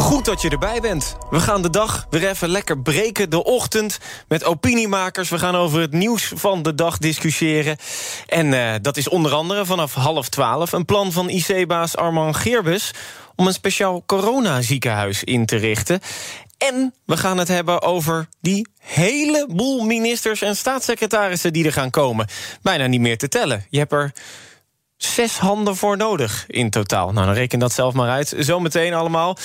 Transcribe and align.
Goed 0.00 0.24
dat 0.24 0.42
je 0.42 0.50
erbij 0.50 0.80
bent. 0.80 1.16
We 1.30 1.40
gaan 1.40 1.62
de 1.62 1.70
dag 1.70 2.06
weer 2.10 2.28
even 2.28 2.48
lekker 2.48 2.78
breken, 2.78 3.30
de 3.30 3.44
ochtend, 3.44 3.98
met 4.28 4.44
opiniemakers. 4.44 5.28
We 5.28 5.38
gaan 5.38 5.56
over 5.56 5.80
het 5.80 5.92
nieuws 5.92 6.32
van 6.34 6.62
de 6.62 6.74
dag 6.74 6.98
discussiëren. 6.98 7.76
En 8.26 8.46
uh, 8.46 8.74
dat 8.82 8.96
is 8.96 9.08
onder 9.08 9.32
andere 9.32 9.66
vanaf 9.66 9.94
half 9.94 10.28
twaalf... 10.28 10.72
een 10.72 10.84
plan 10.84 11.12
van 11.12 11.28
IC-baas 11.28 11.96
Arman 11.96 12.34
Geerbus... 12.34 12.94
om 13.36 13.46
een 13.46 13.52
speciaal 13.52 14.02
coronaziekenhuis 14.06 15.24
in 15.24 15.46
te 15.46 15.56
richten. 15.56 16.00
En 16.58 16.94
we 17.06 17.16
gaan 17.16 17.38
het 17.38 17.48
hebben 17.48 17.82
over 17.82 18.28
die 18.40 18.66
heleboel 18.78 19.84
ministers 19.84 20.42
en 20.42 20.56
staatssecretarissen 20.56 21.52
die 21.52 21.64
er 21.64 21.72
gaan 21.72 21.90
komen. 21.90 22.26
Bijna 22.62 22.86
niet 22.86 23.00
meer 23.00 23.18
te 23.18 23.28
tellen. 23.28 23.66
Je 23.70 23.78
hebt 23.78 23.92
er 23.92 24.12
zes 25.04 25.38
handen 25.38 25.76
voor 25.76 25.96
nodig 25.96 26.44
in 26.46 26.70
totaal. 26.70 27.12
Nou, 27.12 27.26
dan 27.26 27.34
reken 27.34 27.58
dat 27.58 27.72
zelf 27.72 27.94
maar 27.94 28.10
uit. 28.10 28.34
Zometeen 28.38 28.94
allemaal. 28.94 29.36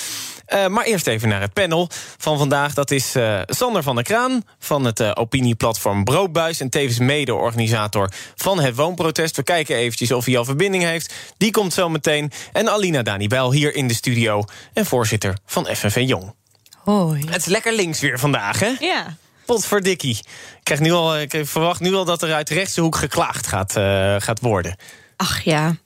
Uh, 0.54 0.66
maar 0.66 0.84
eerst 0.84 1.06
even 1.06 1.28
naar 1.28 1.40
het 1.40 1.52
panel 1.52 1.88
van 2.18 2.38
vandaag. 2.38 2.74
Dat 2.74 2.90
is 2.90 3.16
uh, 3.16 3.40
Sander 3.46 3.82
van 3.82 3.94
der 3.94 4.04
Kraan 4.04 4.42
van 4.58 4.84
het 4.84 5.00
uh, 5.00 5.10
opinieplatform 5.14 6.04
Broodbuis... 6.04 6.60
en 6.60 6.70
tevens 6.70 6.98
mede-organisator 6.98 8.10
van 8.34 8.60
het 8.60 8.76
woonprotest. 8.76 9.36
We 9.36 9.42
kijken 9.42 9.76
eventjes 9.76 10.12
of 10.12 10.24
hij 10.24 10.38
al 10.38 10.44
verbinding 10.44 10.82
heeft. 10.82 11.14
Die 11.36 11.50
komt 11.50 11.72
zo 11.72 11.88
meteen. 11.88 12.32
En 12.52 12.68
Alina 12.68 13.02
Danibel 13.02 13.52
hier 13.52 13.74
in 13.74 13.88
de 13.88 13.94
studio 13.94 14.44
en 14.72 14.86
voorzitter 14.86 15.36
van 15.46 15.66
FNV 15.66 16.02
Jong. 16.06 16.34
Hoi. 16.84 17.24
Het 17.26 17.36
is 17.36 17.46
lekker 17.46 17.74
links 17.74 18.00
weer 18.00 18.18
vandaag, 18.18 18.60
hè? 18.60 18.72
Ja. 18.80 19.16
Potverdikkie. 19.46 20.18
Ik, 20.18 20.60
krijg 20.62 20.80
nu 20.80 20.92
al, 20.92 21.18
ik 21.18 21.40
verwacht 21.42 21.80
nu 21.80 21.94
al 21.94 22.04
dat 22.04 22.22
er 22.22 22.32
uit 22.32 22.48
de 22.48 22.54
rechtse 22.54 22.80
hoek 22.80 22.96
geklaagd 22.96 23.46
gaat, 23.46 23.72
gaat 24.22 24.40
worden. 24.40 24.76
Ach 25.16 25.40
ja. 25.40 25.76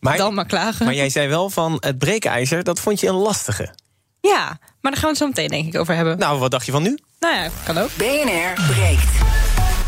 Maar, 0.00 0.16
Dan 0.16 0.34
maar 0.34 0.46
klagen. 0.46 0.84
Maar 0.84 0.94
jij 0.94 1.08
zei 1.08 1.28
wel 1.28 1.50
van 1.50 1.76
het 1.80 1.98
breekijzer, 1.98 2.64
dat 2.64 2.80
vond 2.80 3.00
je 3.00 3.08
een 3.08 3.14
lastige. 3.14 3.74
Ja, 4.20 4.58
maar 4.80 4.92
daar 4.92 5.00
gaan 5.00 5.02
we 5.02 5.08
het 5.08 5.16
zo 5.16 5.26
meteen 5.26 5.48
denk 5.48 5.66
ik 5.74 5.80
over 5.80 5.94
hebben. 5.94 6.18
Nou, 6.18 6.38
wat 6.38 6.50
dacht 6.50 6.66
je 6.66 6.72
van 6.72 6.82
nu? 6.82 6.98
Nou 7.20 7.34
ja, 7.34 7.48
kan 7.64 7.78
ook. 7.78 7.90
BNR 7.96 8.72
breekt. 8.72 9.29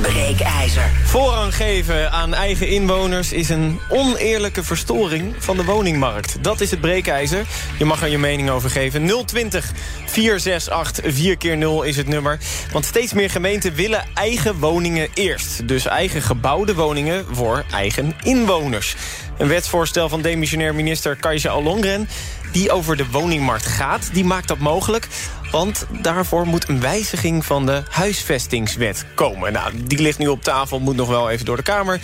Breekijzer. 0.02 0.90
Voorrang 1.04 1.54
geven 1.54 2.10
aan 2.10 2.34
eigen 2.34 2.68
inwoners 2.68 3.32
is 3.32 3.48
een 3.48 3.80
oneerlijke 3.88 4.64
verstoring 4.64 5.34
van 5.38 5.56
de 5.56 5.64
woningmarkt. 5.64 6.44
Dat 6.44 6.60
is 6.60 6.70
het 6.70 6.80
breekijzer. 6.80 7.46
Je 7.78 7.84
mag 7.84 8.02
er 8.02 8.08
je 8.08 8.18
mening 8.18 8.50
over 8.50 8.70
geven. 8.70 9.24
020 9.26 9.72
468 10.06 11.14
4 11.14 11.36
keer 11.36 11.56
0 11.56 11.82
is 11.82 11.96
het 11.96 12.08
nummer. 12.08 12.38
Want 12.72 12.84
steeds 12.84 13.12
meer 13.12 13.30
gemeenten 13.30 13.74
willen 13.74 14.04
eigen 14.14 14.58
woningen 14.58 15.08
eerst. 15.14 15.68
Dus 15.68 15.86
eigen 15.86 16.22
gebouwde 16.22 16.74
woningen 16.74 17.24
voor 17.30 17.64
eigen 17.70 18.14
inwoners. 18.22 18.96
Een 19.38 19.48
wetsvoorstel 19.48 20.08
van 20.08 20.22
demissionair 20.22 20.74
minister 20.74 21.16
Kajsa 21.16 21.50
Alongren 21.50 22.08
die 22.52 22.70
over 22.70 22.96
de 22.96 23.10
woningmarkt 23.10 23.66
gaat, 23.66 24.10
die 24.12 24.24
maakt 24.24 24.48
dat 24.48 24.58
mogelijk. 24.58 25.08
Want 25.50 25.86
daarvoor 26.02 26.46
moet 26.46 26.68
een 26.68 26.80
wijziging 26.80 27.44
van 27.44 27.66
de 27.66 27.82
huisvestingswet 27.90 29.04
komen. 29.14 29.52
Nou, 29.52 29.72
die 29.84 30.00
ligt 30.00 30.18
nu 30.18 30.28
op 30.28 30.42
tafel, 30.42 30.80
moet 30.80 30.96
nog 30.96 31.08
wel 31.08 31.30
even 31.30 31.44
door 31.44 31.56
de 31.56 31.62
Kamer. 31.62 32.00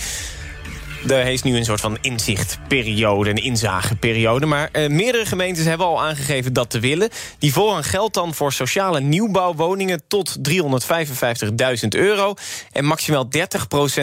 Er 1.06 1.26
is 1.26 1.42
nu 1.42 1.56
een 1.56 1.64
soort 1.64 1.80
van 1.80 1.98
inzichtperiode, 2.00 3.30
een 3.30 3.36
inzageperiode. 3.36 4.46
Maar 4.46 4.68
eh, 4.72 4.88
meerdere 4.88 5.26
gemeentes 5.26 5.64
hebben 5.64 5.86
al 5.86 6.02
aangegeven 6.02 6.52
dat 6.52 6.70
te 6.70 6.80
willen. 6.80 7.08
Die 7.38 7.52
voorrang 7.52 7.86
geldt 7.86 8.14
dan 8.14 8.34
voor 8.34 8.52
sociale 8.52 9.00
nieuwbouwwoningen 9.00 10.02
tot 10.08 10.36
355.000 10.50 11.88
euro. 11.88 12.34
En 12.72 12.84
maximaal 12.84 13.28
30% 13.36 13.38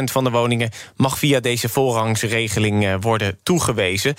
van 0.03 0.23
de 0.23 0.29
woningen 0.29 0.71
mag 0.95 1.17
via 1.17 1.39
deze 1.39 1.69
voorrangsregeling 1.69 2.85
eh, 2.85 2.95
worden 2.99 3.39
toegewezen. 3.43 4.15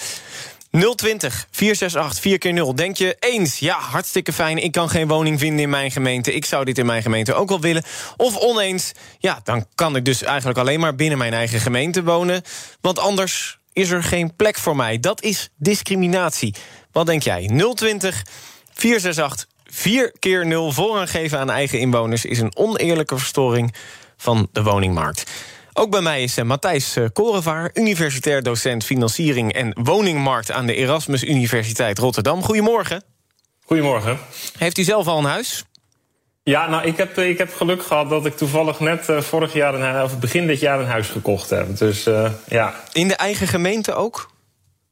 020 0.81 1.47
468 1.50 2.20
4 2.20 2.38
keer 2.38 2.53
0 2.53 2.75
Denk 2.75 2.97
je 2.97 3.16
eens, 3.20 3.59
ja, 3.59 3.78
hartstikke 3.78 4.32
fijn... 4.32 4.59
ik 4.59 4.72
kan 4.72 4.88
geen 4.88 5.09
woning 5.09 5.38
vinden 5.38 5.60
in 5.60 5.70
mijn 5.70 5.91
gemeente... 5.91 6.34
ik 6.34 6.44
zou 6.44 6.64
dit 6.64 6.78
in 6.78 6.87
mijn 6.87 7.03
gemeente 7.03 7.34
ook 7.34 7.48
wel 7.48 7.60
willen. 7.60 7.84
Of 8.16 8.37
oneens, 8.37 8.92
ja, 9.19 9.41
dan 9.44 9.66
kan 9.75 9.97
ik 9.97 10.04
dus 10.04 10.22
eigenlijk 10.22 10.59
alleen 10.59 10.81
maar... 10.81 10.94
binnen 10.94 11.19
mijn 11.19 11.32
eigen 11.32 11.60
gemeente 11.60 12.03
wonen. 12.03 12.42
Want 12.81 12.98
anders 12.98 13.59
is 13.72 13.91
er 13.91 14.03
geen 14.03 14.37
plek 14.37 14.56
voor 14.56 14.76
mij. 14.76 15.00
Dat 15.00 15.22
is 15.22 15.48
discriminatie. 15.56 16.54
Wat 16.93 17.06
denk 17.06 17.22
jij? 17.22 17.47
020 17.75 18.25
468 18.75 19.47
4 19.64 20.12
keer 20.19 20.47
0 20.47 20.72
voorrang 20.72 21.10
geven 21.10 21.38
aan 21.38 21.50
eigen 21.50 21.78
inwoners... 21.78 22.25
is 22.25 22.38
een 22.38 22.56
oneerlijke 22.56 23.19
verstoring 23.19 23.75
van 24.16 24.48
de 24.53 24.62
woningmarkt. 24.62 25.31
Ook 25.78 25.91
bij 25.91 26.00
mij 26.00 26.22
is 26.22 26.38
uh, 26.38 26.44
Matthijs 26.44 26.97
uh, 26.97 27.06
Korevaar, 27.12 27.70
universitair 27.75 28.42
docent 28.42 28.84
financiering 28.84 29.53
en 29.53 29.76
woningmarkt 29.82 30.50
aan 30.50 30.66
de 30.66 30.75
Erasmus 30.75 31.25
Universiteit 31.25 31.98
Rotterdam. 31.98 32.42
Goedemorgen. 32.42 33.03
Goedemorgen. 33.64 34.19
Heeft 34.59 34.78
u 34.78 34.82
zelf 34.82 35.06
al 35.06 35.19
een 35.19 35.25
huis? 35.25 35.64
Ja, 36.42 36.69
nou, 36.69 36.87
ik 36.87 36.97
heb, 36.97 37.19
ik 37.19 37.38
heb 37.38 37.54
geluk 37.54 37.82
gehad 37.82 38.10
dat 38.10 38.26
ik 38.26 38.37
toevallig 38.37 38.81
net 38.81 39.09
uh, 39.09 39.20
vorig 39.20 39.53
jaar, 39.53 39.75
een, 39.75 40.03
of 40.03 40.19
begin 40.19 40.47
dit 40.47 40.60
jaar, 40.60 40.81
een 40.81 40.87
huis 40.87 41.09
gekocht 41.09 41.50
heb. 41.50 41.76
Dus 41.76 42.03
ja. 42.48 42.75
In 42.93 43.08
de 43.08 43.16
eigen 43.16 43.47
gemeente 43.47 43.94
ook? 43.94 44.31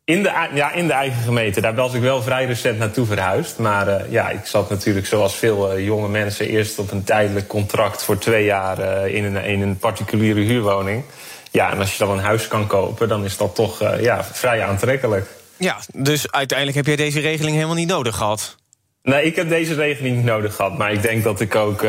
In 0.06 0.22
de, 0.22 0.48
ja, 0.54 0.72
in 0.72 0.86
de 0.86 0.92
eigen 0.92 1.22
gemeente. 1.22 1.60
Daar 1.60 1.74
was 1.74 1.94
ik 1.94 2.00
wel 2.00 2.22
vrij 2.22 2.46
recent 2.46 2.78
naartoe 2.78 3.06
verhuisd. 3.06 3.58
Maar 3.58 3.88
uh, 3.88 4.10
ja, 4.10 4.30
ik 4.30 4.46
zat 4.46 4.70
natuurlijk 4.70 5.06
zoals 5.06 5.34
veel 5.34 5.76
uh, 5.76 5.84
jonge 5.84 6.08
mensen 6.08 6.48
eerst 6.48 6.78
op 6.78 6.90
een 6.90 7.04
tijdelijk 7.04 7.46
contract 7.46 8.02
voor 8.02 8.18
twee 8.18 8.44
jaar 8.44 8.78
uh, 8.78 9.14
in, 9.14 9.24
een, 9.24 9.44
in 9.44 9.62
een 9.62 9.78
particuliere 9.78 10.40
huurwoning. 10.40 11.04
Ja, 11.50 11.70
en 11.70 11.78
als 11.78 11.92
je 11.92 11.98
dan 11.98 12.10
een 12.10 12.24
huis 12.24 12.48
kan 12.48 12.66
kopen, 12.66 13.08
dan 13.08 13.24
is 13.24 13.36
dat 13.36 13.54
toch 13.54 14.00
ja, 14.00 14.24
vrij 14.24 14.62
aantrekkelijk. 14.62 15.26
Ja, 15.56 15.76
dus 15.92 16.30
uiteindelijk 16.32 16.76
heb 16.76 16.86
jij 16.86 16.96
deze 16.96 17.20
regeling 17.20 17.54
helemaal 17.54 17.76
niet 17.76 17.88
nodig 17.88 18.16
gehad? 18.16 18.56
Nee, 19.02 19.24
ik 19.24 19.36
heb 19.36 19.48
deze 19.48 19.74
regeling 19.74 20.16
niet 20.16 20.24
nodig 20.24 20.54
gehad. 20.54 20.78
Maar 20.78 20.92
ik 20.92 21.02
denk 21.02 21.24
dat 21.24 21.40
ik 21.40 21.54
ook, 21.54 21.82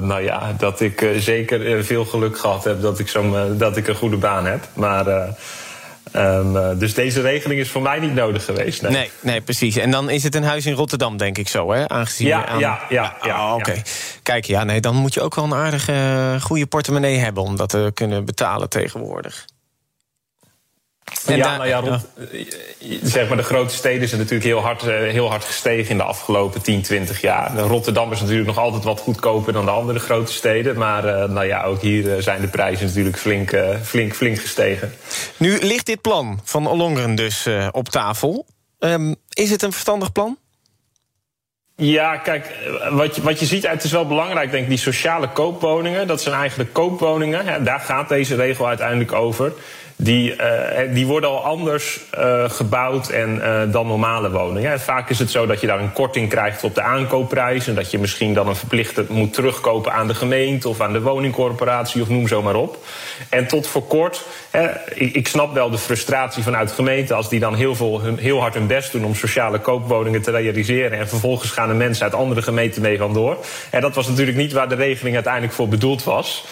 nou 0.00 0.20
ja, 0.22 0.54
dat 0.58 0.80
ik 0.80 1.10
zeker 1.16 1.84
veel 1.84 2.04
geluk 2.04 2.38
gehad 2.38 2.64
heb 2.64 2.82
dat 2.82 2.98
ik, 2.98 3.08
zo 3.08 3.56
dat 3.56 3.76
ik 3.76 3.88
een 3.88 3.94
goede 3.94 4.16
baan 4.16 4.46
heb. 4.46 4.68
Maar 4.74 5.34
Um, 6.16 6.78
dus 6.78 6.94
deze 6.94 7.20
regeling 7.20 7.60
is 7.60 7.70
voor 7.70 7.82
mij 7.82 7.98
niet 7.98 8.14
nodig 8.14 8.44
geweest. 8.44 8.82
Nee. 8.82 8.92
nee, 8.92 9.10
nee, 9.20 9.40
precies. 9.40 9.76
En 9.76 9.90
dan 9.90 10.10
is 10.10 10.22
het 10.22 10.34
een 10.34 10.42
huis 10.42 10.66
in 10.66 10.72
Rotterdam, 10.72 11.16
denk 11.16 11.38
ik 11.38 11.48
zo, 11.48 11.72
hè? 11.72 11.88
Aangezien 11.88 12.26
ja, 12.26 12.46
aan... 12.46 12.58
ja, 12.58 12.80
ja, 12.88 13.16
ja. 13.22 13.48
Oh, 13.48 13.54
Oké. 13.54 13.82
Kijk, 14.22 14.44
ja, 14.44 14.64
nee, 14.64 14.80
dan 14.80 14.94
moet 14.94 15.14
je 15.14 15.20
ook 15.20 15.34
wel 15.34 15.44
een 15.44 15.54
aardige, 15.54 15.92
eh, 15.92 16.40
goede 16.40 16.66
portemonnee 16.66 17.18
hebben 17.18 17.42
om 17.42 17.56
dat 17.56 17.68
te 17.68 17.90
kunnen 17.94 18.24
betalen 18.24 18.68
tegenwoordig. 18.68 19.44
En 21.26 21.36
ja, 21.36 21.56
nou 21.56 21.68
ja, 21.68 21.78
rond, 21.78 22.06
zeg 23.02 23.28
maar 23.28 23.36
de 23.36 23.42
grote 23.42 23.74
steden 23.74 24.08
zijn 24.08 24.20
natuurlijk 24.20 24.48
heel 24.48 24.60
hard, 24.60 24.82
eh, 24.82 24.96
heel 24.96 25.28
hard 25.28 25.44
gestegen 25.44 25.90
in 25.90 25.96
de 25.96 26.02
afgelopen 26.02 26.62
10, 26.62 26.82
20 26.82 27.20
jaar. 27.20 27.58
Rotterdam 27.58 28.12
is 28.12 28.20
natuurlijk 28.20 28.46
nog 28.46 28.58
altijd 28.58 28.84
wat 28.84 29.00
goedkoper 29.00 29.52
dan 29.52 29.64
de 29.64 29.70
andere 29.70 29.98
grote 29.98 30.32
steden. 30.32 30.78
Maar 30.78 31.04
uh, 31.04 31.24
nou 31.24 31.46
ja, 31.46 31.62
ook 31.62 31.80
hier 31.80 32.16
eh, 32.16 32.22
zijn 32.22 32.40
de 32.40 32.48
prijzen 32.48 32.86
natuurlijk 32.86 33.18
flink, 33.18 33.52
uh, 33.52 33.68
flink, 33.82 34.14
flink 34.14 34.38
gestegen. 34.38 34.94
Nu 35.36 35.58
ligt 35.58 35.86
dit 35.86 36.00
plan 36.00 36.40
van 36.44 36.66
Ollongren 36.66 37.14
dus 37.14 37.48
op 37.70 37.88
tafel. 37.88 38.46
Um, 38.78 39.14
is 39.28 39.50
het 39.50 39.62
een 39.62 39.72
verstandig 39.72 40.12
plan? 40.12 40.38
Ja, 41.76 42.16
kijk, 42.16 42.46
wat 42.90 43.16
je, 43.16 43.22
wat 43.22 43.40
je 43.40 43.46
ziet, 43.46 43.66
het 43.66 43.84
is 43.84 43.92
wel 43.92 44.06
belangrijk, 44.06 44.50
denk 44.50 44.62
ik, 44.62 44.68
die 44.68 44.78
sociale 44.78 45.28
koopwoningen. 45.28 46.06
Dat 46.06 46.20
zijn 46.20 46.34
eigenlijk 46.34 46.72
koopwoningen. 46.72 47.64
Daar 47.64 47.80
gaat 47.80 48.08
deze 48.08 48.34
regel 48.34 48.66
uiteindelijk 48.66 49.12
over 49.12 49.52
die, 50.02 50.36
uh, 50.36 50.94
die 50.94 51.06
worden 51.06 51.30
al 51.30 51.44
anders 51.44 52.00
uh, 52.18 52.50
gebouwd 52.50 53.08
en, 53.08 53.36
uh, 53.36 53.72
dan 53.72 53.86
normale 53.86 54.30
woningen. 54.30 54.80
Vaak 54.80 55.10
is 55.10 55.18
het 55.18 55.30
zo 55.30 55.46
dat 55.46 55.60
je 55.60 55.66
daar 55.66 55.80
een 55.80 55.92
korting 55.92 56.28
krijgt 56.28 56.64
op 56.64 56.74
de 56.74 56.82
aankoopprijs... 56.82 57.66
en 57.66 57.74
dat 57.74 57.90
je 57.90 57.98
misschien 57.98 58.34
dan 58.34 58.48
een 58.48 58.56
verplichte 58.56 59.04
moet 59.08 59.32
terugkopen 59.32 59.92
aan 59.92 60.06
de 60.06 60.14
gemeente... 60.14 60.68
of 60.68 60.80
aan 60.80 60.92
de 60.92 61.00
woningcorporatie 61.00 62.02
of 62.02 62.08
noem 62.08 62.28
zo 62.28 62.42
maar 62.42 62.54
op. 62.54 62.84
En 63.28 63.46
tot 63.46 63.66
voor 63.66 63.86
kort, 63.86 64.24
ik, 64.94 65.14
ik, 65.14 65.28
snap 65.28 65.54
wel 65.54 65.70
de 65.70 65.78
frustratie 65.78 66.42
vanuit 66.42 66.72
gemeenten... 66.72 67.16
als 67.16 67.28
die 67.28 67.40
dan 67.40 67.54
heel, 67.54 67.74
veel, 67.74 68.00
heel 68.16 68.40
hard 68.40 68.54
hun 68.54 68.66
best 68.66 68.92
doen 68.92 69.04
om 69.04 69.14
sociale 69.14 69.58
koopwoningen 69.58 70.22
te 70.22 70.30
realiseren... 70.30 70.98
en 70.98 71.08
vervolgens 71.08 71.50
gaan 71.50 71.68
de 71.68 71.74
mensen 71.74 72.04
uit 72.04 72.14
andere 72.14 72.42
gemeenten 72.42 72.82
mee 72.82 72.98
vandoor. 72.98 73.36
En 73.70 73.80
dat 73.80 73.94
was 73.94 74.08
natuurlijk 74.08 74.36
niet 74.36 74.52
waar 74.52 74.68
de 74.68 74.74
regeling 74.74 75.14
uiteindelijk 75.14 75.54
voor 75.54 75.68
bedoeld 75.68 76.04
was. 76.04 76.44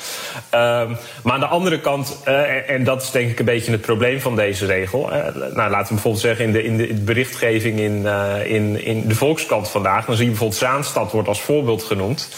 Ehm, 0.50 0.92
maar 1.22 1.34
aan 1.34 1.40
de 1.40 1.46
andere 1.46 1.80
kant, 1.80 2.22
en 2.66 2.84
dat 2.84 3.02
is 3.02 3.10
denk 3.10 3.30
ik 3.30 3.37
ik 3.38 3.46
een 3.46 3.54
beetje 3.54 3.72
het 3.72 3.80
probleem 3.80 4.20
van 4.20 4.36
deze 4.36 4.66
regel. 4.66 5.10
nou, 5.54 5.70
laten 5.70 5.86
we 5.86 5.94
bijvoorbeeld 5.94 6.22
zeggen 6.22 6.44
in 6.44 6.52
de, 6.52 6.62
in 6.62 6.76
de 6.76 6.94
berichtgeving 6.94 7.78
in, 7.78 8.06
in, 8.44 8.84
in 8.84 9.08
de 9.08 9.14
Volkskrant 9.14 9.68
vandaag. 9.68 10.04
Dan 10.04 10.14
zie 10.14 10.24
je 10.24 10.30
bijvoorbeeld 10.30 10.60
Zaanstad 10.60 11.12
wordt 11.12 11.28
als 11.28 11.40
voorbeeld 11.40 11.82
genoemd. 11.82 12.28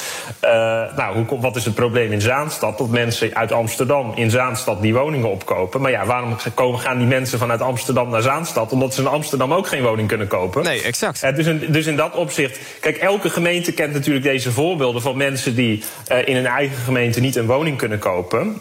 nou, 0.97 1.25
hoe, 1.27 1.41
wat 1.41 1.57
is 1.57 1.65
het 1.65 1.75
probleem 1.75 2.13
in 2.13 2.21
Zaanstad? 2.21 2.79
Dat 2.79 2.89
mensen 2.89 3.35
uit 3.35 3.53
Amsterdam 3.53 4.13
in 4.15 4.31
Zaanstad 4.31 4.83
die 4.83 4.95
woningen 4.95 5.31
opkopen. 5.31 5.81
Maar 5.81 5.91
ja, 5.91 6.07
waarom 6.07 6.37
komen, 6.55 6.81
gaan 6.81 6.99
die 6.99 7.07
mensen 7.07 7.39
vanuit 7.39 7.61
Amsterdam 7.61 8.11
naar 8.11 8.23
Zaanstad? 8.23 8.73
Omdat 8.73 8.95
ze 8.95 9.01
in 9.01 9.07
Amsterdam 9.07 9.53
ook 9.53 9.67
geen 9.67 9.83
woning 9.83 10.09
kunnen 10.09 10.27
kopen. 10.27 10.63
Nee, 10.63 10.83
exact. 10.83 11.37
dus, 11.37 11.47
in, 11.47 11.67
dus 11.69 11.87
in 11.87 11.97
dat 11.97 12.15
opzicht. 12.15 12.59
Kijk, 12.81 12.97
elke 12.97 13.31
gemeente 13.31 13.73
kent 13.73 13.93
natuurlijk 13.93 14.25
deze 14.25 14.53
voorbeelden 14.53 15.03
van 15.03 15.17
mensen 15.17 15.55
die 15.55 15.83
in 16.25 16.35
hun 16.35 16.47
eigen 16.47 16.77
gemeente 16.77 17.21
niet 17.21 17.37
een 17.37 17.47
woning 17.47 17.77
kunnen 17.77 17.99
kopen. 17.99 18.61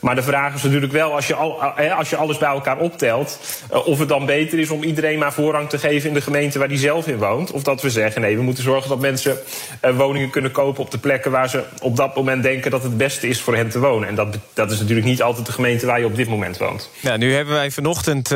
Maar 0.00 0.14
de 0.14 0.22
vraag 0.22 0.54
is 0.54 0.62
natuurlijk 0.62 0.92
wel, 0.92 1.14
als 1.14 1.26
je, 1.26 1.34
al, 1.38 1.62
als 1.96 2.10
je 2.10 2.16
alles 2.16 2.38
bij 2.38 2.48
elkaar 2.48 2.78
optelt, 2.78 3.38
uh, 3.72 3.86
of 3.86 3.98
het 3.98 4.08
dan 4.08 4.26
beter 4.26 4.58
is 4.58 4.70
om 4.70 4.82
iedereen 4.82 5.18
maar 5.18 5.32
voorrang 5.32 5.68
te 5.68 5.78
geven 5.78 6.08
in 6.08 6.14
de 6.14 6.20
gemeente 6.20 6.58
waar 6.58 6.68
die 6.68 6.78
zelf 6.78 7.06
in 7.06 7.18
woont. 7.18 7.50
Of 7.50 7.62
dat 7.62 7.82
we 7.82 7.90
zeggen, 7.90 8.20
nee, 8.20 8.36
we 8.36 8.42
moeten 8.42 8.62
zorgen 8.62 8.88
dat 8.88 9.00
mensen 9.00 9.38
uh, 9.84 9.96
woningen 9.96 10.30
kunnen 10.30 10.50
kopen 10.50 10.82
op 10.82 10.90
de 10.90 10.98
plekken 10.98 11.30
waar 11.30 11.48
ze 11.48 11.64
op 11.82 11.96
dat 11.96 12.16
moment 12.16 12.42
denken 12.42 12.70
dat 12.70 12.82
het 12.82 12.96
beste 12.96 13.28
is 13.28 13.40
voor 13.40 13.56
hen 13.56 13.68
te 13.68 13.78
wonen. 13.78 14.08
En 14.08 14.14
dat, 14.14 14.38
dat 14.52 14.70
is 14.70 14.78
natuurlijk 14.78 15.06
niet 15.06 15.22
altijd 15.22 15.46
de 15.46 15.52
gemeente 15.52 15.86
waar 15.86 15.98
je 15.98 16.06
op 16.06 16.16
dit 16.16 16.28
moment 16.28 16.58
woont. 16.58 16.90
Ja, 17.00 17.16
nu 17.16 17.34
hebben 17.34 17.54
wij 17.54 17.70
vanochtend 17.70 18.28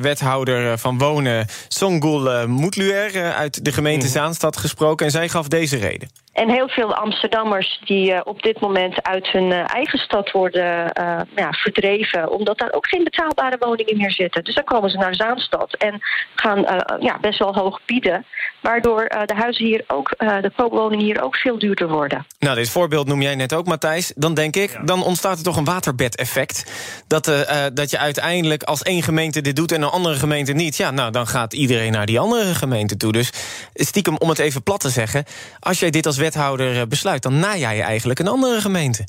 wethouder 0.00 0.78
van 0.78 0.98
wonen, 0.98 1.46
Songul 1.68 2.46
Moetluer, 2.48 3.32
uit 3.32 3.64
de 3.64 3.72
gemeente 3.72 4.06
mhm. 4.06 4.14
Zaanstad 4.14 4.56
gesproken. 4.56 5.06
En 5.06 5.12
zij 5.12 5.28
gaf 5.28 5.48
deze 5.48 5.76
reden. 5.76 6.08
En 6.38 6.50
heel 6.50 6.68
veel 6.68 6.94
Amsterdammers 6.94 7.80
die 7.84 8.12
uh, 8.12 8.20
op 8.24 8.42
dit 8.42 8.60
moment 8.60 9.02
uit 9.02 9.26
hun 9.26 9.50
uh, 9.50 9.74
eigen 9.74 9.98
stad 9.98 10.30
worden 10.30 10.92
uh, 11.00 11.20
ja, 11.36 11.50
verdreven, 11.50 12.30
omdat 12.30 12.58
daar 12.58 12.72
ook 12.72 12.88
geen 12.88 13.04
betaalbare 13.04 13.56
woningen 13.58 13.96
meer 13.96 14.12
zitten. 14.12 14.44
Dus 14.44 14.54
dan 14.54 14.64
komen 14.64 14.90
ze 14.90 14.96
naar 14.96 15.14
Zaanstad 15.14 15.74
en 15.74 16.00
gaan 16.34 16.58
ja, 17.00 17.18
best 17.20 17.38
wel 17.38 17.54
hoog 17.54 17.80
bieden. 17.86 18.26
Waardoor 18.60 19.08
de 19.24 19.34
huizen 19.34 19.64
hier 19.64 19.84
ook, 19.86 20.14
de 20.18 20.50
koopwoningen 20.56 21.04
hier 21.04 21.22
ook 21.22 21.36
veel 21.36 21.58
duurder 21.58 21.88
worden. 21.88 22.26
Nou, 22.38 22.56
dit 22.56 22.70
voorbeeld 22.70 23.06
noem 23.06 23.22
jij 23.22 23.34
net 23.34 23.54
ook, 23.54 23.66
Matthijs. 23.66 24.12
Dan 24.16 24.34
denk 24.34 24.56
ik, 24.56 24.80
dan 24.84 25.02
ontstaat 25.02 25.38
er 25.38 25.44
toch 25.44 25.56
een 25.56 25.64
waterbedeffect. 25.64 26.64
Dat, 27.06 27.46
dat 27.74 27.90
je 27.90 27.98
uiteindelijk 27.98 28.62
als 28.62 28.82
één 28.82 29.02
gemeente 29.02 29.40
dit 29.40 29.56
doet 29.56 29.72
en 29.72 29.82
een 29.82 29.88
andere 29.88 30.14
gemeente 30.14 30.52
niet. 30.52 30.76
Ja, 30.76 30.90
nou, 30.90 31.10
dan 31.10 31.26
gaat 31.26 31.52
iedereen 31.52 31.92
naar 31.92 32.06
die 32.06 32.20
andere 32.20 32.54
gemeente 32.54 32.96
toe. 32.96 33.12
Dus 33.12 33.30
stiekem, 33.74 34.16
om 34.16 34.28
het 34.28 34.38
even 34.38 34.62
plat 34.62 34.80
te 34.80 34.90
zeggen, 34.90 35.24
als 35.60 35.80
jij 35.80 35.90
dit 35.90 36.06
als 36.06 36.16
wethouder 36.28 36.80
eh, 36.80 36.86
besluit, 36.86 37.22
dan 37.22 37.38
naja 37.38 37.70
je 37.70 37.82
eigenlijk 37.82 38.18
een 38.18 38.28
andere 38.28 38.60
gemeente. 38.60 39.06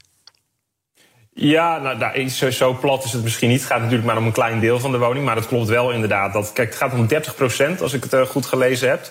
Ja, 1.34 1.80
nou, 1.80 2.30
zo, 2.30 2.50
zo, 2.50 2.74
plat 2.74 3.04
is 3.04 3.12
het 3.14 3.24
misschien 3.24 3.50
niet. 3.50 3.60
Het 3.60 3.70
gaat 3.70 3.80
natuurlijk 3.80 4.08
maar 4.08 4.18
om 4.18 4.26
een 4.26 4.32
klein 4.32 4.60
deel 4.60 4.80
van 4.80 4.92
de 4.92 4.98
woning. 4.98 5.26
Maar 5.26 5.36
dat 5.36 5.48
klopt 5.48 5.68
wel 5.68 5.92
inderdaad. 5.92 6.34
Dat, 6.34 6.54
kijk, 6.54 6.68
het 6.68 6.78
gaat 6.78 6.94
om 6.94 7.08
30 7.08 7.36
procent, 7.36 7.82
als 7.82 7.94
ik 7.94 8.04
het 8.04 8.14
uh, 8.14 8.22
goed 8.22 8.46
gelezen 8.46 8.90
heb. 8.90 9.02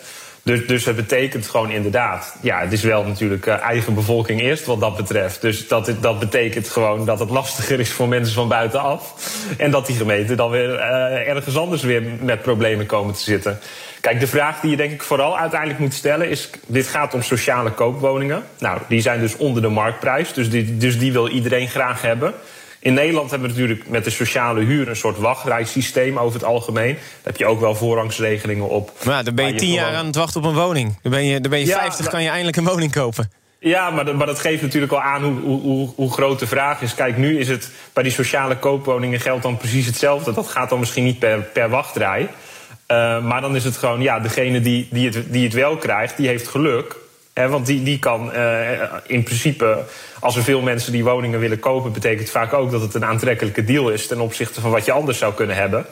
Dus, 0.43 0.67
dus 0.67 0.85
het 0.85 0.97
betekent 0.97 1.47
gewoon 1.47 1.71
inderdaad. 1.71 2.37
Ja, 2.43 2.61
het 2.61 2.73
is 2.73 2.83
wel 2.83 3.05
natuurlijk 3.05 3.47
eigen 3.47 3.95
bevolking 3.95 4.41
eerst 4.41 4.65
wat 4.65 4.81
dat 4.81 4.97
betreft. 4.97 5.41
Dus 5.41 5.69
dat, 5.69 5.95
dat 6.01 6.19
betekent 6.19 6.69
gewoon 6.69 7.05
dat 7.05 7.19
het 7.19 7.31
lastiger 7.31 7.81
is 7.81 7.91
voor 7.91 8.09
mensen 8.09 8.35
van 8.35 8.49
buitenaf. 8.49 9.15
En 9.59 9.71
dat 9.71 9.87
die 9.87 9.97
gemeenten 9.97 10.37
dan 10.37 10.51
weer 10.51 10.79
ergens 10.79 11.57
anders 11.57 11.83
weer 11.83 12.03
met 12.21 12.43
problemen 12.43 12.87
komen 12.87 13.15
te 13.15 13.23
zitten. 13.23 13.61
Kijk, 14.01 14.21
de 14.21 14.27
vraag 14.27 14.61
die 14.61 14.71
je 14.71 14.77
denk 14.77 14.93
ik 14.93 15.03
vooral 15.03 15.39
uiteindelijk 15.39 15.81
moet 15.81 15.95
stellen 15.95 16.31
is... 16.31 16.51
dit 16.67 16.87
gaat 16.87 17.15
om 17.15 17.23
sociale 17.23 17.71
koopwoningen. 17.71 18.45
Nou, 18.59 18.81
die 18.89 19.01
zijn 19.01 19.21
dus 19.21 19.37
onder 19.37 19.63
de 19.63 19.69
marktprijs, 19.69 20.33
dus 20.33 20.51
die, 20.51 20.77
dus 20.77 20.99
die 20.99 21.13
wil 21.13 21.29
iedereen 21.29 21.69
graag 21.69 22.03
hebben. 22.03 22.35
In 22.81 22.95
Nederland 22.95 23.31
hebben 23.31 23.49
we 23.49 23.55
natuurlijk 23.55 23.89
met 23.89 24.05
de 24.05 24.11
sociale 24.11 24.61
huur... 24.61 24.89
een 24.89 24.97
soort 24.97 25.19
wachtrijsysteem 25.19 26.19
over 26.19 26.39
het 26.39 26.49
algemeen. 26.49 26.95
Daar 26.95 27.23
heb 27.23 27.37
je 27.37 27.47
ook 27.47 27.61
wel 27.61 27.75
voorrangsregelingen 27.75 28.69
op. 28.69 28.93
Maar 29.05 29.25
dan 29.25 29.35
ben 29.35 29.47
je 29.47 29.55
tien 29.55 29.73
jaar 29.73 29.95
aan 29.95 30.07
het 30.07 30.17
wachten 30.17 30.41
op 30.41 30.47
een 30.47 30.55
woning. 30.55 30.99
Dan 31.03 31.13
ben 31.13 31.25
je, 31.25 31.41
dan 31.41 31.51
ben 31.51 31.61
je 31.61 31.67
ja, 31.67 31.81
50, 31.81 32.09
kan 32.09 32.23
je 32.23 32.29
eindelijk 32.29 32.57
een 32.57 32.65
woning 32.65 32.93
kopen. 32.93 33.31
Ja, 33.61 33.91
maar 33.91 34.05
dat, 34.05 34.15
maar 34.15 34.27
dat 34.27 34.39
geeft 34.39 34.63
natuurlijk 34.63 34.93
al 34.93 35.01
aan 35.01 35.23
hoe, 35.23 35.61
hoe, 35.61 35.93
hoe 35.95 36.13
groot 36.13 36.39
de 36.39 36.47
vraag 36.47 36.81
is. 36.81 36.95
Kijk, 36.95 37.17
nu 37.17 37.39
is 37.39 37.49
het 37.49 37.71
bij 37.93 38.03
die 38.03 38.13
sociale 38.13 38.57
koopwoningen 38.57 39.21
geldt 39.21 39.43
dan 39.43 39.57
precies 39.57 39.87
hetzelfde. 39.87 40.33
Dat 40.33 40.49
gaat 40.49 40.69
dan 40.69 40.79
misschien 40.79 41.05
niet 41.05 41.19
per, 41.19 41.41
per 41.41 41.69
wachtrij. 41.69 42.29
Uh, 42.93 43.25
maar 43.25 43.41
dan 43.41 43.57
is 43.57 43.65
het 43.65 43.77
gewoon, 43.77 44.01
ja, 44.01 44.21
degene 44.21 44.61
die, 44.61 44.89
die, 44.91 45.09
het, 45.09 45.33
die 45.33 45.45
het 45.45 45.53
wel 45.53 45.77
krijgt, 45.77 46.17
die 46.17 46.29
heeft 46.29 46.49
geluk. 46.49 46.97
Want 47.47 47.67
die, 47.67 47.83
die 47.83 47.99
kan 47.99 48.31
uh, 48.35 48.71
in 49.07 49.23
principe, 49.23 49.85
als 50.21 50.37
er 50.37 50.43
veel 50.43 50.61
mensen 50.61 50.93
die 50.93 51.05
woningen 51.05 51.41
willen 51.41 51.59
kopen, 51.59 51.93
betekent 51.93 52.31
vaak 52.31 52.53
ook 52.53 52.71
dat 52.71 52.81
het 52.81 52.95
een 52.95 53.05
aantrekkelijke 53.05 53.65
deal 53.65 53.91
is 53.91 54.07
ten 54.07 54.21
opzichte 54.21 54.61
van 54.61 54.71
wat 54.71 54.85
je 54.85 54.93
anders 54.93 55.19
zou 55.19 55.35
kunnen 55.35 55.57
hebben. 55.57 55.87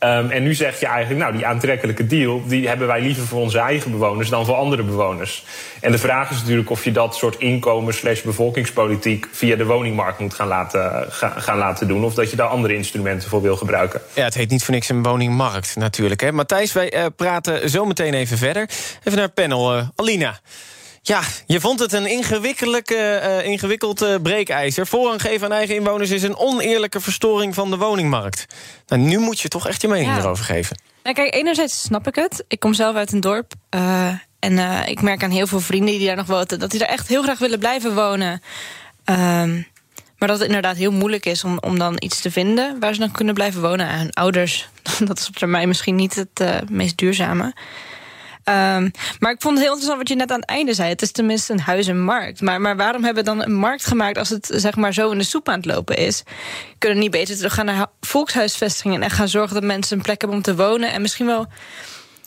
Um, 0.00 0.30
en 0.30 0.42
nu 0.42 0.54
zeg 0.54 0.80
je 0.80 0.86
eigenlijk, 0.86 1.20
nou, 1.20 1.36
die 1.36 1.46
aantrekkelijke 1.46 2.06
deal... 2.06 2.42
die 2.46 2.68
hebben 2.68 2.86
wij 2.86 3.00
liever 3.00 3.26
voor 3.26 3.40
onze 3.40 3.58
eigen 3.58 3.90
bewoners 3.90 4.28
dan 4.28 4.44
voor 4.44 4.54
andere 4.54 4.82
bewoners. 4.82 5.44
En 5.80 5.92
de 5.92 5.98
vraag 5.98 6.30
is 6.30 6.40
natuurlijk 6.40 6.70
of 6.70 6.84
je 6.84 6.92
dat 6.92 7.16
soort 7.16 7.36
inkomen 7.38 7.94
slash 7.94 8.22
bevolkingspolitiek... 8.22 9.26
via 9.32 9.56
de 9.56 9.64
woningmarkt 9.64 10.18
moet 10.18 10.34
gaan 10.34 10.48
laten, 10.48 11.06
gaan 11.36 11.58
laten 11.58 11.88
doen... 11.88 12.04
of 12.04 12.14
dat 12.14 12.30
je 12.30 12.36
daar 12.36 12.48
andere 12.48 12.74
instrumenten 12.74 13.28
voor 13.28 13.42
wil 13.42 13.56
gebruiken. 13.56 14.00
Ja, 14.12 14.24
het 14.24 14.34
heet 14.34 14.50
niet 14.50 14.64
voor 14.64 14.74
niks 14.74 14.88
een 14.88 15.02
woningmarkt 15.02 15.76
natuurlijk. 15.76 16.32
Matthijs, 16.32 16.72
wij 16.72 16.94
uh, 16.94 17.04
praten 17.16 17.70
zo 17.70 17.84
meteen 17.84 18.14
even 18.14 18.38
verder. 18.38 18.62
Even 18.98 19.12
naar 19.12 19.22
het 19.22 19.34
panel. 19.34 19.76
Uh, 19.76 19.82
Alina. 19.96 20.38
Ja, 21.06 21.22
je 21.46 21.60
vond 21.60 21.80
het 21.80 21.92
een 21.92 22.10
uh, 22.90 23.46
ingewikkeld 23.46 24.02
uh, 24.02 24.14
breekijzer. 24.22 24.86
Voorrang 24.86 25.20
geven 25.20 25.46
aan 25.46 25.52
eigen 25.52 25.74
inwoners 25.74 26.10
is 26.10 26.22
een 26.22 26.36
oneerlijke 26.36 27.00
verstoring 27.00 27.54
van 27.54 27.70
de 27.70 27.76
woningmarkt. 27.76 28.46
Nou, 28.86 29.02
nu 29.02 29.18
moet 29.18 29.40
je 29.40 29.48
toch 29.48 29.68
echt 29.68 29.82
je 29.82 29.88
mening 29.88 30.16
erover 30.16 30.44
geven. 30.44 30.78
Nou, 31.02 31.16
kijk, 31.16 31.34
enerzijds 31.34 31.82
snap 31.82 32.06
ik 32.06 32.14
het. 32.14 32.44
Ik 32.48 32.60
kom 32.60 32.74
zelf 32.74 32.96
uit 32.96 33.12
een 33.12 33.20
dorp. 33.20 33.52
Uh, 33.74 34.08
en 34.38 34.88
ik 34.88 35.02
merk 35.02 35.22
aan 35.22 35.30
heel 35.30 35.46
veel 35.46 35.60
vrienden 35.60 35.98
die 35.98 36.06
daar 36.06 36.16
nog 36.16 36.26
wonen... 36.26 36.58
dat 36.58 36.70
die 36.70 36.80
daar 36.80 36.88
echt 36.88 37.08
heel 37.08 37.22
graag 37.22 37.38
willen 37.38 37.58
blijven 37.58 37.94
wonen. 37.94 38.42
Ehm, 39.04 39.54
maar 40.18 40.28
dat 40.28 40.38
het 40.38 40.46
inderdaad 40.46 40.76
heel 40.76 40.92
moeilijk 40.92 41.26
is 41.26 41.44
om, 41.44 41.58
om 41.60 41.78
dan 41.78 41.96
iets 41.98 42.20
te 42.20 42.30
vinden... 42.30 42.80
waar 42.80 42.94
ze 42.94 43.00
dan 43.00 43.12
kunnen 43.12 43.34
blijven 43.34 43.60
wonen 43.60 43.86
aan 43.86 43.98
hun 43.98 44.12
ouders. 44.12 44.68
Dat 45.08 45.18
is 45.18 45.28
op 45.28 45.36
termijn 45.36 45.68
misschien 45.68 45.94
niet 45.96 46.14
het 46.14 46.70
meest 46.70 46.96
duurzame. 46.96 47.54
Um, 48.48 48.90
maar 49.18 49.32
ik 49.32 49.40
vond 49.40 49.54
het 49.54 49.64
heel 49.64 49.72
interessant 49.72 49.98
wat 49.98 50.08
je 50.08 50.14
net 50.14 50.30
aan 50.30 50.40
het 50.40 50.48
einde 50.48 50.74
zei. 50.74 50.88
Het 50.88 51.02
is 51.02 51.12
tenminste 51.12 51.52
een 51.52 51.60
huis 51.60 51.86
en 51.86 52.00
markt. 52.00 52.40
Maar, 52.40 52.60
maar 52.60 52.76
waarom 52.76 53.04
hebben 53.04 53.24
we 53.24 53.30
dan 53.30 53.42
een 53.42 53.54
markt 53.54 53.86
gemaakt 53.86 54.18
als 54.18 54.28
het 54.28 54.50
zeg 54.54 54.76
maar 54.76 54.92
zo 54.92 55.10
in 55.10 55.18
de 55.18 55.24
soep 55.24 55.48
aan 55.48 55.56
het 55.56 55.66
lopen 55.66 55.96
is? 55.96 56.22
Kunnen 56.78 56.98
niet 56.98 57.10
beter 57.10 57.36
terug 57.36 57.54
gaan 57.54 57.64
naar 57.64 57.86
volkshuisvestingingen 58.00 59.02
en 59.02 59.10
gaan 59.10 59.28
zorgen 59.28 59.54
dat 59.54 59.64
mensen 59.64 59.96
een 59.96 60.02
plek 60.02 60.20
hebben 60.20 60.38
om 60.38 60.44
te 60.44 60.56
wonen? 60.56 60.92
En 60.92 61.00
misschien 61.00 61.26
wel, 61.26 61.46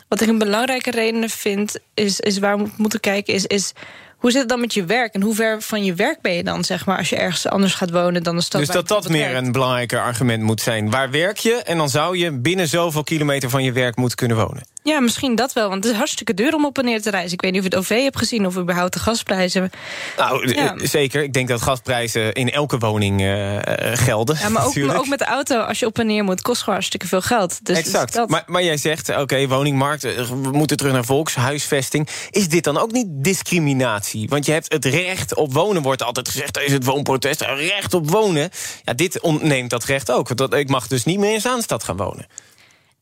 wat 0.08 0.22
ik 0.22 0.28
een 0.28 0.38
belangrijke 0.38 0.92
reden 0.92 1.30
vind, 1.30 1.78
is, 1.94 2.20
is 2.20 2.40
waar 2.40 2.58
we 2.58 2.70
moeten 2.78 3.00
kijken, 3.00 3.34
is. 3.34 3.46
is 3.46 3.74
hoe 4.18 4.32
zit 4.32 4.40
het 4.40 4.50
dan 4.50 4.60
met 4.60 4.74
je 4.74 4.86
werk? 4.86 5.14
En 5.14 5.22
hoe 5.22 5.36
ver 5.36 5.62
van 5.62 5.84
je 5.84 5.94
werk 5.94 6.22
ben 6.22 6.34
je 6.34 6.44
dan, 6.44 6.64
zeg 6.64 6.86
maar, 6.86 6.98
als 6.98 7.10
je 7.10 7.16
ergens 7.16 7.48
anders 7.48 7.74
gaat 7.74 7.92
wonen 7.92 8.24
dan 8.24 8.36
de 8.36 8.42
stad? 8.42 8.62
Dus 8.62 8.70
dat 8.70 8.88
dat 8.88 9.10
meer 9.10 9.36
een 9.36 9.52
belangrijker 9.52 10.02
argument 10.02 10.44
moet 10.44 10.62
zijn. 10.62 10.90
Waar 10.90 11.12
werk 11.12 11.38
je? 11.38 11.54
En 11.54 11.78
dan 11.78 11.90
zou 11.90 12.18
je 12.18 12.32
binnen 12.32 12.68
zoveel 12.68 13.04
kilometer 13.04 13.50
van 13.50 13.64
je 13.64 13.72
werk 13.72 13.96
moeten 13.96 14.18
kunnen 14.18 14.38
wonen. 14.38 14.64
Ja, 14.88 15.00
misschien 15.00 15.36
dat 15.36 15.54
wel, 15.54 15.70
want 15.70 15.84
het 15.84 15.94
is 15.94 15.98
hartstikke 15.98 16.34
duur 16.34 16.54
om 16.54 16.66
op 16.66 16.78
en 16.78 16.86
neer 16.86 17.02
te 17.02 17.10
reizen. 17.10 17.34
Ik 17.34 17.42
weet 17.42 17.52
niet 17.52 17.62
of 17.62 17.68
je 17.68 17.76
het 17.76 17.86
OV 17.86 18.04
hebt 18.04 18.18
gezien 18.18 18.46
of 18.46 18.58
überhaupt 18.58 18.94
de 18.94 19.00
gasprijzen. 19.00 19.70
Nou, 20.18 20.54
ja. 20.56 20.76
Eh, 20.76 20.88
zeker. 20.88 21.24
Ik 21.24 21.34
denk 21.34 21.48
dat 21.48 21.62
gasprijzen 21.62 22.34
in 22.34 22.52
elke 22.52 22.78
woning 22.78 23.22
uh, 23.22 23.60
gelden. 23.94 24.38
Ja, 24.40 24.50
maar 24.50 24.66
ook, 24.66 24.98
ook, 24.98 25.08
met 25.08 25.20
de 25.20 25.26
auto, 25.26 25.60
als 25.60 25.80
je 25.80 25.86
op 25.86 26.00
en 26.00 26.08
neer 26.08 26.24
moet, 26.24 26.42
kost 26.42 26.60
gewoon 26.60 26.74
hartstikke 26.74 27.08
veel 27.08 27.22
geld. 27.22 27.66
Dus 27.66 27.78
exact. 27.78 28.14
Dat... 28.14 28.30
Maar, 28.30 28.44
maar 28.46 28.64
jij 28.64 28.78
zegt, 28.78 29.18
oké, 29.18 29.48
woningmarkt, 29.48 30.02
we 30.02 30.50
moeten 30.52 30.78
terug 30.78 30.94
naar 30.94 31.06
volkshuisvesting. 31.06 32.08
Is 32.30 32.50
dit 32.50 32.64
dan 32.64 32.78
ook 32.78 32.92
niet 32.92 33.08
discriminatie? 33.10 34.30
Want 34.30 34.46
je 34.46 34.52
hebt 34.52 34.74
het 34.74 34.86
recht 34.86 35.36
op 35.36 35.54
wonen, 35.54 35.82
wordt 35.82 36.04
altijd 36.04 36.30
gezegd, 36.30 36.60
is 36.60 36.72
het 36.72 36.86
woonprotest, 36.86 37.42
recht 37.42 37.94
op 37.94 38.10
wonen. 38.10 38.50
Ja, 38.84 38.94
dit 38.94 39.20
ontneemt 39.20 39.70
dat 39.70 39.84
recht 39.84 40.12
ook. 40.12 40.28
Want 40.28 40.54
ik 40.54 40.70
mag 40.70 40.88
dus 40.88 41.04
niet 41.04 41.20
meer 41.20 41.34
in 41.34 41.42
Zaanstad 41.42 41.84
gaan 41.84 41.98
wonen. 41.98 42.28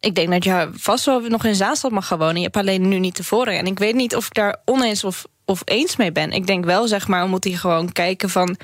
Ik 0.05 0.15
denk 0.15 0.29
dat 0.29 0.43
je 0.43 0.69
vast 0.74 1.05
wel 1.05 1.19
nog 1.19 1.45
in 1.45 1.55
Zaanstad 1.55 1.91
mag 1.91 2.07
gaan 2.07 2.17
wonen. 2.17 2.35
Je 2.35 2.41
hebt 2.41 2.57
alleen 2.57 2.88
nu 2.88 3.00
niet 3.00 3.15
tevoren. 3.15 3.57
En 3.57 3.65
ik 3.65 3.79
weet 3.79 3.95
niet 3.95 4.15
of 4.15 4.25
ik 4.25 4.33
daar 4.33 4.57
oneens 4.65 5.03
of, 5.03 5.25
of 5.45 5.62
eens 5.65 5.95
mee 5.95 6.12
ben. 6.12 6.31
Ik 6.31 6.47
denk 6.47 6.65
wel, 6.65 6.88
zeg 6.88 7.07
maar, 7.07 7.24
we 7.24 7.29
moeten 7.29 7.50
hier 7.50 7.59
gewoon 7.59 7.91
kijken 7.91 8.29
van... 8.29 8.57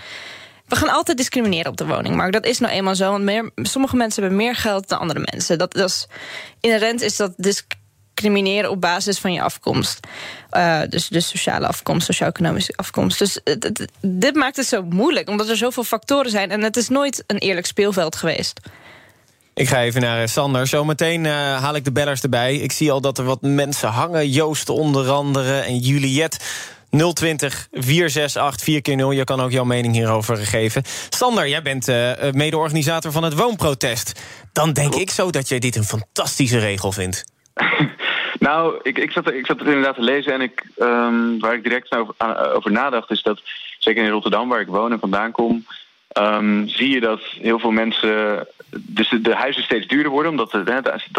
We 0.68 0.76
gaan 0.76 0.90
altijd 0.90 1.18
discrimineren 1.18 1.72
op 1.72 1.78
de 1.78 1.86
woningmarkt. 1.86 2.34
Dat 2.34 2.46
is 2.46 2.60
nou 2.60 2.74
eenmaal 2.74 2.96
zo. 2.96 3.12
Want 3.12 3.24
meer, 3.24 3.52
sommige 3.56 3.96
mensen 3.96 4.22
hebben 4.22 4.40
meer 4.40 4.56
geld 4.56 4.90
dan 4.90 5.00
andere 5.00 5.28
mensen. 5.32 5.58
Dat, 5.58 5.74
dat 5.74 5.90
is, 5.90 6.08
inherent 6.60 7.02
is 7.02 7.16
dat 7.16 7.34
discrimineren 7.38 8.70
op 8.70 8.82
basis 8.82 9.20
van 9.20 9.34
je 9.34 9.42
afkomst. 9.42 10.00
Uh, 10.52 10.82
dus 10.90 11.08
de 11.08 11.20
sociale 11.20 11.68
afkomst, 11.68 12.06
sociaal-economische 12.06 12.74
afkomst. 12.76 13.20
Dus 13.20 13.40
dit 14.02 14.36
maakt 14.36 14.56
het 14.56 14.66
zo 14.66 14.84
moeilijk, 14.84 15.30
omdat 15.30 15.50
er 15.50 15.58
zoveel 15.58 15.84
factoren 15.84 16.32
zijn. 16.32 16.52
En 16.52 16.62
het 16.62 16.78
is 16.78 16.90
nooit 16.90 17.24
een 17.28 17.38
eerlijk 17.38 17.66
speelveld 17.66 18.16
geweest. 18.16 18.60
Ik 19.54 19.68
ga 19.68 19.82
even 19.82 20.02
naar 20.02 20.22
eh, 20.22 20.28
Sander. 20.28 20.68
Zometeen 20.68 21.24
uh, 21.26 21.32
haal 21.64 21.76
ik 21.76 21.84
de 21.84 21.92
bellers 21.92 22.22
erbij. 22.22 22.56
Ik 22.56 22.72
zie 22.72 22.92
al 22.92 23.02
dat 23.02 23.18
er 23.18 23.24
wat 23.24 23.42
mensen 23.42 23.90
hangen. 23.90 24.30
Joost 24.30 24.70
onder 24.70 25.10
andere 25.10 25.60
en 25.60 25.78
Juliette. 25.78 26.38
020 27.14 27.68
468 27.72 28.64
4 28.64 28.82
keer 28.82 28.96
0 28.96 29.12
Je 29.12 29.24
kan 29.24 29.42
ook 29.42 29.52
jouw 29.52 29.64
mening 29.64 29.94
hierover 29.94 30.38
geven. 30.38 30.84
Sander, 31.10 31.48
jij 31.48 31.62
bent 31.62 31.88
uh, 31.88 32.12
mede-organisator 32.32 33.12
van 33.12 33.24
het 33.24 33.34
woonprotest. 33.34 34.22
Dan 34.54 34.74
denk 34.74 34.96
ik 34.96 35.10
zo 35.10 35.30
dat 35.30 35.50
jij 35.50 35.60
dit 35.60 35.76
een 35.76 35.84
fantastische 35.84 36.60
regel 36.60 36.92
vindt. 36.92 37.26
nou, 38.40 38.80
ik, 38.84 38.98
ik, 38.98 39.12
zat, 39.12 39.32
ik 39.32 39.46
zat 39.46 39.60
het 39.60 39.68
inderdaad 39.68 39.96
te 39.96 40.02
lezen 40.02 40.34
en 40.34 40.42
ik, 40.42 40.66
um, 40.78 41.40
waar 41.40 41.54
ik 41.54 41.64
direct 41.64 41.96
over, 41.96 42.16
over 42.54 42.72
nadacht... 42.72 43.12
is 43.12 43.22
dat, 43.22 43.42
zeker 43.80 44.04
in 44.04 44.12
Rotterdam, 44.12 44.50
waar 44.50 44.62
ik 44.62 44.68
woon 44.68 44.92
en 44.92 45.00
vandaan 45.00 45.32
kom... 45.32 45.66
Um, 46.14 46.68
zie 46.68 46.90
je 46.90 47.00
dat 47.00 47.22
heel 47.22 47.60
veel 47.60 47.72
mensen. 47.72 48.48
Dus 48.70 49.10
de, 49.22 49.36
huizen 49.36 49.64
steeds 49.64 49.88
duurder 49.88 50.12
worden, 50.12 50.32
omdat 50.32 50.52
de, 50.52 50.64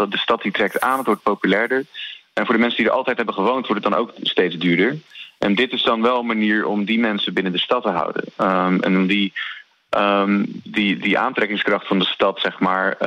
de, 0.09 0.17
stad 0.17 0.41
die 0.41 0.51
trekt 0.51 0.81
aan, 0.81 0.97
het 0.97 1.05
wordt 1.05 1.23
populairder. 1.23 1.85
En 2.33 2.45
voor 2.45 2.55
de 2.55 2.59
mensen 2.59 2.77
die 2.77 2.87
er 2.87 2.97
altijd 2.97 3.17
hebben 3.17 3.35
gewoond, 3.35 3.67
wordt 3.67 3.83
het 3.83 3.93
dan 3.93 4.01
ook 4.01 4.13
steeds 4.21 4.57
duurder. 4.57 4.97
En 5.37 5.55
dit 5.55 5.71
is 5.71 5.83
dan 5.83 6.01
wel 6.01 6.19
een 6.19 6.25
manier 6.25 6.65
om 6.65 6.85
die 6.85 6.99
mensen 6.99 7.33
binnen 7.33 7.51
de 7.51 7.59
stad 7.59 7.83
te 7.83 7.89
houden. 7.89 8.23
Um, 8.37 8.81
en 8.81 8.97
om 8.97 9.07
die, 9.07 9.33
um, 9.97 10.45
die, 10.63 10.97
die 10.97 11.17
aantrekkingskracht 11.17 11.87
van 11.87 11.99
de 11.99 12.05
stad, 12.05 12.39
zeg 12.39 12.59
maar, 12.59 12.97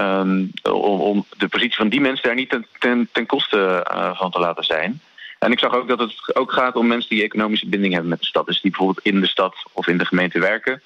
om, 0.62 1.00
om, 1.00 1.25
de 1.37 1.49
positie 1.49 1.76
van 1.76 1.88
die 1.88 2.00
mensen 2.00 2.26
daar 2.26 2.35
niet 2.35 2.59
ten, 2.78 3.09
ten, 3.12 3.26
koste 3.26 3.87
uh, 3.93 4.19
van 4.19 4.31
te 4.31 4.38
laten 4.38 4.64
zijn. 4.64 5.00
En 5.38 5.52
ik 5.52 5.59
zag 5.59 5.75
ook 5.75 5.88
dat 5.88 5.99
het 5.99 6.37
ook 6.37 6.52
gaat 6.52 6.76
om 6.76 6.87
mensen 6.87 7.11
die 7.11 7.23
economische 7.23 7.69
binding 7.69 7.93
hebben 7.93 8.11
met 8.11 8.21
de 8.21 8.26
stad. 8.26 8.47
Dus 8.47 8.61
die 8.61 8.71
bijvoorbeeld 8.71 9.07
in 9.07 9.21
de 9.21 9.26
stad 9.26 9.57
of 9.73 9.87
in 9.87 9.99
de 9.99 10.07
gemeente 10.07 10.38
werken. 10.38 10.83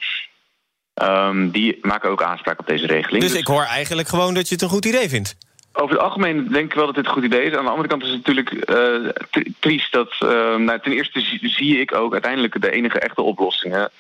Um, 1.03 1.51
die 1.51 1.79
maken 1.83 2.11
ook 2.11 2.23
aanspraak 2.23 2.59
op 2.59 2.67
deze 2.67 2.87
regeling. 2.87 3.23
Dus, 3.23 3.33
dus 3.33 3.41
ik 3.41 3.47
hoor 3.47 3.63
eigenlijk 3.63 4.09
gewoon 4.09 4.35
dat 4.35 4.49
je 4.49 4.55
het 4.55 4.63
een 4.63 4.69
goed 4.69 4.85
idee 4.85 5.09
vindt. 5.09 5.37
Over 5.73 5.95
het 5.95 6.05
algemeen 6.05 6.49
denk 6.49 6.65
ik 6.65 6.75
wel 6.75 6.87
dat 6.87 6.95
dit 6.95 7.07
een 7.07 7.13
goed 7.13 7.25
idee 7.25 7.43
is. 7.43 7.57
Aan 7.57 7.65
de 7.65 7.71
andere 7.71 7.89
kant 7.89 8.03
is 8.03 8.09
het 8.09 8.17
natuurlijk 8.17 8.71
uh, 8.71 9.09
triest 9.59 9.93
dat... 9.93 10.17
Uh, 10.23 10.31
nou, 10.57 10.81
ten 10.81 10.93
eerste 10.93 11.21
zie, 11.21 11.49
zie, 11.49 11.81
ik 11.81 11.95
ook 11.95 12.13
uiteindelijk 12.13 12.61
de 12.61 12.71
enige 12.71 12.99
echte 12.99 13.23
oplossingen... 13.23 13.91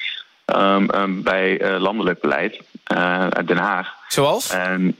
Um, 0.57 0.95
um, 0.95 1.23
bij 1.23 1.62
uh, 1.62 1.80
landelijk 1.80 2.21
beleid 2.21 2.61
uit 3.30 3.49
Den 3.49 3.57
Haag. 3.57 3.95
Zoals? 4.09 4.50
En, 4.50 4.99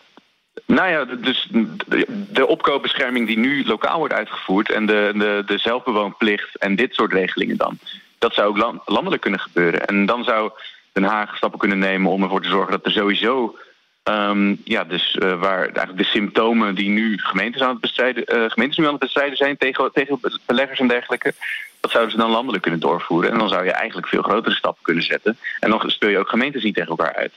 nou 0.66 0.88
ja, 0.88 1.04
dus 1.04 1.49
de, 1.50 2.07
de, 2.33 2.47
opkoopbescherming 2.47 3.26
die 3.26 3.38
nu 3.38 3.64
lokaal 3.66 3.99
wordt 3.99 4.14
uitgevoerd... 4.14 4.71
en 4.71 4.87
de, 4.87 5.12
de, 5.14 5.42
de 5.47 5.59
zelfbewoonplicht 5.59 6.57
en 6.59 6.76
dit 6.76 6.95
soort 6.95 7.12
regelingen 7.12 7.57
dan... 7.57 7.78
dat 8.19 8.35
zou 8.35 8.49
ook 8.49 8.57
land, 8.57 8.80
landelijk 8.85 9.23
kunnen 9.23 9.40
gebeuren. 9.40 9.87
En 9.87 10.07
dan 10.07 10.25
zou 10.25 10.50
Den 10.92 11.04
Haag 11.04 11.37
stappen 11.37 11.59
kunnen 11.59 11.78
nemen 11.78 12.11
om 12.11 12.23
ervoor 12.23 12.42
te 12.42 12.49
zorgen 12.49 12.73
dat 12.73 12.85
er 12.85 12.92
sowieso. 12.92 13.56
Um, 14.04 14.61
ja, 14.64 14.85
dus 14.85 15.16
uh, 15.23 15.40
waar 15.40 15.59
eigenlijk 15.59 15.99
de 15.99 16.04
symptomen 16.04 16.75
die 16.75 16.88
nu 16.88 17.18
gemeentes 17.18 17.62
aan 17.62 17.70
het 17.70 17.80
bestrijden, 17.80 18.25
uh, 18.37 18.50
gemeentes 18.50 18.78
nu 18.78 18.85
aan 18.85 18.90
het 18.90 19.00
bestrijden 19.00 19.37
zijn 19.37 19.56
tegen, 19.56 19.90
tegen 19.92 20.20
beleggers 20.47 20.80
en 20.80 20.88
dergelijke, 20.88 21.35
dat 21.80 21.90
zouden 21.90 22.12
ze 22.12 22.18
dan 22.18 22.30
landelijk 22.30 22.62
kunnen 22.62 22.80
doorvoeren. 22.80 23.30
En 23.30 23.38
dan 23.38 23.49
zou 23.49 23.64
je 23.64 23.73
eigenlijk 23.73 24.09
veel 24.09 24.23
grotere 24.23 24.54
stappen 24.54 24.82
kunnen 24.82 25.04
zetten. 25.04 25.38
En 25.61 25.70
dan 25.70 25.90
speel 25.90 26.09
je 26.09 26.18
ook 26.18 26.28
gemeentes 26.28 26.62
niet 26.62 26.75
tegen 26.75 26.90
elkaar 26.90 27.14
uit. 27.14 27.32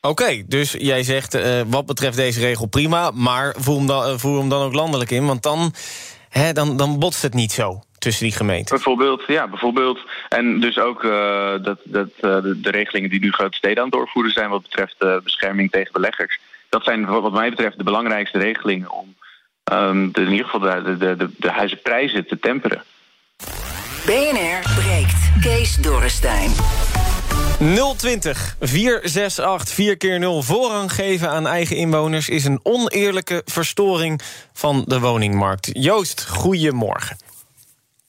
Oké, 0.00 0.42
dus 0.46 0.72
jij 0.72 1.02
zegt 1.02 1.34
uh, 1.34 1.60
wat 1.66 1.86
betreft 1.86 2.16
deze 2.16 2.40
regel 2.40 2.66
prima, 2.66 3.10
maar 3.10 3.54
voer 3.58 3.76
hem 3.76 3.86
dan, 3.86 4.20
voer 4.20 4.38
hem 4.38 4.48
dan 4.48 4.62
ook 4.62 4.74
landelijk 4.74 5.10
in, 5.10 5.26
want 5.26 5.42
dan, 5.42 5.74
hè, 6.28 6.52
dan, 6.52 6.76
dan 6.76 6.98
botst 6.98 7.22
het 7.22 7.34
niet 7.34 7.52
zo 7.52 7.82
tussen 7.98 8.24
die 8.24 8.36
gemeenten. 8.36 8.74
Bijvoorbeeld, 8.74 9.22
ja, 9.26 9.48
bijvoorbeeld. 9.48 10.00
En 10.28 10.60
dus 10.60 10.78
ook 10.78 11.02
uh, 11.02 11.52
dat, 11.62 11.78
dat, 11.84 12.08
uh, 12.08 12.42
de, 12.42 12.60
de, 12.60 12.70
regelingen 12.70 13.10
die 13.10 13.20
nu 13.20 13.32
grote 13.32 13.56
steden 13.56 13.78
aan 13.78 13.84
het 13.84 13.92
doorvoeren 13.92 14.32
zijn... 14.32 14.50
wat 14.50 14.62
betreft 14.62 14.96
uh, 14.98 15.16
bescherming 15.22 15.70
tegen 15.70 15.92
beleggers. 15.92 16.40
Dat 16.68 16.84
zijn 16.84 17.06
wat 17.06 17.32
mij 17.32 17.50
betreft 17.50 17.78
de 17.78 17.84
belangrijkste 17.84 18.38
regelingen... 18.38 18.90
om 18.90 19.14
um, 19.72 20.12
de, 20.12 20.20
in 20.20 20.30
ieder 20.30 20.46
geval 20.46 20.60
de, 20.60 20.96
de, 20.96 21.16
de, 21.16 21.30
de 21.36 21.50
huizenprijzen 21.50 22.26
te 22.26 22.38
temperen. 22.38 22.82
BNR 24.06 24.74
breekt. 24.74 25.30
Kees 25.40 25.76
Dorrestein. 25.76 26.50
020 27.96 28.56
468 28.60 29.74
4 29.74 29.96
keer 29.96 30.18
0 30.18 30.42
voorrang 30.42 30.92
geven 30.92 31.30
aan 31.30 31.46
eigen 31.46 31.76
inwoners... 31.76 32.28
is 32.28 32.44
een 32.44 32.60
oneerlijke 32.62 33.42
verstoring 33.44 34.20
van 34.52 34.84
de 34.86 35.00
woningmarkt. 35.00 35.70
Joost, 35.72 36.26
goedemorgen. 36.28 37.25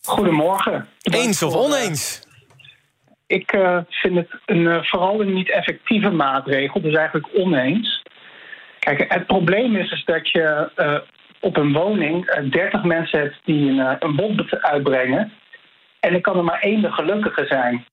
Goedemorgen. 0.08 0.88
Eens 1.02 1.44
of 1.44 1.56
oneens? 1.56 2.28
Ik 3.28 3.54
uh, 3.54 3.78
vind 3.90 4.16
het 4.16 4.30
een, 4.46 4.62
uh, 4.62 4.84
vooral 4.84 5.22
een 5.22 5.34
niet 5.34 5.52
effectieve 5.52 6.10
maatregel, 6.10 6.82
dus 6.82 6.96
eigenlijk 6.96 7.28
oneens. 7.34 8.04
Kijk, 8.80 9.14
het 9.14 9.26
probleem 9.26 9.76
is, 9.76 9.92
is 9.92 10.06
dat 10.06 10.30
je 10.30 10.70
uh, 10.78 10.98
op 11.40 11.58
een 11.58 11.74
woning 11.74 12.26
30 12.50 12.84
mensen 12.84 13.20
hebt 13.20 13.40
die 13.44 13.70
een, 13.70 13.96
een 14.00 14.16
bod 14.16 14.62
uitbrengen. 14.62 15.32
En 16.00 16.14
er 16.14 16.22
kan 16.22 16.38
er 16.38 16.44
maar 16.44 16.60
één 16.60 16.82
de 16.82 16.92
gelukkige 16.92 17.46
zijn. 17.46 17.86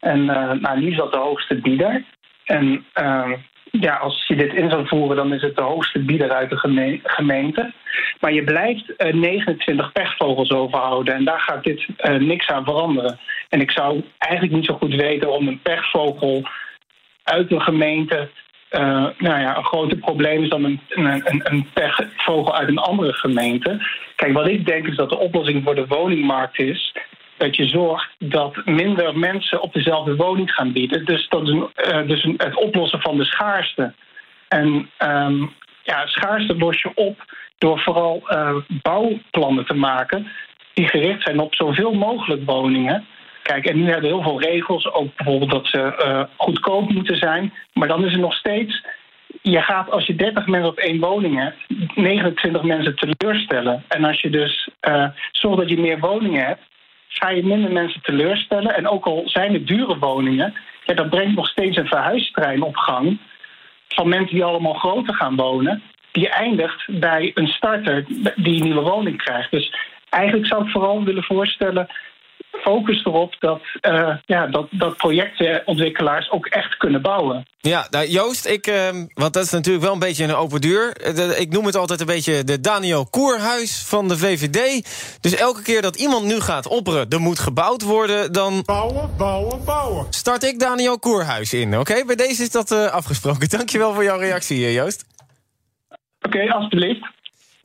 En 0.00 0.24
nou, 0.24 0.80
nu 0.80 0.90
is 0.90 0.96
dat 0.96 1.12
de 1.12 1.18
hoogste 1.18 1.54
bieder. 1.60 2.04
En 2.44 2.84
ja, 3.70 3.96
als 3.96 4.24
je 4.26 4.36
dit 4.36 4.54
in 4.54 4.70
zou 4.70 4.86
voeren, 4.86 5.16
dan 5.16 5.32
is 5.32 5.42
het 5.42 5.56
de 5.56 5.62
hoogste 5.62 5.98
bieder 5.98 6.30
uit 6.30 6.50
de 6.50 6.58
gemeente. 7.02 7.72
Maar 8.20 8.32
je 8.32 8.44
blijft 8.44 8.92
uh, 8.98 9.12
29 9.12 9.92
pechvogels 9.92 10.50
overhouden 10.50 11.14
en 11.14 11.24
daar 11.24 11.40
gaat 11.40 11.64
dit 11.64 11.86
uh, 11.98 12.14
niks 12.14 12.48
aan 12.48 12.64
veranderen. 12.64 13.18
En 13.48 13.60
ik 13.60 13.70
zou 13.70 14.04
eigenlijk 14.18 14.52
niet 14.52 14.64
zo 14.64 14.74
goed 14.74 14.94
weten 14.94 15.32
om 15.32 15.48
een 15.48 15.60
pechvogel 15.62 16.42
uit 17.22 17.52
een 17.52 17.62
gemeente. 17.62 18.28
Uh, 18.70 19.06
nou 19.18 19.40
ja, 19.40 19.56
een 19.56 19.64
groter 19.64 19.96
probleem 19.96 20.42
is 20.42 20.48
dan 20.48 20.64
een, 20.64 20.80
een, 20.88 21.40
een 21.44 21.68
pechvogel 21.72 22.54
uit 22.54 22.68
een 22.68 22.78
andere 22.78 23.12
gemeente. 23.12 23.86
Kijk, 24.16 24.32
wat 24.32 24.48
ik 24.48 24.66
denk 24.66 24.86
is 24.86 24.96
dat 24.96 25.08
de 25.08 25.18
oplossing 25.18 25.64
voor 25.64 25.74
de 25.74 25.86
woningmarkt 25.86 26.58
is 26.58 26.94
dat 27.40 27.56
je 27.56 27.68
zorgt 27.68 28.10
dat 28.18 28.56
minder 28.64 29.18
mensen 29.18 29.60
op 29.60 29.72
dezelfde 29.72 30.16
woning 30.16 30.52
gaan 30.52 30.72
bieden. 30.72 31.04
Dus 31.04 31.28
dat 31.28 31.48
is 31.48 31.54
uh, 31.54 32.06
dus 32.06 32.22
het 32.36 32.54
oplossen 32.54 33.00
van 33.00 33.16
de 33.16 33.24
schaarste. 33.24 33.94
En 34.48 34.90
um, 34.98 35.52
ja, 35.82 36.06
schaarste 36.06 36.56
los 36.56 36.80
je 36.80 36.90
op 36.94 37.24
door 37.58 37.80
vooral 37.80 38.22
uh, 38.28 38.56
bouwplannen 38.68 39.66
te 39.66 39.74
maken 39.74 40.30
die 40.74 40.88
gericht 40.88 41.22
zijn 41.22 41.40
op 41.40 41.54
zoveel 41.54 41.92
mogelijk 41.92 42.42
woningen. 42.44 43.06
Kijk, 43.42 43.66
en 43.66 43.76
nu 43.76 43.90
hebben 43.90 44.10
heel 44.10 44.22
veel 44.22 44.40
regels, 44.40 44.92
ook 44.92 45.16
bijvoorbeeld 45.16 45.50
dat 45.50 45.66
ze 45.66 46.02
uh, 46.04 46.22
goedkoop 46.36 46.90
moeten 46.90 47.16
zijn. 47.16 47.52
Maar 47.72 47.88
dan 47.88 48.04
is 48.04 48.12
er 48.12 48.18
nog 48.18 48.34
steeds 48.34 48.82
je 49.42 49.62
gaat 49.62 49.90
als 49.90 50.06
je 50.06 50.14
30 50.14 50.46
mensen 50.46 50.70
op 50.70 50.78
één 50.78 51.00
woning 51.00 51.38
hebt, 51.38 51.56
29 51.94 52.62
mensen 52.62 52.96
teleurstellen. 52.96 53.84
En 53.88 54.04
als 54.04 54.20
je 54.20 54.30
dus 54.30 54.68
uh, 54.88 55.08
zorgt 55.32 55.58
dat 55.58 55.70
je 55.70 55.80
meer 55.80 55.98
woningen 55.98 56.44
hebt, 56.46 56.62
ga 57.12 57.30
je 57.30 57.44
minder 57.44 57.72
mensen 57.72 58.02
teleurstellen. 58.02 58.74
En 58.74 58.88
ook 58.88 59.04
al 59.04 59.22
zijn 59.24 59.52
het 59.52 59.66
dure 59.66 59.98
woningen, 59.98 60.54
ja, 60.84 60.94
dat 60.94 61.10
brengt 61.10 61.36
nog 61.36 61.48
steeds 61.48 61.76
een 61.76 61.86
verhuistrein 61.86 62.62
op 62.62 62.76
gang 62.76 63.18
van 63.88 64.08
mensen 64.08 64.34
die 64.34 64.44
allemaal 64.44 64.74
groter 64.74 65.14
gaan 65.14 65.36
wonen. 65.36 65.82
Die 66.12 66.28
eindigt 66.28 67.00
bij 67.00 67.30
een 67.34 67.48
starter 67.48 68.04
die 68.36 68.56
een 68.56 68.62
nieuwe 68.62 68.80
woning 68.80 69.16
krijgt. 69.22 69.50
Dus 69.50 69.74
eigenlijk 70.08 70.46
zou 70.46 70.64
ik 70.64 70.70
vooral 70.70 71.04
willen 71.04 71.24
voorstellen 71.24 71.88
focus 72.50 73.04
erop 73.04 73.36
dat, 73.38 73.60
uh, 73.88 74.16
ja, 74.24 74.46
dat, 74.46 74.66
dat 74.70 74.96
projectontwikkelaars 74.96 76.30
ook 76.30 76.46
echt 76.46 76.76
kunnen 76.76 77.02
bouwen. 77.02 77.46
Ja, 77.60 77.86
nou 77.90 78.06
Joost, 78.06 78.46
ik, 78.46 78.66
uh, 78.66 78.88
want 79.14 79.32
dat 79.32 79.44
is 79.44 79.50
natuurlijk 79.50 79.84
wel 79.84 79.92
een 79.92 79.98
beetje 79.98 80.24
een 80.24 80.34
open 80.34 80.60
deur. 80.60 80.92
ik 81.38 81.52
noem 81.52 81.66
het 81.66 81.76
altijd 81.76 82.00
een 82.00 82.06
beetje 82.06 82.44
de 82.44 82.60
Daniel 82.60 83.06
Koerhuis 83.06 83.84
van 83.86 84.08
de 84.08 84.18
VVD. 84.18 84.58
Dus 85.20 85.36
elke 85.36 85.62
keer 85.62 85.82
dat 85.82 85.96
iemand 85.96 86.24
nu 86.24 86.40
gaat 86.40 86.66
opperen, 86.66 87.08
er 87.08 87.20
moet 87.20 87.38
gebouwd 87.38 87.82
worden, 87.82 88.32
dan... 88.32 88.62
Bouwen, 88.64 89.10
bouwen, 89.16 89.64
bouwen. 89.64 90.06
Start 90.10 90.44
ik 90.44 90.58
Daniel 90.58 90.98
Koerhuis 90.98 91.52
in, 91.52 91.78
oké? 91.78 92.04
Bij 92.04 92.16
deze 92.16 92.42
is 92.42 92.50
dat 92.50 92.70
uh, 92.70 92.86
afgesproken. 92.86 93.48
Dankjewel 93.58 93.94
voor 93.94 94.04
jouw 94.04 94.18
reactie, 94.18 94.72
Joost. 94.72 95.04
Oké, 96.22 96.36
okay, 96.36 96.48
alsjeblieft. 96.48 97.19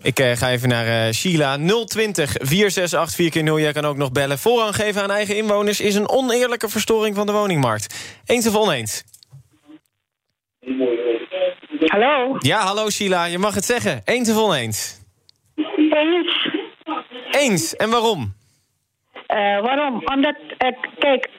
Ik 0.06 0.20
uh, 0.20 0.32
ga 0.32 0.50
even 0.50 0.70
naar 0.70 0.86
uh, 0.86 1.14
Sheila. 1.14 1.58
020 1.86 2.30
468 2.30 3.16
4 3.16 3.30
keer 3.30 3.44
0 3.44 3.60
Jij 3.60 3.72
kan 3.72 3.86
ook 3.86 3.98
nog 3.98 4.12
bellen. 4.12 4.38
Voorrang 4.38 4.76
geven 4.76 5.02
aan 5.02 5.12
eigen 5.12 5.38
inwoners 5.38 5.80
is 5.82 5.96
een 5.96 6.10
oneerlijke 6.10 6.70
verstoring 6.70 7.16
van 7.16 7.26
de 7.26 7.32
woningmarkt. 7.32 8.20
Eens 8.26 8.48
of 8.48 8.56
oneens? 8.56 9.04
Hallo? 11.86 12.36
Ja, 12.40 12.60
hallo 12.60 12.90
Sheila. 12.90 13.26
Je 13.26 13.38
mag 13.38 13.56
het 13.56 13.66
zeggen. 13.66 14.02
Eens 14.06 14.30
of 14.30 14.38
oneens? 14.38 15.02
Eens. 15.90 16.50
Eens. 17.32 17.76
En 17.76 17.90
waarom? 17.90 18.34
Uh, 19.28 19.62
waarom? 19.62 20.02
Omdat, 20.06 20.36
kijk, 21.00 21.30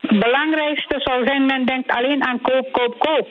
het 0.00 0.18
belangrijkste 0.20 0.94
zou 0.98 1.26
zijn... 1.26 1.46
men 1.46 1.66
denkt 1.66 1.90
alleen 1.90 2.24
aan 2.24 2.40
koop, 2.40 2.72
koop, 2.72 2.98
koop. 2.98 3.28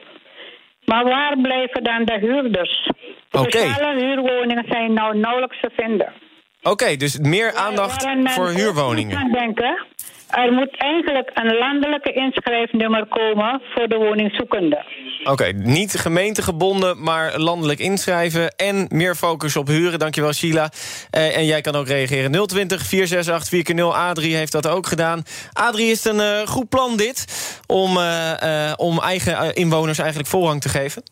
Maar 0.85 1.03
waar 1.03 1.37
blijven 1.41 1.83
dan 1.83 2.05
de 2.05 2.17
huurders? 2.19 2.89
Okay. 3.39 3.67
Sociale 3.67 3.99
huurwoningen 3.99 4.65
zijn 4.67 4.93
nou 4.93 5.17
nauwelijks 5.17 5.59
te 5.61 5.69
vinden. 5.75 6.13
Oké, 6.61 6.69
okay, 6.69 6.97
dus 6.97 7.19
meer 7.19 7.53
aandacht 7.53 8.07
voor 8.23 8.49
huurwoningen. 8.49 9.17
Aan 9.17 9.31
denken, 9.31 9.85
er 10.29 10.51
moet 10.51 10.77
eigenlijk 10.77 11.31
een 11.33 11.57
landelijke 11.57 12.13
inschrijfnummer 12.13 13.05
komen 13.05 13.61
voor 13.73 13.87
de 13.87 13.97
woningzoekende. 13.97 14.85
Oké, 15.23 15.51
niet 15.51 15.99
gemeentegebonden, 15.99 17.03
maar 17.03 17.39
landelijk 17.39 17.79
inschrijven... 17.79 18.55
en 18.55 18.85
meer 18.89 19.15
focus 19.15 19.55
op 19.55 19.67
huren. 19.67 19.99
Dankjewel, 19.99 20.33
Sheila. 20.33 20.71
Eh, 21.09 21.37
en 21.37 21.45
jij 21.45 21.61
kan 21.61 21.75
ook 21.75 21.87
reageren. 21.87 22.47
020 22.47 22.85
468 22.85 23.75
4x0. 23.75 23.81
Adrie 23.81 24.35
heeft 24.35 24.51
dat 24.51 24.67
ook 24.67 24.87
gedaan. 24.87 25.23
Adrie, 25.53 25.91
is 25.91 26.03
het 26.03 26.13
een 26.13 26.19
eh, 26.19 26.47
goed 26.47 26.69
plan 26.69 26.97
dit... 26.97 27.25
om, 27.67 27.97
eh, 27.97 28.73
om 28.75 28.99
eigen 28.99 29.53
inwoners 29.55 29.97
eigenlijk 29.97 30.29
voorrang 30.29 30.61
te 30.61 30.69
geven? 30.69 31.03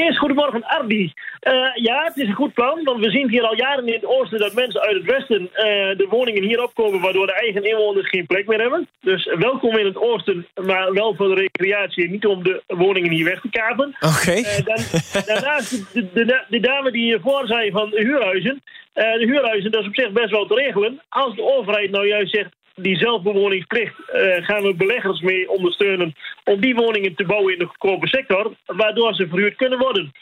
Eerst 0.00 0.18
goedemorgen, 0.18 0.64
Ardi. 0.64 1.12
Eh, 1.40 1.52
ja, 1.74 2.04
het 2.04 2.16
is 2.16 2.28
een 2.28 2.34
goed 2.34 2.54
plan, 2.54 2.84
want 2.84 3.04
we 3.04 3.10
zien 3.10 3.30
hier 3.30 3.42
al 3.42 3.56
jaren 3.56 3.86
in 3.86 3.92
het 3.92 4.06
oosten 4.06 4.38
dat 4.38 4.54
mensen 4.54 4.80
uit 4.80 4.96
het 4.96 5.04
westen 5.04 5.48
eh, 5.52 5.64
de 5.96 6.06
woningen 6.10 6.42
hier 6.42 6.62
opkomen, 6.62 7.00
waardoor 7.00 7.26
de 7.26 7.32
eigen 7.32 7.64
inwoners 7.64 8.08
geen 8.08 8.26
plek 8.26 8.46
meer 8.46 8.60
hebben. 8.60 8.88
Dus 9.00 9.24
welkom 9.24 9.78
in 9.78 9.86
het 9.86 9.96
oosten, 9.96 10.46
maar 10.64 10.92
wel 10.92 11.14
voor 11.14 11.34
de 11.34 11.40
recreatie, 11.40 12.10
niet 12.10 12.26
om 12.26 12.42
de 12.42 12.62
woningen 12.66 13.10
hier 13.10 13.24
weg 13.24 13.40
te 13.40 13.50
kapen. 13.50 13.96
Oké. 14.00 14.30
Eh, 14.30 14.64
dan, 14.64 14.76
daarnaast, 15.34 15.94
de, 15.94 16.10
de, 16.12 16.44
de 16.48 16.60
dame 16.60 16.90
die 16.90 17.04
hiervoor 17.04 17.46
zei 17.46 17.70
van 17.70 17.90
de 17.90 18.00
huurhuizen. 18.00 18.62
de 18.94 19.26
huurhuizen, 19.26 19.70
dat 19.70 19.80
is 19.80 19.86
op 19.86 19.94
zich 19.94 20.12
best 20.12 20.30
wel 20.30 20.46
te 20.46 20.54
regelen. 20.54 21.02
Als 21.08 21.36
de 21.36 21.42
overheid 21.42 21.90
nou 21.90 22.06
juist 22.06 22.34
zegt, 22.34 22.50
die 22.82 22.96
zelfbewoningsplicht 22.96 23.94
eh, 24.06 24.44
gaan 24.44 24.62
we 24.62 24.74
beleggers 24.74 25.20
mee 25.20 25.50
ondersteunen 25.50 26.14
om 26.44 26.60
die 26.60 26.74
woningen 26.74 27.14
te 27.14 27.24
bouwen 27.24 27.52
in 27.52 27.58
de 27.58 27.66
goedkope 27.66 28.08
sector, 28.08 28.54
waardoor 28.66 29.14
ze 29.14 29.28
verhuurd 29.28 29.56
kunnen 29.56 29.78
worden. 29.78 30.12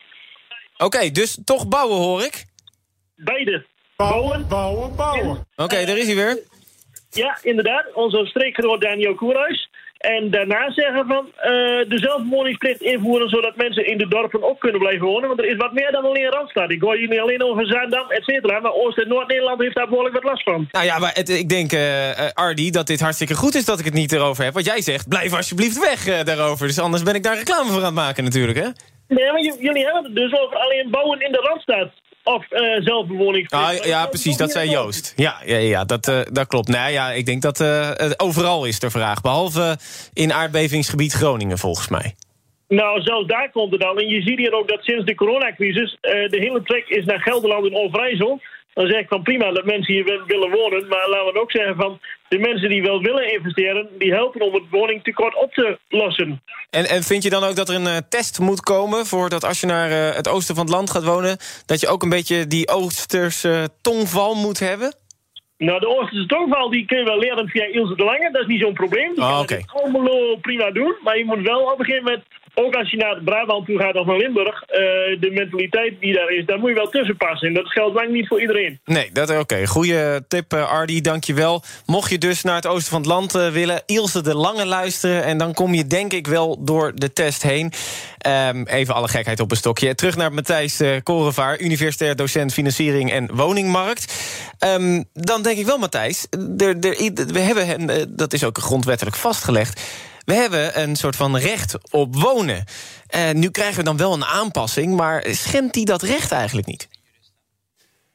Oké, 0.77 1.11
dus 1.11 1.39
toch 1.45 1.69
bouwen, 1.69 1.97
hoor 1.97 2.23
ik? 2.23 2.45
Beide. 3.17 3.65
Bouwen, 3.97 4.49
bouwen, 4.49 4.97
bouwen. 4.97 5.47
Oké, 5.57 5.85
daar 5.85 5.99
is 5.99 6.07
hij 6.07 6.15
weer. 6.15 6.39
Ja, 7.11 7.39
inderdaad. 7.43 7.95
Onze 7.95 8.27
streekgenoot 8.27 8.81
Daniel 8.81 9.15
Koerhuis. 9.15 9.68
En 9.99 10.31
daarna 10.31 10.71
zeggen 10.71 11.07
van 11.07 11.27
eh, 11.37 11.51
de 11.89 12.77
invoeren... 12.79 13.29
zodat 13.29 13.57
mensen 13.57 13.87
in 13.87 13.99
de 13.99 14.09
dorpen 14.09 14.43
ook 14.43 14.61
kunnen 14.61 14.81
blijven 14.81 15.07
wonen. 15.07 15.29
Want 15.29 15.41
er 15.41 15.51
is 15.51 15.57
wat 15.57 15.73
meer 15.73 15.93
dan 15.93 16.05
alleen 16.05 16.31
Randstad. 16.31 16.71
Ik 16.71 16.81
hoor 16.81 16.97
hier 16.97 17.09
niet 17.09 17.19
alleen 17.19 17.43
over 17.43 17.67
Zaandam, 17.67 18.11
et 18.11 18.25
cetera. 18.25 18.61
Maar 18.61 18.73
Oost- 18.73 18.99
en 18.99 19.09
Noord-Nederland 19.09 19.63
heeft 19.63 19.75
daar 19.75 19.89
behoorlijk 19.89 20.15
wat 20.15 20.25
last 20.25 20.43
van. 20.43 20.69
Nou 20.71 20.85
ja, 20.85 20.99
maar 20.99 21.15
het, 21.15 21.29
ik 21.29 21.49
denk, 21.49 21.73
eh 21.73 22.11
eh, 22.11 22.33
Ardi, 22.33 22.71
dat 22.71 22.87
dit 22.87 23.01
hartstikke 23.01 23.35
goed 23.35 23.55
is 23.55 23.65
dat 23.65 23.79
ik 23.79 23.85
het 23.85 23.95
niet 23.95 24.13
erover 24.13 24.45
heb. 24.45 24.53
Want 24.53 24.67
jij 24.67 24.81
zegt, 24.81 25.09
blijf 25.09 25.35
alsjeblieft 25.35 25.79
weg 25.79 26.25
daarover. 26.25 26.67
Dus 26.67 26.79
anders 26.79 27.03
ben 27.03 27.15
ik 27.15 27.23
daar 27.23 27.37
reclame 27.37 27.71
voor 27.71 27.79
aan 27.79 27.85
het 27.85 27.95
maken 27.95 28.25
natuurlijk, 28.25 28.59
hè? 28.59 28.69
Nee, 29.09 29.33
maar 29.33 29.41
jullie 29.41 29.85
hebben 29.85 30.05
het 30.05 30.15
dus 30.15 30.33
over 30.41 30.57
alleen 30.57 30.91
bouwen 30.91 31.21
in 31.21 31.33
de 31.33 31.39
Randstad. 31.39 31.91
Of 32.35 32.51
eh 32.51 32.85
zelfbewoningsplicht. 32.85 33.81
Ah, 33.81 33.85
ja, 33.87 34.07
precies, 34.07 34.37
dat 34.37 34.51
zei 34.51 34.71
Joost. 34.71 35.13
Ja, 35.17 35.37
ja, 35.45 35.57
ja 35.57 35.85
dat, 35.85 36.09
eh, 36.09 36.21
dat 36.33 36.47
klopt. 36.47 36.69
Nou 36.69 36.91
ja, 36.93 37.11
ik 37.11 37.27
denk 37.27 37.43
dat 37.43 37.61
eh, 37.61 37.91
overal 38.17 38.65
is 38.65 38.79
de 38.79 38.91
vraag. 38.91 39.21
Behalve 39.21 39.77
in 40.13 40.33
aardbevingsgebied 40.33 41.13
Groningen, 41.13 41.59
volgens 41.59 41.89
mij. 41.89 42.15
Nou, 42.69 43.03
zelfs 43.03 43.27
daar 43.27 43.51
komt 43.51 43.73
het 43.73 43.85
al. 43.85 43.97
En 43.97 44.09
je 44.09 44.23
ziet 44.23 44.39
hier 44.39 44.53
ook 44.53 44.69
dat 44.69 44.85
sinds 44.85 45.05
de 45.05 45.15
coronacrisis 45.15 45.97
de 46.01 46.39
hele 46.41 46.63
trek 46.63 46.89
is 46.89 47.05
naar 47.05 47.21
Gelderland 47.21 47.67
en 47.67 47.77
Overijssel. 47.77 48.41
Dan 48.75 48.87
zeg 48.87 49.01
ik 49.01 49.09
van 49.09 49.23
prima 49.23 49.51
dat 49.53 49.65
mensen 49.65 49.95
hier 49.95 50.05
wil- 50.05 50.25
willen 50.27 50.51
wonen. 50.51 50.89
Maar 50.89 51.09
laten 51.09 51.33
we 51.33 51.41
ook 51.41 51.51
zeggen 51.51 51.75
van 51.77 52.01
de 52.29 52.39
mensen 52.39 52.69
die 52.69 52.83
wel 52.83 53.01
willen 53.03 53.33
investeren, 53.33 53.89
die 53.99 54.13
helpen 54.13 54.41
om 54.41 54.55
het 54.55 54.63
woningtekort 54.71 55.35
op 55.35 55.53
te 55.53 55.79
lossen. 55.89 56.43
En, 56.71 56.89
en 56.89 57.03
vind 57.03 57.23
je 57.23 57.31
dan 57.31 57.45
ook 57.45 57.57
dat 57.57 57.69
er 57.69 57.75
een 57.75 57.87
eh, 57.87 57.97
test 58.09 58.39
moet 58.39 58.61
komen... 58.61 59.07
voor 59.07 59.29
dat 59.29 59.45
als 59.45 59.61
je 59.61 59.67
naar 59.67 59.91
eh, 59.91 60.17
het 60.17 60.29
oosten 60.29 60.55
van 60.55 60.65
het 60.65 60.75
land 60.75 60.91
gaat 60.91 61.05
wonen... 61.05 61.37
dat 61.67 61.81
je 61.81 61.89
ook 61.89 62.03
een 62.03 62.09
beetje 62.09 62.47
die 62.47 62.69
Oosterse 62.69 63.69
tongval 63.81 64.35
moet 64.35 64.59
hebben? 64.59 64.95
Nou, 65.59 65.81
de 65.81 65.89
Oosterse 65.89 66.27
tongval 66.27 66.71
die 66.71 66.87
kun 66.87 66.99
je 66.99 67.05
wel 67.05 67.19
leren 67.19 67.49
via 67.49 67.65
Ilse 67.65 67.95
de 67.97 68.05
Lange. 68.05 68.31
Dat 68.33 68.43
is 68.43 68.47
niet 68.49 68.61
zo'n 68.61 68.73
probleem. 68.73 69.13
Je 69.15 69.21
Ah, 69.21 69.29
kan 69.31 69.41
het 69.41 69.51
in 69.51 69.65
Almelo 69.67 70.37
prima 70.37 70.71
doen. 70.71 70.95
Maar 71.05 71.19
je 71.19 71.25
moet 71.25 71.41
wel 71.43 71.61
op 71.61 71.79
een 71.79 71.85
gegeven 71.85 72.05
moment, 72.05 72.25
ook 72.59 72.75
als 72.75 72.91
je 72.91 72.97
naar 72.97 73.23
Brabant 73.25 73.67
toe 73.67 73.79
gaat 73.79 73.95
of 73.95 74.07
naar 74.07 74.17
Limburg... 74.17 74.63
eh, 74.63 74.79
de 75.21 75.31
mentaliteit 75.35 76.01
die 76.01 76.15
daar 76.15 76.31
is, 76.31 76.47
daar 76.47 76.59
moet 76.59 76.69
je 76.69 76.75
wel 76.75 76.89
tussen 76.89 77.17
passen. 77.17 77.49
En 77.49 77.55
dat 77.55 77.69
geldt 77.69 77.95
lang 77.95 78.11
niet 78.11 78.29
voor 78.29 78.41
iedereen. 78.41 78.81
Nee, 78.85 79.11
dat 79.13 79.39
oké. 79.39 79.67
Goeie 79.67 80.27
tip, 80.29 80.53
eh, 80.53 80.71
Ardi, 80.71 81.01
dankjewel. 81.01 81.63
Mocht 81.87 82.11
je 82.11 82.19
dus 82.19 82.43
naar 82.43 82.55
het 82.55 82.67
oosten 82.67 82.91
van 82.91 83.01
het 83.01 83.11
land 83.11 83.35
eh, 83.35 83.49
willen... 83.49 83.83
Ilse 83.87 84.23
de 84.23 84.35
Lange 84.35 84.67
luisteren... 84.67 85.25
en 85.25 85.39
dan 85.39 85.55
kom 85.55 85.75
je 85.75 85.87
denk 85.87 86.13
ik 86.13 86.27
wel 86.27 86.65
door 86.65 86.93
de 86.95 87.13
test 87.13 87.43
heen. 87.43 87.73
Ehm, 88.19 88.63
even 88.63 88.95
alle 88.95 89.09
gekheid 89.09 89.41
op 89.41 89.51
een 89.51 89.57
stokje. 89.57 89.95
Terug 89.95 90.17
naar 90.17 90.33
Matthijs 90.33 90.81
eh 90.81 90.97
Korevaar... 91.03 91.61
universitair 91.61 92.17
docent 92.17 92.53
Financiering 92.53 93.13
en 93.13 93.35
Woningmarkt. 93.35 94.15
Ehm, 94.59 95.03
dan 95.13 95.43
denk 95.43 95.59
ik 95.59 95.67
wel, 95.67 95.79
Matthijs... 95.79 96.27
We 96.31 97.39
hebben, 97.39 97.91
eh, 97.91 98.03
dat 98.09 98.33
is 98.33 98.45
ook 98.45 98.59
grondwettelijk 98.59 99.17
vastgelegd... 99.17 99.81
We 100.29 100.35
hebben 100.35 100.81
een 100.81 100.97
soort 100.97 101.17
van 101.17 101.37
recht 101.37 101.79
op 101.91 102.17
wonen. 102.17 102.65
Eh, 103.07 103.31
nu 103.31 103.51
krijgen 103.51 103.77
we 103.77 103.83
dan 103.83 103.97
wel 103.97 104.13
een 104.13 104.25
aanpassing... 104.25 104.97
maar 104.97 105.25
schendt 105.31 105.75
die 105.75 105.85
dat 105.85 106.03
recht 106.03 106.33
eigenlijk 106.33 106.67
niet? 106.67 106.89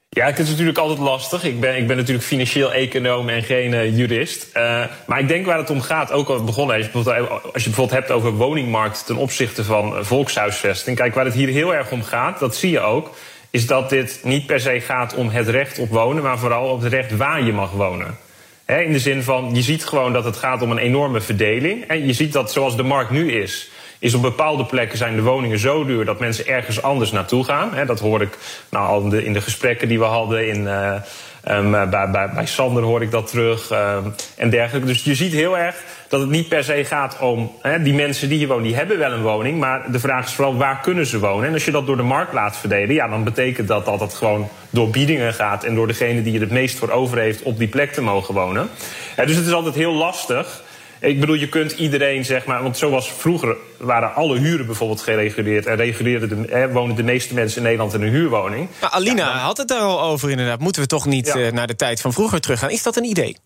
Ja, 0.09 0.25
het 0.25 0.39
is 0.39 0.49
natuurlijk 0.49 0.77
altijd 0.77 0.99
lastig. 0.99 1.43
Ik 1.43 1.59
ben, 1.59 1.77
ik 1.77 1.87
ben 1.87 1.97
natuurlijk 1.97 2.25
financieel 2.25 2.73
econoom 2.73 3.29
en 3.29 3.43
geen 3.43 3.73
eh, 3.73 3.97
jurist. 3.97 4.47
Eh, 4.53 4.83
maar 5.07 5.19
ik 5.19 5.27
denk 5.27 5.45
waar 5.45 5.57
het 5.57 5.69
om 5.69 5.81
gaat, 5.81 6.11
ook 6.11 6.29
al 6.29 6.43
begonnen 6.43 6.77
is, 6.77 6.93
als 6.93 7.63
je 7.63 7.69
bijvoorbeeld 7.69 7.99
hebt 7.99 8.11
over 8.11 8.31
woningmarkt 8.31 9.05
ten 9.05 9.17
opzichte 9.17 9.63
van 9.63 10.05
volkshuisvesting. 10.05 10.97
Kijk, 10.97 11.13
waar 11.15 11.25
het 11.25 11.33
hier 11.33 11.49
heel 11.49 11.73
erg 11.73 11.91
om 11.91 12.03
gaat, 12.03 12.39
dat 12.39 12.55
zie 12.55 12.71
je 12.71 12.79
ook, 12.79 13.15
is 13.49 13.67
dat 13.67 13.89
dit 13.89 14.19
niet 14.23 14.45
per 14.45 14.59
se 14.59 14.79
gaat 14.79 15.13
om 15.13 15.29
het 15.29 15.47
recht 15.47 15.79
op 15.79 15.89
wonen, 15.89 16.23
maar 16.23 16.39
vooral 16.39 16.69
op 16.69 16.81
het 16.81 16.93
recht 16.93 17.17
waar 17.17 17.43
je 17.43 17.53
mag 17.53 17.71
wonen. 17.71 18.17
In 18.65 18.91
de 18.91 18.99
zin 18.99 19.23
van, 19.23 19.55
je 19.55 19.61
ziet 19.61 19.85
gewoon 19.85 20.13
dat 20.13 20.23
het 20.23 20.37
gaat 20.37 20.61
om 20.61 20.71
een 20.71 20.77
enorme 20.77 21.21
verdeling. 21.21 21.83
En 21.87 22.05
je 22.07 22.13
ziet 22.13 22.33
dat 22.33 22.51
zoals 22.51 22.75
de 22.75 22.83
markt 22.83 23.11
nu 23.11 23.31
is, 23.31 23.69
is 23.99 24.13
op 24.13 24.21
bepaalde 24.21 24.65
plekken 24.65 24.97
zijn 24.97 25.15
de 25.15 25.21
woningen 25.21 25.59
zo 25.59 25.85
duur 25.85 26.05
dat 26.05 26.19
mensen 26.19 26.47
ergens 26.47 26.81
anders 26.81 27.11
naartoe 27.11 27.43
gaan. 27.43 27.85
Dat 27.85 27.99
hoor 27.99 28.21
ik 28.21 28.37
nou, 28.69 28.87
al 28.87 29.01
in 29.01 29.09
de, 29.09 29.25
in 29.25 29.33
de 29.33 29.41
gesprekken 29.41 29.87
die 29.87 29.99
we 29.99 30.05
hadden. 30.05 30.47
In, 30.47 30.67
eh, 31.43 31.57
ehm, 31.57 31.89
bij, 31.89 32.09
bij, 32.09 32.29
bij 32.33 32.45
Sander 32.45 32.83
hoor 32.83 33.01
ik 33.01 33.11
dat 33.11 33.27
terug 33.27 33.71
ehm, 33.71 34.09
en 34.35 34.49
dergelijke. 34.49 34.87
Dus 34.87 35.03
je 35.03 35.15
ziet 35.15 35.33
heel 35.33 35.57
erg 35.57 35.75
dat 36.07 36.21
het 36.21 36.29
niet 36.29 36.47
per 36.47 36.63
se 36.63 36.85
gaat 36.85 37.17
om 37.19 37.51
die 37.83 37.93
mensen 37.93 38.29
die 38.29 38.37
hier 38.37 38.47
wonen, 38.47 38.63
die 38.63 38.75
hebben 38.75 38.97
wel 38.97 39.11
een 39.11 39.21
woning. 39.21 39.59
Maar 39.59 39.91
de 39.91 39.99
vraag 39.99 40.25
is 40.25 40.33
vooral 40.33 40.57
waar 40.57 40.79
kunnen 40.79 41.05
ze 41.05 41.19
wonen. 41.19 41.47
En 41.47 41.53
als 41.53 41.65
je 41.65 41.71
dat 41.71 41.85
door 41.85 41.97
de 41.97 42.03
markt 42.03 42.33
laat 42.33 42.57
verdelen, 42.57 42.95
ja, 42.95 43.07
dan 43.07 43.23
betekent 43.23 43.67
dat 43.67 43.85
dat 43.85 43.99
het 43.99 44.13
gewoon 44.13 44.49
door 44.69 44.89
biedingen 44.89 45.33
gaat. 45.33 45.63
En 45.63 45.75
door 45.75 45.87
degene 45.87 46.23
die 46.23 46.35
er 46.35 46.41
het 46.41 46.51
meest 46.51 46.77
voor 46.77 46.89
over 46.89 47.17
heeft 47.17 47.41
op 47.41 47.57
die 47.57 47.67
plek 47.67 47.93
te 47.93 48.01
mogen 48.01 48.33
wonen. 48.33 48.69
Dus 49.15 49.35
het 49.35 49.45
is 49.45 49.53
altijd 49.53 49.75
heel 49.75 49.93
lastig. 49.93 50.61
Ik 51.03 51.19
bedoel, 51.19 51.35
je 51.35 51.49
kunt 51.49 51.71
iedereen, 51.71 52.25
zeg 52.25 52.45
maar... 52.45 52.63
Want 52.63 52.77
zoals 52.77 53.11
vroeger 53.11 53.55
waren 53.77 54.15
alle 54.15 54.37
huren 54.37 54.65
bijvoorbeeld 54.65 55.01
gereguleerd... 55.01 55.65
en 55.65 55.75
reguleerden 55.75 56.29
de, 56.29 56.47
eh, 56.47 56.71
wonen 56.73 56.95
de 56.95 57.03
meeste 57.03 57.33
mensen 57.33 57.57
in 57.57 57.63
Nederland 57.63 57.93
in 57.93 58.01
een 58.01 58.09
huurwoning. 58.09 58.67
Maar 58.81 58.89
Alina 58.89 59.37
had 59.37 59.57
het 59.57 59.67
daar 59.67 59.79
al 59.81 60.01
over 60.01 60.29
inderdaad. 60.29 60.59
Moeten 60.59 60.81
we 60.81 60.87
toch 60.87 61.05
niet 61.05 61.27
Ja. 61.27 61.33
eh, 61.35 61.51
naar 61.51 61.67
de 61.67 61.75
tijd 61.75 62.01
van 62.01 62.13
vroeger 62.13 62.41
teruggaan? 62.41 62.69
Is 62.69 62.83
dat 62.83 62.95
een 62.95 63.03
idee? 63.03 63.37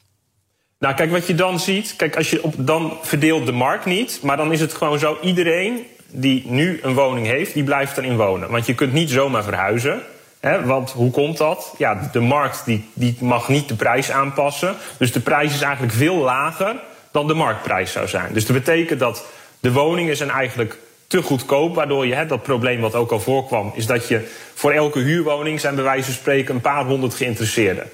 Nou, 0.79 0.95
kijk, 0.95 1.11
wat 1.11 1.27
je 1.27 1.35
dan 1.35 1.59
ziet... 1.59 1.93
Kijk, 1.95 2.15
als 2.15 2.29
je 2.29 2.43
op, 2.43 2.53
dan 2.57 2.97
verdeelt 3.01 3.45
de 3.45 3.51
markt 3.51 3.85
niet... 3.85 4.19
maar 4.21 4.37
dan 4.37 4.51
is 4.51 4.59
het 4.61 4.73
gewoon 4.73 4.99
zo... 4.99 5.17
iedereen 5.21 5.85
die 6.11 6.43
nu 6.47 6.79
een 6.83 6.93
woning 6.93 7.27
heeft, 7.27 7.53
die 7.53 7.63
blijft 7.63 7.97
erin 7.97 8.15
wonen. 8.17 8.49
Want 8.49 8.65
je 8.65 8.75
kunt 8.75 8.93
niet 8.93 9.09
zomaar 9.09 9.43
verhuizen... 9.43 10.01
Hè, 10.39 10.65
want 10.65 10.91
hoe 10.91 11.11
komt 11.11 11.37
dat? 11.37 11.73
Ja, 11.77 12.09
de 12.11 12.19
markt 12.19 12.65
die, 12.65 12.89
die 12.93 13.17
mag 13.19 13.49
niet 13.49 13.67
de 13.67 13.75
prijs 13.75 14.11
aanpassen. 14.11 14.75
Dus 14.97 15.11
de 15.11 15.19
prijs 15.19 15.53
is 15.53 15.61
eigenlijk 15.61 15.93
veel 15.93 16.15
lager 16.15 16.75
dan 17.17 17.27
de 17.27 17.33
marktprijs 17.33 17.91
zou 17.91 18.07
zijn. 18.07 18.33
Dus 18.33 18.45
dat 18.45 18.55
betekent 18.55 18.99
dat 18.99 19.25
de 19.59 19.71
woningen 19.71 20.17
zijn 20.17 20.29
eigenlijk 20.29 20.77
te 21.07 21.21
goedkoop. 21.21 21.75
Waardoor 21.75 22.07
je 22.07 22.13
hè, 22.13 22.25
dat 22.25 22.43
probleem 22.43 22.81
wat 22.81 22.95
ook 22.95 23.11
al 23.11 23.19
voorkwam... 23.19 23.71
is 23.75 23.85
dat 23.85 24.07
je 24.07 24.27
voor 24.53 24.71
elke 24.71 24.99
huurwoning 24.99 25.59
zijn 25.59 25.75
bij 25.75 25.83
wijze 25.83 26.03
van 26.03 26.13
spreken... 26.13 26.55
een 26.55 26.61
paar 26.61 26.85
honderd 26.85 27.13
geïnteresseerden. 27.13 27.89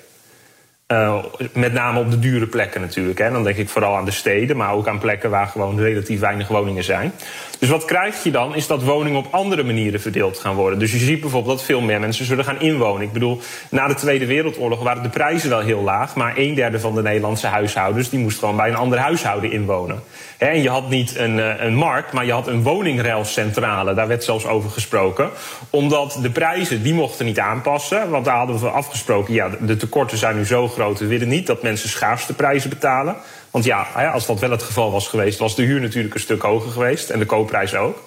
Uh, 0.88 1.24
met 1.54 1.74
name 1.74 2.00
op 2.00 2.12
de 2.12 2.20
dure 2.20 2.48
plekken 2.48 2.82
natuurlijk. 2.82 3.20
Hè. 3.20 3.32
Dan 3.32 3.44
denk 3.44 3.58
ik 3.58 3.70
vooral 3.70 3.96
aan 3.96 4.06
de 4.06 4.12
steden, 4.12 4.58
maar 4.58 4.74
ook 4.74 4.88
aan 4.88 5.00
plekken 5.00 5.30
waar 5.30 5.48
gewoon 5.48 5.80
relatief 5.80 6.20
weinig 6.20 6.48
woningen 6.48 6.84
zijn. 6.84 7.14
Dus 7.60 7.70
wat 7.70 7.86
krijg 7.86 8.24
je 8.24 8.32
dan, 8.32 8.56
is 8.56 8.68
dat 8.68 8.84
woningen 8.84 9.20
op 9.20 9.28
andere 9.32 9.64
manieren 9.64 10.02
verdeeld 10.02 10.40
gaan 10.40 10.56
worden. 10.56 10.80
Dus 10.80 10.92
je 10.92 10.98
ziet 10.98 11.22
bijvoorbeeld 11.22 11.58
dat 11.58 11.66
veel 11.66 11.82
meer 11.82 12.00
mensen 12.00 12.26
zullen 12.26 12.46
gaan 12.46 12.60
inwonen. 12.60 13.02
Ik 13.02 13.12
bedoel, 13.12 13.40
na 13.70 13.88
de 13.88 13.94
Tweede 13.94 14.26
Wereldoorlog 14.26 14.84
waren 14.84 15.04
de 15.04 15.10
prijzen 15.10 15.50
wel 15.50 15.60
heel 15.60 15.82
laag, 15.82 16.16
maar 16.16 16.34
een 16.38 16.54
derde 16.54 16.80
van 16.80 16.96
de 16.96 17.02
Nederlandse 17.02 17.48
huishoudens 17.48 18.10
die 18.10 18.20
moest 18.20 18.40
gewoon 18.40 18.56
bij 18.56 18.70
een 18.70 18.76
ander 18.76 19.00
huishouden 19.00 19.52
inwonen. 19.52 20.04
Hè, 20.38 20.48
en 20.48 20.62
je 20.62 20.70
had 20.70 20.90
niet 20.90 21.16
een, 21.18 21.38
uh, 21.38 21.52
een 21.58 21.76
markt, 21.76 22.14
maar 22.14 22.26
je 22.26 22.32
had 22.32 22.48
een 22.48 22.64
woningruilcentrale. 22.64 23.94
Daar 23.94 24.08
werd 24.08 24.24
zelfs 24.24 24.46
over 24.46 24.70
gesproken. 24.70 25.30
Omdat 25.70 26.20
de 26.22 26.30
prijzen, 26.30 26.84
die 26.84 26.94
mochten 26.94 27.26
niet 27.26 27.40
aanpassen. 27.40 28.10
Want 28.10 28.26
daar 28.26 28.38
hadden 28.38 28.60
we 28.60 28.70
afgesproken, 28.70 29.34
ja, 29.34 29.50
de 29.60 29.78
tekorten 29.78 30.18
zijn 30.18 30.36
nu 30.36 30.46
zo 30.46 30.68
We 30.76 31.08
willen 31.08 31.28
niet 31.28 31.48
dat 31.48 31.64
mensen 31.64 31.90
schaarste 31.90 32.34
prijzen 32.34 32.70
betalen. 32.70 33.16
Want 33.52 33.66
ja, 33.66 33.82
als 34.14 34.26
dat 34.26 34.40
wel 34.40 34.52
het 34.52 34.64
geval 34.64 34.92
was 34.92 35.08
geweest, 35.08 35.40
was 35.40 35.56
de 35.56 35.64
huur 35.64 35.82
natuurlijk 35.82 36.14
een 36.14 36.20
stuk 36.20 36.42
hoger 36.42 36.72
geweest. 36.72 37.10
En 37.10 37.20
de 37.20 37.26
koopprijs 37.26 37.76
ook. 37.76 38.04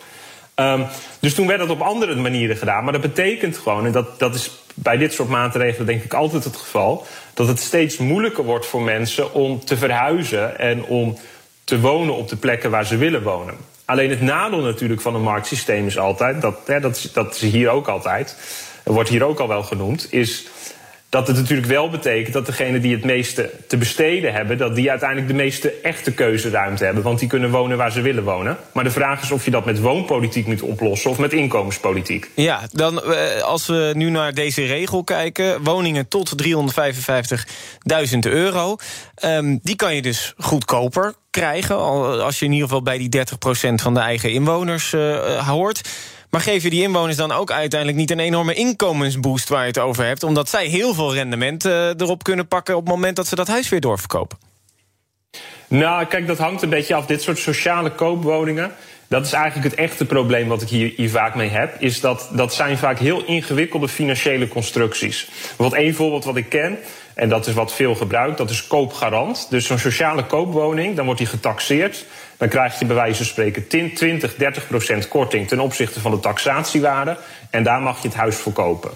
Um, 0.55 0.87
dus 1.21 1.35
toen 1.35 1.47
werd 1.47 1.59
dat 1.59 1.71
op 1.71 1.81
andere 1.81 2.15
manieren 2.15 2.57
gedaan. 2.57 2.85
Maar 2.85 2.93
dat 2.93 3.03
betekent 3.03 3.59
gewoon, 3.59 3.87
en 3.87 3.93
dat, 3.93 4.19
dat 4.19 4.35
is 4.35 4.51
bij 4.75 4.97
dit 4.97 5.13
soort 5.13 5.29
maatregelen 5.29 5.87
denk 5.87 6.03
ik 6.03 6.15
altijd 6.15 6.45
het 6.45 6.57
geval. 6.57 7.07
Dat 7.35 7.49
het 7.49 7.61
steeds 7.61 7.97
moeilijker 7.97 8.45
wordt 8.45 8.67
voor 8.67 8.83
mensen 8.83 9.33
om 9.33 9.65
te 9.65 9.77
verhuizen 9.77 10.59
en 10.59 10.85
om 10.85 11.19
te 11.65 11.81
wonen 11.81 12.15
op 12.15 12.29
de 12.29 12.37
plekken 12.37 12.71
waar 12.71 12.87
ze 12.87 12.97
willen 12.97 13.23
wonen. 13.23 13.55
Alleen 13.85 14.11
het 14.11 14.21
nadeel 14.21 14.61
natuurlijk 14.61 15.01
van 15.01 15.15
een 15.15 15.23
marktsysteem 15.23 15.87
is 15.87 15.99
altijd, 15.99 16.41
dat, 16.41 16.57
hè, 16.67 16.81
dat, 16.81 17.11
dat 17.13 17.35
is 17.35 17.41
hier 17.41 17.69
ook 17.69 17.89
altijd, 17.89 18.37
wordt 18.85 19.09
hier 19.09 19.25
ook 19.25 19.39
al 19.39 19.49
wel 19.49 19.63
genoemd, 19.63 20.13
is 20.13 20.47
dat 21.09 21.27
het 21.27 21.37
natuurlijk 21.37 21.69
wel 21.69 21.91
betekent 21.91 22.33
dat 22.33 22.47
degenen 22.47 22.81
die 22.81 22.95
het 22.95 23.05
meeste 23.05 23.51
te 23.69 23.77
besteden 23.77 24.33
hebben, 24.33 24.59
dat 24.59 24.75
die 24.75 24.91
uiteindelijk 24.91 25.29
de 25.29 25.35
meeste 25.35 25.73
echte 25.83 26.13
keuzeruimte 26.13 26.85
hebben. 26.85 27.03
Want 27.03 27.19
die 27.19 27.29
kunnen 27.29 27.51
wonen 27.51 27.77
waar 27.77 27.93
ze 27.93 28.01
willen 28.01 28.25
wonen. 28.25 28.57
Maar 28.73 28.85
de 28.85 28.91
vraag 28.91 29.23
is 29.23 29.31
of 29.31 29.45
je 29.45 29.51
dat 29.51 29.65
met 29.65 29.81
woonpolitiek 29.81 30.47
moet 30.47 30.63
oplossen 30.63 31.11
of 31.11 31.19
met 31.19 31.33
inkomenspolitiek. 31.33 32.31
Ja, 32.35 32.61
dan 32.73 33.03
eh, 33.03 33.43
als 33.43 33.67
we 33.67 33.93
nu 33.97 34.11
naar 34.11 34.35
deze 34.35 34.65
regel 34.65 35.05
kijken, 35.05 35.65
woningen 35.65 36.09
tot 36.09 36.35
355.000 36.43 38.19
euro. 38.21 38.77
Um, 39.25 39.59
die 39.63 39.77
kan 39.77 39.95
je 39.95 40.03
dus 40.03 40.35
goedkoper 40.37 41.15
krijgen. 41.31 41.79
Als 42.23 42.39
je 42.39 42.45
in 42.45 42.53
ieder 42.53 42.69
geval 42.69 42.83
bij 42.83 42.99
die 42.99 43.19
30% 43.19 43.75
van 43.75 43.95
de 43.95 44.01
eigen 44.01 44.31
inwoners 44.31 44.93
uh, 44.93 45.49
hoort. 45.49 45.89
Maar 46.37 46.45
geef 46.45 46.63
je 46.63 46.71
die 46.71 46.83
inwoners 46.83 47.17
dan 47.17 47.33
ook 47.33 47.51
uiteindelijk 47.51 47.99
niet 47.99 48.11
een 48.11 48.19
enorme 48.19 48.55
inkomensboost 48.55 49.49
waar 49.49 49.61
je 49.61 49.67
het 49.67 49.79
over 49.79 50.05
hebt? 50.05 50.23
Omdat 50.23 50.49
zij 50.49 50.67
heel 50.67 50.95
veel 50.95 51.15
rendement 51.15 51.65
uh, 51.65 51.89
erop 51.89 52.23
kunnen 52.23 52.49
pakken 52.49 52.77
op 52.77 52.85
het 52.85 52.95
moment 52.95 53.17
dat 53.17 53.27
ze 53.27 53.35
dat 53.35 53.49
huis 53.49 53.69
weer 53.69 53.81
doorverkopen. 53.81 54.39
Nou, 55.69 56.05
kijk, 56.05 56.27
dat 56.27 56.39
hangt 56.39 56.63
een 56.63 56.69
beetje 56.69 56.95
af. 56.95 57.07
Dit 57.07 57.23
soort 57.23 57.39
sociale 57.39 57.91
koopwoningen. 57.91 58.73
Dat 59.09 59.27
is 59.27 59.33
eigenlijk 59.33 59.71
het 59.71 59.79
echte 59.79 60.05
probleem 60.05 60.49
wat 60.49 60.63
ik 60.63 60.69
hier, 60.69 61.11
vaak 61.11 61.35
mee 61.35 61.49
heb. 61.49 61.77
Is 61.79 62.01
dat 62.01 62.29
dat 62.33 62.55
zijn 62.55 62.79
vaak 62.79 62.99
heel 62.99 63.25
ingewikkelde 63.25 63.89
financiële 63.89 64.49
constructies. 64.49 65.29
Bijvoorbeeld 65.31 65.83
één 65.83 65.95
voorbeeld 65.95 66.25
wat 66.25 66.37
ik 66.37 66.49
ken. 66.49 66.79
En 67.15 67.29
dat 67.29 67.47
is 67.47 67.55
wat 67.55 67.75
veel 67.75 67.95
gebruikt. 67.95 68.39
Dat 68.39 68.51
is 68.51 68.67
koopgarant. 68.67 69.47
Dus 69.51 69.67
zo'n 69.67 69.79
sociale 69.79 70.27
koopwoning, 70.27 70.97
dan 70.97 71.05
wordt 71.05 71.21
die 71.21 71.29
getaxeerd. 71.29 72.05
Dan 72.37 72.49
krijg 72.49 72.79
je 72.79 72.85
bij 72.85 72.97
wijze 72.97 73.17
van 73.17 73.27
spreken 73.27 73.67
10, 73.67 73.95
20, 73.95 74.35
30 74.35 74.67
procent 74.67 75.09
korting 75.09 75.49
ten 75.49 75.61
opzichte 75.61 76.01
van 76.01 76.11
de 76.11 76.21
taxatiewaarde. 76.21 77.17
En 77.51 77.63
daar 77.63 77.81
mag 77.81 78.03
je 78.03 78.09
het 78.09 78.17
huis 78.17 78.37
verkopen. 78.37 78.91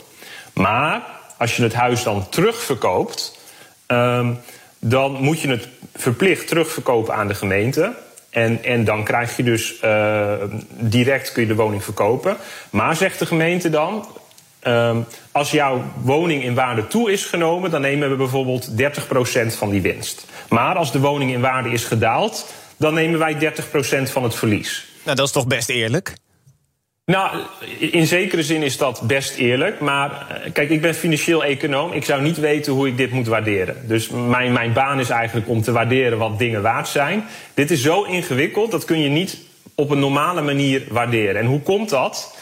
Maar 0.53 1.03
als 1.39 1.57
je 1.57 1.63
het 1.63 1.75
huis 1.75 2.03
dan 2.03 2.29
terugverkoopt, 2.29 3.39
um, 3.87 4.39
dan 4.79 5.13
moet 5.13 5.41
je 5.41 5.49
het 5.49 5.69
verplicht 5.95 6.49
terugverkopen 6.49 7.15
aan 7.15 7.29
de 7.29 7.35
gemeente. 7.35 7.95
En, 8.31 8.65
en 8.65 8.85
dan 8.85 9.05
krijg 9.05 9.37
je 9.37 9.43
dus 9.43 9.83
uh, 9.85 10.33
direct 10.69 11.33
kun 11.33 11.43
je 11.43 11.49
de 11.49 11.55
woning 11.55 11.85
verkopen. 11.85 12.37
Maar 12.71 12.97
zegt 12.97 13.19
de 13.19 13.27
gemeente 13.27 13.71
dan. 13.71 14.07
Um, 14.67 15.07
als 15.33 15.51
jouw 15.51 15.83
woning 16.03 16.43
in 16.43 16.55
waarde 16.55 16.87
toe 16.87 17.13
is 17.13 17.25
genomen, 17.25 17.71
dan 17.71 17.81
nemen 17.81 18.11
we 18.11 18.17
bijvoorbeeld 18.17 18.71
30% 18.71 18.77
van 19.47 19.71
die 19.71 19.83
winst. 19.83 20.27
Maar 20.49 20.77
als 20.77 20.93
de 20.93 21.01
woning 21.01 21.33
in 21.33 21.41
waarde 21.41 21.71
is 21.71 21.85
gedaald, 21.85 22.53
dan 22.81 22.95
nemen 22.95 23.19
wij 23.19 23.53
30% 24.09 24.11
van 24.11 24.23
het 24.23 24.35
verlies. 24.35 24.87
Nou, 25.05 25.17
dat 25.17 25.27
is 25.27 25.33
toch 25.33 25.47
best 25.47 25.69
eerlijk? 25.69 26.13
Nou, 27.05 27.39
in 27.79 28.07
zekere 28.07 28.43
zin 28.43 28.63
is 28.63 28.77
dat 28.77 29.01
best 29.03 29.37
eerlijk. 29.37 29.81
Maar 29.81 30.11
eh, 30.11 30.53
kijk, 30.53 30.71
ik 30.71 30.81
ben 30.81 30.95
financieel 30.95 31.45
econoom. 31.45 31.93
Ik 31.93 32.05
zou 32.05 32.23
niet 32.23 32.39
weten 32.39 32.73
hoe 32.73 32.89
ik 32.89 32.97
dit 32.97 33.11
moet 33.11 33.27
waarderen. 33.27 33.77
Dus 33.89 34.09
mijn, 34.09 34.53
mijn 34.53 34.73
baan 34.73 35.01
is 35.01 35.09
eigenlijk 35.09 35.49
om 35.49 35.63
te 35.63 35.73
waarderen 35.73 36.19
wat 36.19 36.39
dingen 36.39 36.63
waard 36.63 36.89
zijn. 36.89 37.25
Dit 37.55 37.71
is 37.71 37.83
zo 37.83 38.03
ingewikkeld, 38.03 38.71
dat 38.71 38.85
kun 38.85 39.01
je 39.01 39.09
niet 39.09 39.39
op 39.75 39.91
een 39.91 39.99
normale 39.99 40.43
manier 40.43 40.83
waarderen. 40.89 41.37
En 41.37 41.47
hoe 41.47 41.61
komt 41.61 41.89
dat? 41.89 42.37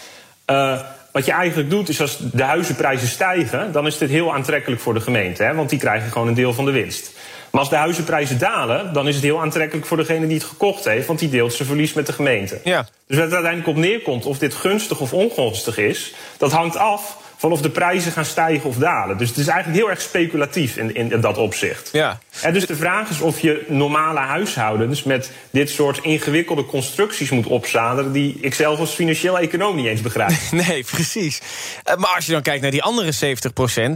Uh, 0.50 0.80
wat 1.12 1.26
je 1.26 1.32
eigenlijk 1.32 1.70
doet, 1.70 1.88
is 1.88 2.00
als 2.00 2.18
de 2.32 2.42
huizenprijzen 2.42 3.08
stijgen, 3.08 3.72
dan 3.72 3.86
is 3.86 3.98
dit 3.98 4.10
heel 4.10 4.34
aantrekkelijk 4.34 4.80
voor 4.80 4.94
de 4.94 5.00
gemeente. 5.00 5.42
Hè? 5.42 5.54
Want 5.54 5.70
die 5.70 5.78
krijgen 5.78 6.10
gewoon 6.12 6.28
een 6.28 6.34
deel 6.34 6.54
van 6.54 6.64
de 6.64 6.70
winst. 6.70 7.17
Maar 7.58 7.66
als 7.66 7.76
de 7.76 7.82
huizenprijzen 7.82 8.38
dalen, 8.38 8.92
dan 8.92 9.08
is 9.08 9.14
het 9.14 9.24
heel 9.24 9.40
aantrekkelijk 9.40 9.86
voor 9.86 9.96
degene 9.96 10.26
die 10.26 10.36
het 10.36 10.46
gekocht 10.46 10.84
heeft, 10.84 11.06
want 11.06 11.18
die 11.18 11.28
deelt 11.28 11.52
zijn 11.52 11.68
verlies 11.68 11.92
met 11.92 12.06
de 12.06 12.12
gemeente. 12.12 12.60
Ja. 12.64 12.88
Dus 13.06 13.16
waar 13.16 13.24
het 13.24 13.34
uiteindelijk 13.34 13.76
op 13.76 13.76
neerkomt, 13.76 14.26
of 14.26 14.38
dit 14.38 14.54
gunstig 14.54 15.00
of 15.00 15.12
ongunstig 15.12 15.78
is, 15.78 16.14
dat 16.36 16.52
hangt 16.52 16.76
af 16.76 17.16
van 17.38 17.52
of 17.52 17.60
de 17.60 17.70
prijzen 17.70 18.12
gaan 18.12 18.24
stijgen 18.24 18.68
of 18.68 18.76
dalen. 18.76 19.18
Dus 19.18 19.28
het 19.28 19.38
is 19.38 19.46
eigenlijk 19.46 19.80
heel 19.80 19.90
erg 19.90 20.00
speculatief 20.00 20.76
in, 20.76 20.94
in, 20.94 21.20
dat 21.20 21.38
opzicht. 21.38 21.88
Ja. 21.92 22.18
En 22.42 22.52
dus 22.52 22.66
de 22.66 22.76
vraag 22.76 23.10
is 23.10 23.20
of 23.20 23.40
je 23.40 23.64
normale 23.68 24.18
huishoudens 24.18 25.02
met 25.02 25.30
dit 25.50 25.70
soort 25.70 25.98
ingewikkelde 26.02 26.66
constructies 26.66 27.30
moet 27.30 27.46
opzadelen... 27.46 28.12
die 28.12 28.38
ik 28.40 28.54
zelf 28.54 28.78
als 28.78 28.90
financieel 28.90 29.38
econoom 29.38 29.76
niet 29.76 29.86
eens 29.86 30.00
begrijp. 30.00 30.30
Nee, 30.68 30.84
precies. 30.84 31.40
Eh, 31.84 31.96
maar 31.96 32.14
als 32.14 32.26
je 32.26 32.32
dan 32.32 32.42
kijkt 32.42 32.62
naar 32.62 32.70
die 32.70 32.82
andere 32.82 33.36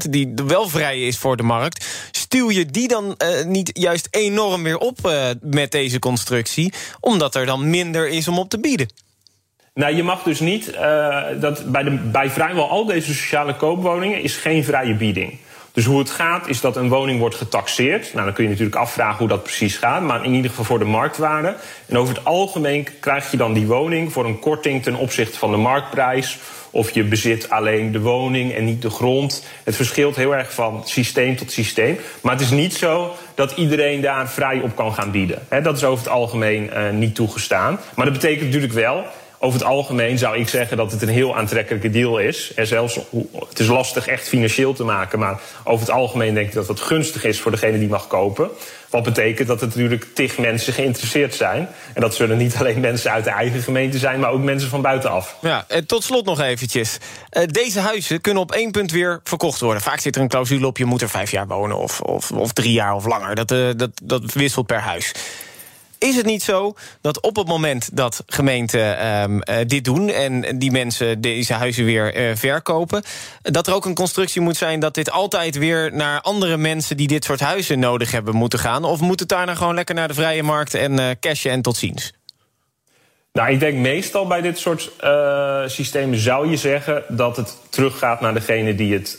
70% 0.05 0.11
die 0.11 0.33
wel 0.47 0.69
vrij 0.69 1.01
is 1.01 1.19
voor 1.19 1.37
de 1.37 1.43
markt... 1.43 1.87
stuw 2.11 2.51
je 2.51 2.67
die 2.67 2.89
dan 2.89 3.15
uh, 3.19 3.45
niet 3.45 3.71
juist 3.73 4.09
enorm 4.11 4.63
weer 4.63 4.79
op 4.79 4.99
uh, 5.07 5.29
met 5.41 5.71
deze 5.71 5.99
constructie... 5.99 6.73
omdat 7.01 7.35
er 7.35 7.47
dan 7.47 7.71
minder 7.71 8.09
is 8.09 8.29
om 8.29 8.39
op 8.39 8.49
te 8.49 8.61
bieden? 8.61 8.89
Nou, 9.75 9.95
je 9.95 10.03
mag 10.03 10.23
dus 10.23 10.41
niet. 10.41 10.75
Uh, 10.75 11.23
dat 11.41 11.73
bij, 11.73 11.83
de, 11.83 11.91
bij 11.91 12.31
vrijwel 12.31 12.69
al 12.69 12.85
deze 12.85 13.15
sociale 13.15 13.57
koopwoningen 13.57 14.23
is 14.23 14.37
geen 14.37 14.65
vrije 14.65 14.95
bieding. 14.95 15.39
Dus 15.73 15.85
hoe 15.85 15.99
het 15.99 16.11
gaat 16.11 16.49
is 16.49 16.61
dat 16.61 16.77
een 16.77 16.89
woning 16.89 17.19
wordt 17.19 17.35
getaxeerd. 17.35 18.13
Nou, 18.13 18.25
dan 18.25 18.35
kun 18.35 18.45
je 18.45 18.51
natuurlijk 18.51 18.77
afvragen 18.77 19.19
hoe 19.19 19.29
dat 19.29 19.43
precies 19.43 19.77
gaat, 19.77 20.03
maar 20.03 20.25
in 20.25 20.35
ieder 20.35 20.51
geval 20.51 20.65
voor 20.65 20.79
de 20.79 20.85
marktwaarde. 20.85 21.55
En 21.87 21.99
over 21.99 22.15
het 22.15 22.25
algemeen 22.25 22.87
krijg 23.01 23.31
je 23.31 23.37
dan 23.37 23.53
die 23.53 23.67
woning 23.67 24.13
voor 24.13 24.25
een 24.25 24.39
korting 24.39 24.83
ten 24.83 24.95
opzichte 24.95 25.39
van 25.39 25.51
de 25.51 25.57
marktprijs. 25.57 26.39
Of 26.71 26.91
je 26.91 27.05
bezit 27.05 27.51
alleen 27.51 27.93
de 27.93 28.01
woning 28.01 28.55
en 28.55 28.65
niet 28.65 28.83
de 28.83 28.91
grond. 28.91 29.47
Het 29.65 29.77
verschilt 29.77 30.17
heel 30.17 30.35
erg 30.35 30.55
van 30.55 30.83
systeem 30.85 31.37
tot 31.37 31.53
systeem. 31.53 31.99
Maar 32.21 32.33
het 32.33 32.41
is 32.41 32.51
niet 32.51 32.75
zo 32.75 33.15
dat 33.35 33.53
iedereen 33.53 34.01
daar 34.01 34.31
vrij 34.31 34.61
op 34.61 34.77
kan 34.77 34.95
gaan 34.95 35.11
bieden. 35.11 35.39
Dat 35.63 35.77
is 35.77 35.85
over 35.85 36.05
het 36.05 36.13
algemeen 36.13 36.71
uh, 36.73 36.91
niet 36.91 37.15
toegestaan. 37.15 37.81
Maar 37.95 38.05
dat 38.05 38.15
betekent 38.15 38.45
natuurlijk 38.45 38.73
wel 38.73 39.05
over 39.45 39.59
het 39.59 39.69
algemeen 39.69 40.19
zou 40.19 40.39
ik 40.39 40.49
zeggen 40.49 40.77
dat 40.77 40.93
het 40.93 41.03
een 41.03 41.09
heel 41.09 41.37
aantrekkelijke 41.37 41.91
deal 41.91 42.19
is. 42.19 42.53
En 42.55 42.67
zelfs, 42.67 42.99
het 43.49 43.59
is 43.59 43.67
lastig 43.67 44.07
echt 44.07 44.29
financieel 44.29 44.73
te 44.73 44.85
maken. 44.85 45.19
Maar 45.19 45.41
over 45.65 45.87
het 45.87 45.95
algemeen 45.95 46.35
denk 46.35 46.47
ik 46.47 46.55
dat 46.55 46.69
het 46.69 46.81
gunstig 46.81 47.25
is 47.25 47.41
voor 47.41 47.51
degene 47.51 47.79
die 47.79 47.89
mag 47.89 48.07
kopen. 48.07 48.51
Wat 48.91 49.03
betekent 49.03 49.49
dat 49.49 49.61
er 49.61 49.67
natuurlijk 49.67 50.07
tig 50.15 50.39
mensen 50.39 50.73
geïnteresseerd 50.73 51.35
zijn. 51.35 51.69
En 51.95 52.01
dat 52.01 52.15
zullen 52.15 52.37
niet 52.37 52.57
alleen 52.57 52.81
mensen 52.81 53.11
uit 53.11 53.25
de 53.25 53.31
eigen 53.31 53.63
gemeente 53.63 53.99
zijn, 53.99 54.21
maar 54.21 54.31
ook 54.31 54.43
mensen 54.43 54.69
van 54.69 54.83
buitenaf. 54.83 55.37
Ja, 55.41 55.65
en 55.69 55.87
tot 55.87 56.05
slot 56.05 56.25
nog 56.25 56.41
eventjes. 56.41 56.99
Uh, 57.33 57.43
deze 57.47 57.81
huizen 57.81 58.21
kunnen 58.21 58.43
op 58.43 58.53
één 58.53 58.71
punt 58.71 58.91
weer 58.91 59.21
verkocht 59.25 59.61
worden. 59.61 59.83
Vaak 59.83 60.01
zit 60.01 60.17
er 60.17 60.23
een 60.23 60.29
clausule 60.29 60.67
op, 60.67 60.79
je 60.79 60.85
moet 60.85 61.03
er 61.03 61.09
vijf 61.09 61.31
jaar 61.31 61.47
wonen 61.47 61.79
of, 61.79 62.01
of, 62.01 62.31
of 62.31 62.53
drie 62.53 62.73
jaar 62.73 62.95
of 62.95 63.07
langer. 63.07 63.35
Dat, 63.35 63.51
uh, 63.51 63.69
dat, 63.77 63.91
dat 64.03 64.33
wisselt 64.33 64.67
per 64.67 64.81
huis. 64.81 65.13
Is 66.03 66.17
het 66.17 66.27
niet 66.27 66.43
zo 66.43 66.75
dat 67.01 67.21
op 67.21 67.37
het 67.37 67.47
moment 67.47 67.97
dat 67.97 68.23
gemeenten 68.27 69.07
um, 69.07 69.35
uh, 69.35 69.57
dit 69.67 69.85
doen... 69.85 70.09
en 70.09 70.59
die 70.59 70.71
mensen 70.71 71.21
deze 71.21 71.53
huizen 71.53 71.85
weer 71.85 72.17
uh, 72.17 72.37
verkopen... 72.37 73.03
dat 73.43 73.67
er 73.67 73.75
ook 73.75 73.85
een 73.85 73.95
constructie 73.95 74.41
moet 74.41 74.57
zijn 74.57 74.81
dat 74.81 74.95
dit 74.95 75.11
altijd 75.11 75.59
weer... 75.59 75.95
naar 75.95 76.21
andere 76.21 76.57
mensen 76.57 76.97
die 76.97 77.07
dit 77.07 77.25
soort 77.25 77.41
huizen 77.41 77.79
nodig 77.79 78.11
hebben 78.11 78.35
moeten 78.35 78.59
gaan? 78.59 78.85
Of 78.85 79.01
moet 79.01 79.21
het 79.21 79.29
daar 79.29 79.47
nou 79.47 79.59
gewoon 79.59 79.75
lekker 79.75 79.95
naar 79.95 80.09
de 80.09 80.15
vrije 80.15 80.43
markt 80.43 80.75
en 80.75 81.01
uh, 81.01 81.11
cashen 81.21 81.51
en 81.51 81.63
tot 81.63 81.77
ziens? 81.77 82.13
Nou, 83.33 83.51
ik 83.51 83.61
denk 83.61 83.79
meestal 83.79 84.27
bij 84.27 84.41
dit 84.41 84.59
soort 84.59 84.91
systemen 85.67 86.19
zou 86.19 86.51
je 86.51 86.57
zeggen 86.57 87.05
dat 87.09 87.37
het 87.37 87.57
teruggaat 87.69 88.21
naar 88.21 88.35
degene 88.35 88.75
die 88.75 88.93
het 88.93 89.19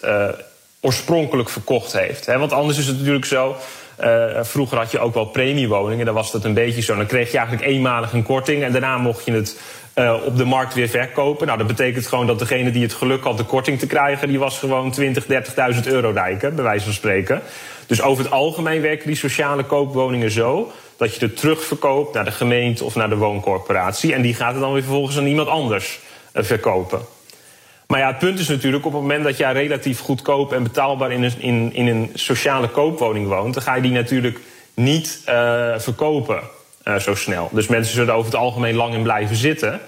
oorspronkelijk 0.79 1.49
verkocht 1.49 1.93
heeft. 1.93 2.25
He, 2.25 2.37
want 2.37 2.51
anders 2.53 2.77
is 2.77 2.87
het 2.87 2.97
natuurlijk 2.97 3.25
zo. 3.25 3.55
Uh, 3.99 4.25
vroeger 4.41 4.77
had 4.77 4.91
je 4.91 4.99
ook 4.99 5.13
wel 5.13 5.25
premiewoningen, 5.25 6.05
dan 6.05 6.13
was 6.13 6.31
dat 6.31 6.43
een 6.43 6.53
beetje 6.53 6.81
zo. 6.81 6.95
Dan 6.95 7.05
kreeg 7.05 7.31
je 7.31 7.37
eigenlijk 7.37 7.67
eenmalig 7.67 8.13
een 8.13 8.23
korting 8.23 8.63
en 8.63 8.71
daarna 8.71 8.97
mocht 8.97 9.25
je 9.25 9.31
het 9.31 9.59
uh, 9.95 10.15
op 10.25 10.37
de 10.37 10.45
markt 10.45 10.73
weer 10.73 10.87
verkopen. 10.87 11.45
Nou, 11.45 11.57
dat 11.57 11.67
betekent 11.67 12.07
gewoon 12.07 12.27
dat 12.27 12.39
degene 12.39 12.71
die 12.71 12.83
het 12.83 12.93
geluk 12.93 13.23
had 13.23 13.37
de 13.37 13.43
korting 13.43 13.79
te 13.79 13.87
krijgen, 13.87 14.27
die 14.27 14.39
was 14.39 14.59
gewoon 14.59 14.91
20, 14.91 15.25
30.000 15.25 15.29
euro 15.83 16.11
rijker, 16.11 16.53
bij 16.53 16.63
wijze 16.63 16.83
van 16.83 16.93
spreken. 16.93 17.41
Dus 17.87 18.01
over 18.01 18.23
het 18.23 18.33
algemeen 18.33 18.81
werken 18.81 19.07
die 19.07 19.15
sociale 19.15 19.63
koopwoningen 19.63 20.31
zo 20.31 20.71
dat 20.97 21.15
je 21.15 21.25
het 21.25 21.37
terugverkoopt 21.37 22.13
naar 22.13 22.25
de 22.25 22.31
gemeente 22.31 22.83
of 22.83 22.95
naar 22.95 23.09
de 23.09 23.17
wooncorporatie. 23.17 24.13
En 24.13 24.21
die 24.21 24.33
gaat 24.33 24.51
het 24.51 24.61
dan 24.61 24.73
weer 24.73 24.81
vervolgens 24.81 25.17
aan 25.17 25.25
iemand 25.25 25.47
anders 25.47 25.99
uh, 26.33 26.43
verkopen. 26.43 26.99
Maar 27.87 27.99
ja, 27.99 28.07
het 28.07 28.19
punt 28.19 28.39
is 28.39 28.47
natuurlijk, 28.47 28.85
op 28.85 28.91
het 28.91 29.01
moment 29.01 29.23
dat 29.23 29.37
jij 29.37 29.53
relatief 29.53 29.99
goedkoop 29.99 30.53
en 30.53 30.63
betaalbaar 30.63 31.11
in 31.11 31.23
een, 31.23 31.33
in, 31.37 31.73
in 31.73 31.87
een 31.87 32.09
sociale 32.13 32.67
koopwoning 32.67 33.27
woont, 33.27 33.53
dan 33.53 33.63
ga 33.63 33.75
je 33.75 33.81
die 33.81 33.91
natuurlijk 33.91 34.39
niet 34.73 35.21
uh, 35.29 35.73
verkopen 35.77 36.39
uh, 36.87 36.95
zo 36.95 37.15
snel. 37.15 37.49
Dus 37.51 37.67
mensen 37.67 37.93
zullen 37.93 38.13
over 38.13 38.31
het 38.31 38.39
algemeen 38.39 38.75
lang 38.75 38.93
in 38.93 39.03
blijven 39.03 39.35
zitten. 39.35 39.79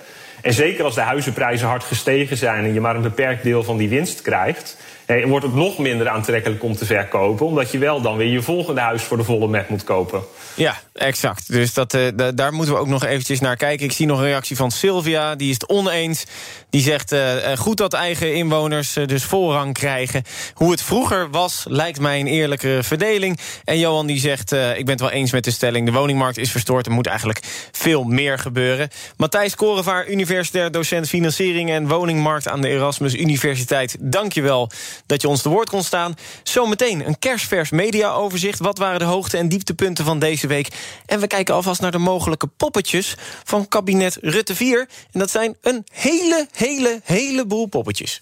En 0.41 0.53
zeker 0.53 0.83
als 0.83 0.95
de 0.95 1.01
huizenprijzen 1.01 1.67
hard 1.67 1.83
gestegen 1.83 2.37
zijn 2.37 2.63
en 2.63 2.73
je 2.73 2.81
maar 2.81 2.95
een 2.95 3.01
beperkt 3.01 3.43
deel 3.43 3.63
van 3.63 3.77
die 3.77 3.89
winst 3.89 4.21
krijgt, 4.21 4.77
eh, 5.05 5.25
wordt 5.25 5.45
het 5.45 5.55
nog 5.55 5.77
minder 5.77 6.09
aantrekkelijk 6.09 6.63
om 6.63 6.75
te 6.75 6.85
verkopen. 6.85 7.45
Omdat 7.45 7.71
je 7.71 7.77
wel 7.77 8.01
dan 8.01 8.17
weer 8.17 8.27
je 8.27 8.41
volgende 8.41 8.81
huis 8.81 9.03
voor 9.03 9.17
de 9.17 9.23
volle 9.23 9.47
met 9.47 9.69
moet 9.69 9.83
kopen. 9.83 10.21
Ja, 10.55 10.75
exact. 10.93 11.51
Dus 11.51 11.73
dat, 11.73 11.93
uh, 11.93 12.07
daar 12.35 12.53
moeten 12.53 12.73
we 12.73 12.79
ook 12.79 12.87
nog 12.87 13.05
eventjes 13.05 13.39
naar 13.39 13.55
kijken. 13.55 13.85
Ik 13.85 13.91
zie 13.91 14.05
nog 14.05 14.19
een 14.19 14.25
reactie 14.25 14.55
van 14.55 14.71
Sylvia, 14.71 15.35
die 15.35 15.49
is 15.49 15.53
het 15.53 15.69
oneens. 15.69 16.25
Die 16.69 16.81
zegt 16.81 17.13
uh, 17.13 17.35
goed 17.57 17.77
dat 17.77 17.93
eigen 17.93 18.35
inwoners 18.35 18.93
dus 18.93 19.23
voorrang 19.23 19.73
krijgen. 19.73 20.23
Hoe 20.53 20.71
het 20.71 20.81
vroeger 20.81 21.29
was, 21.29 21.65
lijkt 21.67 21.99
mij 21.99 22.19
een 22.19 22.27
eerlijkere 22.27 22.83
verdeling. 22.83 23.39
En 23.63 23.79
Johan 23.79 24.07
die 24.07 24.19
zegt, 24.19 24.51
ik 24.51 24.85
ben 24.85 24.89
het 24.89 24.99
wel 24.99 25.11
eens 25.11 25.31
met 25.31 25.43
de 25.43 25.51
stelling... 25.51 25.85
de 25.85 25.91
woningmarkt 25.91 26.37
is 26.37 26.51
verstoord, 26.51 26.85
er 26.85 26.91
moet 26.91 27.07
eigenlijk 27.07 27.39
veel 27.71 28.03
meer 28.03 28.39
gebeuren. 28.39 28.89
Matthijs 29.17 29.55
Korevaar, 29.55 30.07
universitair 30.07 30.71
docent 30.71 31.07
financiering 31.07 31.69
en 31.69 31.87
woningmarkt... 31.87 32.47
aan 32.47 32.61
de 32.61 32.69
Erasmus 32.69 33.15
Universiteit, 33.15 33.95
dank 33.99 34.33
je 34.33 34.41
wel 34.41 34.69
dat 35.05 35.21
je 35.21 35.27
ons 35.27 35.41
te 35.41 35.49
woord 35.49 35.69
kon 35.69 35.83
staan. 35.83 36.15
Zometeen 36.43 37.07
een 37.07 37.19
kerstvers 37.19 37.69
mediaoverzicht. 37.69 38.59
Wat 38.59 38.77
waren 38.77 38.99
de 38.99 39.05
hoogte- 39.05 39.37
en 39.37 39.49
dieptepunten 39.49 40.05
van 40.05 40.19
deze 40.19 40.47
week? 40.47 40.67
En 41.05 41.19
we 41.19 41.27
kijken 41.27 41.53
alvast 41.55 41.81
naar 41.81 41.91
de 41.91 41.97
mogelijke 41.97 42.47
poppetjes 42.47 43.15
van 43.43 43.67
kabinet 43.67 44.17
Rutte 44.21 44.55
4. 44.55 44.89
En 45.11 45.19
dat 45.19 45.31
zijn 45.31 45.57
een 45.61 45.85
hele, 45.91 46.47
hele, 46.51 46.99
heleboel 47.03 47.65
poppetjes. 47.65 48.21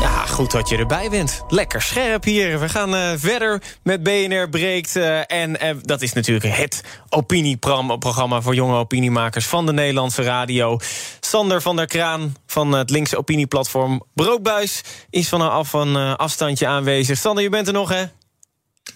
Ja, 0.00 0.26
goed 0.26 0.50
dat 0.50 0.68
je 0.68 0.76
erbij 0.76 1.10
bent. 1.10 1.42
Lekker 1.48 1.82
scherp 1.82 2.24
hier. 2.24 2.60
We 2.60 2.68
gaan 2.68 2.94
uh, 2.94 3.12
verder 3.16 3.62
met 3.82 4.02
BNR 4.02 4.48
Breekt. 4.48 4.96
Uh, 4.96 5.32
en 5.32 5.50
uh, 5.50 5.70
dat 5.82 6.02
is 6.02 6.12
natuurlijk 6.12 6.56
het 6.56 6.82
opinieprogramma 7.08 8.40
voor 8.40 8.54
jonge 8.54 8.76
opiniemakers 8.76 9.46
van 9.46 9.66
de 9.66 9.72
Nederlandse 9.72 10.22
radio. 10.22 10.78
Sander 11.20 11.62
van 11.62 11.76
der 11.76 11.86
Kraan 11.86 12.36
van 12.46 12.72
het 12.72 12.90
linkse 12.90 13.18
opinieplatform 13.18 14.02
Broodbuis 14.14 14.82
is 15.10 15.28
vanaf 15.28 15.72
een 15.72 15.96
afstandje 15.96 16.66
aanwezig. 16.66 17.18
Sander, 17.18 17.42
je 17.42 17.50
bent 17.50 17.66
er 17.66 17.72
nog, 17.72 17.88
hè? 17.88 18.04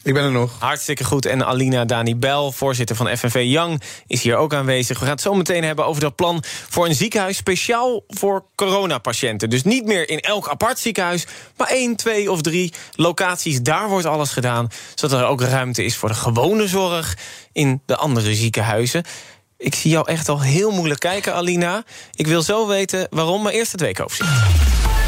Ik 0.02 0.14
ben 0.14 0.24
er 0.24 0.30
nog. 0.30 0.56
Hartstikke 0.58 1.04
goed. 1.04 1.26
En 1.26 1.46
Alina 1.46 1.84
Dani 1.84 2.16
Bel, 2.16 2.52
voorzitter 2.52 2.96
van 2.96 3.16
FNV 3.16 3.42
Young, 3.44 3.82
is 4.06 4.22
hier 4.22 4.36
ook 4.36 4.54
aanwezig. 4.54 4.98
We 4.98 5.04
gaan 5.04 5.14
het 5.14 5.22
zo 5.22 5.34
meteen 5.34 5.64
hebben 5.64 5.86
over 5.86 6.00
dat 6.00 6.16
plan 6.16 6.42
voor 6.68 6.86
een 6.86 6.94
ziekenhuis 6.94 7.36
speciaal 7.36 8.04
voor 8.08 8.44
coronapatiënten. 8.54 9.50
Dus 9.50 9.62
niet 9.62 9.84
meer 9.84 10.08
in 10.08 10.20
elk 10.20 10.48
apart 10.48 10.78
ziekenhuis, 10.78 11.26
maar 11.56 11.68
één, 11.68 11.96
twee 11.96 12.30
of 12.30 12.40
drie 12.42 12.72
locaties. 12.94 13.62
Daar 13.62 13.88
wordt 13.88 14.06
alles 14.06 14.30
gedaan, 14.30 14.68
zodat 14.94 15.20
er 15.20 15.26
ook 15.26 15.40
ruimte 15.40 15.84
is 15.84 15.96
voor 15.96 16.08
de 16.08 16.14
gewone 16.14 16.68
zorg 16.68 17.16
in 17.52 17.82
de 17.86 17.96
andere 17.96 18.34
ziekenhuizen. 18.34 19.04
Ik 19.58 19.74
zie 19.74 19.90
jou 19.90 20.08
echt 20.08 20.28
al 20.28 20.40
heel 20.40 20.70
moeilijk 20.70 21.00
kijken, 21.00 21.34
Alina. 21.34 21.84
Ik 22.14 22.26
wil 22.26 22.42
zo 22.42 22.66
weten 22.66 23.06
waarom, 23.10 23.42
maar 23.42 23.52
eerst 23.52 23.72
het 23.72 23.80
weekoverzicht. 23.80 24.99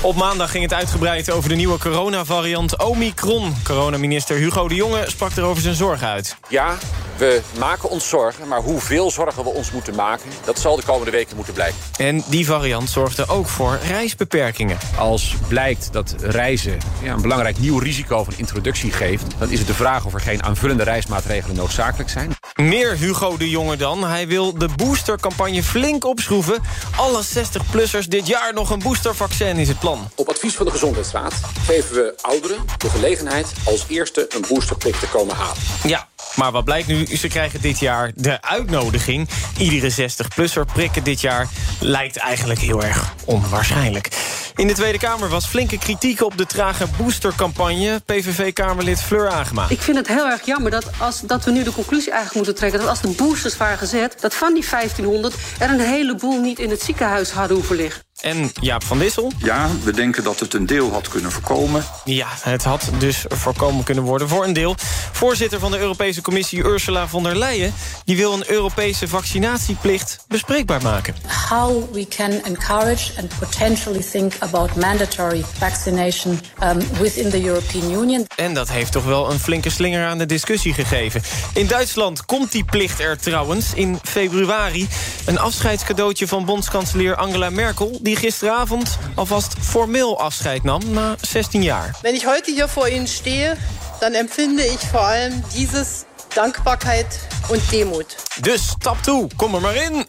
Op 0.00 0.16
maandag 0.16 0.50
ging 0.50 0.62
het 0.62 0.72
uitgebreid 0.72 1.30
over 1.30 1.48
de 1.48 1.54
nieuwe 1.54 1.78
coronavariant 1.78 2.84
Omicron. 2.84 3.54
Coronaminister 3.64 4.36
Hugo 4.36 4.68
de 4.68 4.74
Jonge 4.74 5.04
sprak 5.06 5.32
er 5.32 5.42
over 5.42 5.62
zijn 5.62 5.74
zorgen 5.74 6.06
uit. 6.06 6.36
Ja, 6.48 6.76
we 7.16 7.40
maken 7.58 7.90
ons 7.90 8.08
zorgen, 8.08 8.48
maar 8.48 8.60
hoeveel 8.60 9.10
zorgen 9.10 9.44
we 9.44 9.50
ons 9.50 9.72
moeten 9.72 9.94
maken... 9.94 10.30
dat 10.44 10.58
zal 10.58 10.76
de 10.76 10.82
komende 10.82 11.10
weken 11.10 11.36
moeten 11.36 11.54
blijken. 11.54 11.78
En 11.96 12.24
die 12.26 12.46
variant 12.46 12.90
zorgde 12.90 13.28
ook 13.28 13.46
voor 13.46 13.78
reisbeperkingen. 13.86 14.78
Als 14.98 15.34
blijkt 15.48 15.92
dat 15.92 16.14
reizen 16.20 16.78
ja, 17.02 17.12
een 17.12 17.22
belangrijk 17.22 17.58
nieuw 17.58 17.78
risico 17.78 18.24
van 18.24 18.34
introductie 18.36 18.92
geeft... 18.92 19.24
dan 19.38 19.50
is 19.50 19.58
het 19.58 19.68
de 19.68 19.74
vraag 19.74 20.04
of 20.04 20.14
er 20.14 20.20
geen 20.20 20.42
aanvullende 20.42 20.82
reismaatregelen 20.82 21.56
noodzakelijk 21.56 22.10
zijn. 22.10 22.35
Meer 22.56 22.96
Hugo 22.96 23.36
de 23.36 23.50
Jonge 23.50 23.76
dan. 23.76 24.04
Hij 24.04 24.28
wil 24.28 24.58
de 24.58 24.68
boostercampagne 24.76 25.62
flink 25.62 26.04
opschroeven. 26.04 26.62
Alle 26.96 27.22
60-plussers 27.24 28.08
dit 28.08 28.26
jaar 28.26 28.54
nog 28.54 28.70
een 28.70 28.78
boostervaccin 28.78 29.56
is 29.56 29.68
het 29.68 29.78
plan. 29.78 30.10
Op 30.14 30.28
advies 30.28 30.54
van 30.54 30.66
de 30.66 30.72
Gezondheidsraad 30.72 31.34
geven 31.66 31.94
we 31.94 32.14
ouderen 32.20 32.58
de 32.78 32.90
gelegenheid... 32.90 33.52
als 33.64 33.84
eerste 33.88 34.26
een 34.34 34.44
boosterprik 34.48 34.94
te 34.94 35.08
komen 35.08 35.34
halen. 35.34 35.56
Ja, 35.82 36.08
maar 36.34 36.52
wat 36.52 36.64
blijkt 36.64 36.86
nu? 36.88 37.06
Ze 37.06 37.28
krijgen 37.28 37.60
dit 37.60 37.78
jaar 37.78 38.12
de 38.14 38.42
uitnodiging. 38.42 39.28
Iedere 39.58 40.10
60-plusser 40.10 40.72
prikken 40.72 41.04
dit 41.04 41.20
jaar 41.20 41.48
lijkt 41.80 42.16
eigenlijk 42.16 42.60
heel 42.60 42.82
erg 42.82 43.14
onwaarschijnlijk. 43.24 44.08
In 44.54 44.66
de 44.66 44.72
Tweede 44.72 44.98
Kamer 44.98 45.28
was 45.28 45.46
flinke 45.46 45.78
kritiek 45.78 46.22
op 46.22 46.38
de 46.38 46.46
trage 46.46 46.86
boostercampagne. 46.98 48.00
PVV-Kamerlid 48.06 49.02
Fleur 49.02 49.28
Agema. 49.28 49.66
Ik 49.68 49.80
vind 49.80 49.96
het 49.96 50.08
heel 50.08 50.26
erg 50.26 50.46
jammer 50.46 50.70
dat, 50.70 50.90
als, 50.98 51.20
dat 51.20 51.44
we 51.44 51.50
nu 51.50 51.62
de 51.62 51.72
conclusie 51.72 52.10
eigenlijk 52.10 52.34
moeten 52.34 52.54
trekken... 52.54 52.80
dat 52.80 52.88
als 52.88 53.00
de 53.00 53.08
boosters 53.08 53.56
waren 53.56 53.78
gezet, 53.78 54.16
dat 54.20 54.34
van 54.34 54.54
die 54.54 54.66
1500... 54.70 55.34
er 55.58 55.70
een 55.70 55.80
heleboel 55.80 56.40
niet 56.40 56.58
in 56.58 56.70
het 56.70 56.82
ziekenhuis 56.82 57.30
hadden 57.30 57.56
hoeven. 57.56 58.05
En 58.20 58.50
Jaap 58.60 58.84
van 58.84 58.98
Dissel? 58.98 59.32
Ja, 59.38 59.68
we 59.82 59.92
denken 59.92 60.24
dat 60.24 60.40
het 60.40 60.54
een 60.54 60.66
deel 60.66 60.92
had 60.92 61.08
kunnen 61.08 61.32
voorkomen. 61.32 61.84
Ja, 62.04 62.26
het 62.40 62.64
had 62.64 62.90
dus 62.98 63.24
voorkomen 63.28 63.84
kunnen 63.84 64.04
worden 64.04 64.28
voor 64.28 64.44
een 64.44 64.52
deel. 64.52 64.74
Voorzitter 65.12 65.58
van 65.58 65.70
de 65.70 65.78
Europese 65.78 66.22
Commissie 66.22 66.64
Ursula 66.64 67.08
von 67.08 67.22
der 67.22 67.36
Leyen... 67.36 67.74
die 68.04 68.16
wil 68.16 68.32
een 68.32 68.50
Europese 68.50 69.08
vaccinatieplicht 69.08 70.24
bespreekbaar 70.28 70.82
maken. 70.82 71.14
How 71.50 71.92
we 71.92 72.06
can 72.08 72.30
encourage 72.44 73.12
and 73.18 73.38
potentially 73.38 74.02
think 74.10 74.32
about 74.38 74.76
mandatory 74.76 75.44
vaccination 75.58 76.40
um, 76.62 76.78
within 77.00 77.30
the 77.30 77.42
European 77.42 77.90
Union. 77.90 78.26
En 78.36 78.54
dat 78.54 78.68
heeft 78.68 78.92
toch 78.92 79.04
wel 79.04 79.30
een 79.30 79.40
flinke 79.40 79.70
slinger 79.70 80.06
aan 80.06 80.18
de 80.18 80.26
discussie 80.26 80.74
gegeven. 80.74 81.22
In 81.54 81.66
Duitsland 81.66 82.24
komt 82.24 82.52
die 82.52 82.64
plicht 82.64 83.00
er 83.00 83.18
trouwens 83.18 83.74
in 83.74 83.98
februari. 84.02 84.88
Een 85.24 85.38
afscheidscadeautje 85.38 86.28
van 86.28 86.44
bondskanselier 86.44 87.14
Angela 87.16 87.50
Merkel... 87.50 87.98
die 88.06 88.16
gisteravond 88.16 88.98
alvast 89.14 89.54
formeel 89.60 90.20
afscheid 90.20 90.62
nam 90.62 90.82
na 90.90 91.16
16 91.20 91.62
jaar. 91.62 91.90
Wenn 92.02 92.14
ich 92.14 92.26
heute 92.26 92.52
hier 92.52 92.68
vor 92.68 92.88
Ihnen 92.88 93.06
stehe, 93.06 93.56
dann 94.00 94.14
empfinde 94.14 94.64
ich 94.64 94.78
vor 94.90 95.00
allem 95.00 95.42
dieses 95.54 96.06
Dankbarkeit 96.34 97.06
und 97.48 97.60
Demut. 97.72 98.16
Dus 98.36 98.68
stap 98.68 99.02
toe, 99.02 99.28
kom 99.36 99.54
er 99.54 99.60
maar 99.60 99.74
in. 99.74 100.06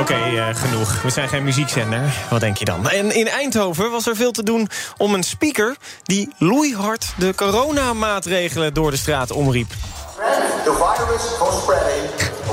Oké, 0.00 0.12
okay, 0.14 0.50
uh, 0.50 0.56
genoeg. 0.56 1.02
We 1.02 1.10
zijn 1.10 1.28
geen 1.28 1.44
muziekzender. 1.44 2.14
Wat 2.30 2.40
denk 2.40 2.56
je 2.56 2.64
dan? 2.64 2.88
En 2.88 3.14
in 3.14 3.28
Eindhoven 3.28 3.90
was 3.90 4.06
er 4.06 4.16
veel 4.16 4.30
te 4.30 4.42
doen 4.42 4.68
om 4.96 5.14
een 5.14 5.22
speaker... 5.22 5.76
die 6.02 6.32
loeihard 6.38 7.06
de 7.16 7.34
coronamaatregelen 7.34 8.74
door 8.74 8.90
de 8.90 8.96
straat 8.96 9.30
omriep. 9.30 9.72
The 10.18 10.72
virus 10.72 11.36
from 11.36 11.52
spreading, 11.52 12.10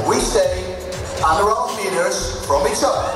we 0.08 0.20
stay 0.20 0.76
under 1.18 1.50
our 1.50 1.76
meters 1.76 2.46
from 2.46 2.66
each 2.68 2.84
other. 2.84 3.12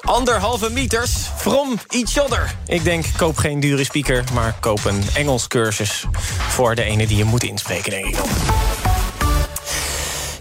Anderhalve 0.00 0.70
meters 0.70 1.26
from 1.26 1.78
each 1.88 2.18
other. 2.18 2.54
Ik 2.66 2.84
denk, 2.84 3.04
koop 3.16 3.36
geen 3.36 3.60
dure 3.60 3.84
speaker, 3.84 4.24
maar 4.32 4.54
koop 4.60 4.84
een 4.84 5.02
Engels 5.14 5.48
cursus... 5.48 6.04
voor 6.48 6.74
de 6.74 6.82
ene 6.82 7.06
die 7.06 7.16
je 7.16 7.24
moet 7.24 7.42
inspreken, 7.42 7.90
denk 7.90 8.06
ik 8.06 8.16
dan. 8.16 8.28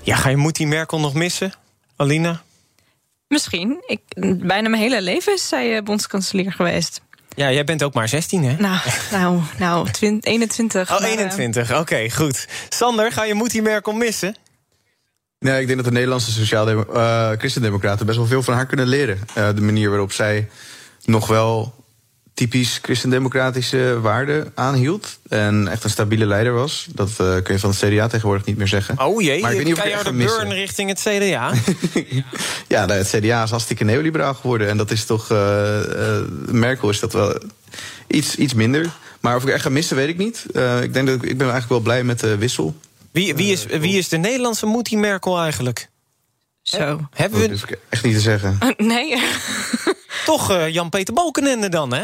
Ja, 0.03 0.15
ga 0.15 0.29
je 0.29 0.37
Moetie 0.37 0.67
Merkel 0.67 0.99
nog 0.99 1.13
missen, 1.13 1.53
Alina? 1.95 2.41
Misschien. 3.27 3.83
Ik, 3.87 4.01
bijna 4.47 4.69
mijn 4.69 4.81
hele 4.81 5.01
leven 5.01 5.33
is 5.33 5.47
zij 5.47 5.75
uh, 5.75 5.81
bondskanselier 5.81 6.51
geweest. 6.51 7.01
Ja, 7.39 7.51
jij 7.51 7.63
bent 7.63 7.83
ook 7.83 7.93
maar 7.93 8.09
16, 8.09 8.43
hè? 8.43 8.55
Nou, 8.57 8.79
nou, 9.11 9.41
nou 9.57 9.89
20, 9.91 10.31
21. 10.31 10.91
Oh, 10.91 11.05
21, 11.05 11.69
oké, 11.69 11.79
okay, 11.79 12.09
goed. 12.09 12.47
Sander, 12.69 13.11
ga 13.11 13.23
je 13.23 13.33
Moetie 13.33 13.61
Merkel 13.61 13.93
missen? 13.93 14.35
Nee, 15.39 15.61
ik 15.61 15.65
denk 15.65 15.77
dat 15.77 15.87
de 15.87 15.93
Nederlandse 15.93 16.31
sociaal 16.31 16.69
uh, 16.69 17.29
christendemocraten 17.37 18.05
best 18.05 18.17
wel 18.17 18.27
veel 18.27 18.43
van 18.43 18.53
haar 18.53 18.65
kunnen 18.65 18.87
leren. 18.87 19.19
Uh, 19.37 19.49
de 19.55 19.61
manier 19.61 19.89
waarop 19.89 20.11
zij 20.11 20.49
nog 21.05 21.27
wel 21.27 21.73
typisch 22.39 22.79
christendemocratische 22.81 23.99
waarden 24.01 24.51
aanhield. 24.55 25.19
En 25.29 25.67
echt 25.67 25.83
een 25.83 25.89
stabiele 25.89 26.25
leider 26.25 26.53
was. 26.53 26.87
Dat 26.93 27.09
uh, 27.09 27.15
kun 27.15 27.53
je 27.53 27.59
van 27.59 27.69
het 27.69 27.79
CDA 27.79 28.07
tegenwoordig 28.07 28.45
niet 28.45 28.57
meer 28.57 28.67
zeggen. 28.67 28.99
Oh 28.99 29.21
jee, 29.21 29.41
maar 29.41 29.51
ik 29.51 29.57
weet 29.57 29.65
niet 29.65 29.77
of 29.77 29.83
ik 29.83 30.03
de 30.03 30.11
burn 30.11 30.51
richting 30.51 30.89
het 30.89 30.99
CDA. 30.99 31.53
ja, 32.67 32.85
nou, 32.85 32.99
het 32.99 33.09
CDA 33.09 33.43
is 33.43 33.49
hartstikke 33.49 33.83
neoliberaal 33.83 34.33
geworden. 34.33 34.67
En 34.69 34.77
dat 34.77 34.91
is 34.91 35.05
toch... 35.05 35.31
Uh, 35.31 35.37
uh, 35.37 36.17
Merkel 36.51 36.89
is 36.89 36.99
dat 36.99 37.13
wel 37.13 37.41
iets, 38.07 38.35
iets 38.35 38.53
minder. 38.53 38.89
Maar 39.19 39.35
of 39.35 39.43
ik 39.43 39.49
echt 39.49 39.63
ga 39.63 39.69
missen, 39.69 39.95
weet 39.95 40.09
ik 40.09 40.17
niet. 40.17 40.45
ik 40.81 40.93
denk 40.93 41.07
dat 41.07 41.15
ik, 41.15 41.23
ik 41.23 41.37
ben 41.37 41.49
eigenlijk 41.49 41.69
wel 41.69 41.79
blij 41.79 42.03
met 42.03 42.19
de 42.19 42.37
wissel. 42.37 42.75
Wie, 43.11 43.35
wie, 43.35 43.51
is, 43.51 43.65
wie 43.65 43.97
is 43.97 44.09
de 44.09 44.17
Nederlandse 44.17 44.65
Moetie 44.65 44.97
Merkel 44.97 45.39
eigenlijk? 45.39 45.89
Zo. 46.61 47.07
Hebben 47.13 47.39
we... 47.39 47.47
Dat 47.47 47.57
durf 47.57 47.69
ik 47.69 47.79
echt 47.89 48.03
niet 48.03 48.15
te 48.15 48.21
zeggen. 48.21 48.57
Nee. 48.77 49.21
Toch 50.25 50.51
uh, 50.51 50.69
Jan-Peter 50.69 51.13
Balkenende 51.13 51.69
dan, 51.69 51.93
hè? 51.93 52.03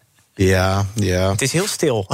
Ja, 0.35 0.85
ja. 0.93 1.31
Het 1.31 1.41
is 1.41 1.51
heel 1.51 1.67
stil. 1.67 2.05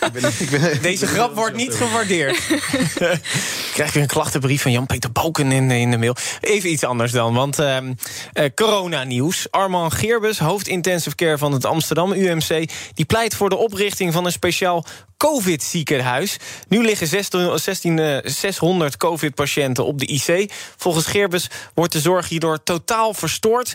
ik 0.00 0.12
ben, 0.12 0.32
ik 0.38 0.50
ben, 0.50 0.82
Deze 0.82 1.06
grap 1.06 1.34
wordt 1.34 1.56
niet 1.56 1.74
gewaardeerd. 1.74 2.40
Krijg 3.74 3.92
je 3.92 4.00
een 4.00 4.06
klachtenbrief 4.06 4.62
van 4.62 4.72
Jan-Peter 4.72 5.12
Balken 5.12 5.52
in, 5.52 5.70
in, 5.70 5.90
de 5.90 5.98
mail. 5.98 6.16
Even 6.40 6.70
iets 6.70 6.84
anders 6.84 7.12
dan, 7.12 7.34
want 7.34 7.60
uh, 7.60 7.76
uh, 7.82 8.44
coronanieuws. 8.54 9.46
Armand 9.50 9.94
Geerbus, 9.94 10.38
hoofd 10.38 10.68
intensive 10.68 11.16
care 11.16 11.38
van 11.38 11.52
het 11.52 11.64
Amsterdam 11.64 12.12
UMC... 12.12 12.70
die 12.94 13.04
pleit 13.04 13.34
voor 13.34 13.48
de 13.48 13.56
oprichting 13.56 14.12
van 14.12 14.24
een 14.24 14.32
speciaal 14.32 14.84
COVID-ziekenhuis. 15.16 16.36
Nu 16.68 16.84
liggen 16.84 17.06
16, 17.06 17.58
16, 17.58 18.20
600 18.24 18.96
COVID-patiënten 18.96 19.84
op 19.84 19.98
de 19.98 20.06
IC. 20.06 20.52
Volgens 20.76 21.06
Geerbus 21.06 21.50
wordt 21.74 21.92
de 21.92 22.00
zorg 22.00 22.28
hierdoor 22.28 22.62
totaal 22.62 23.14
verstoord. 23.14 23.72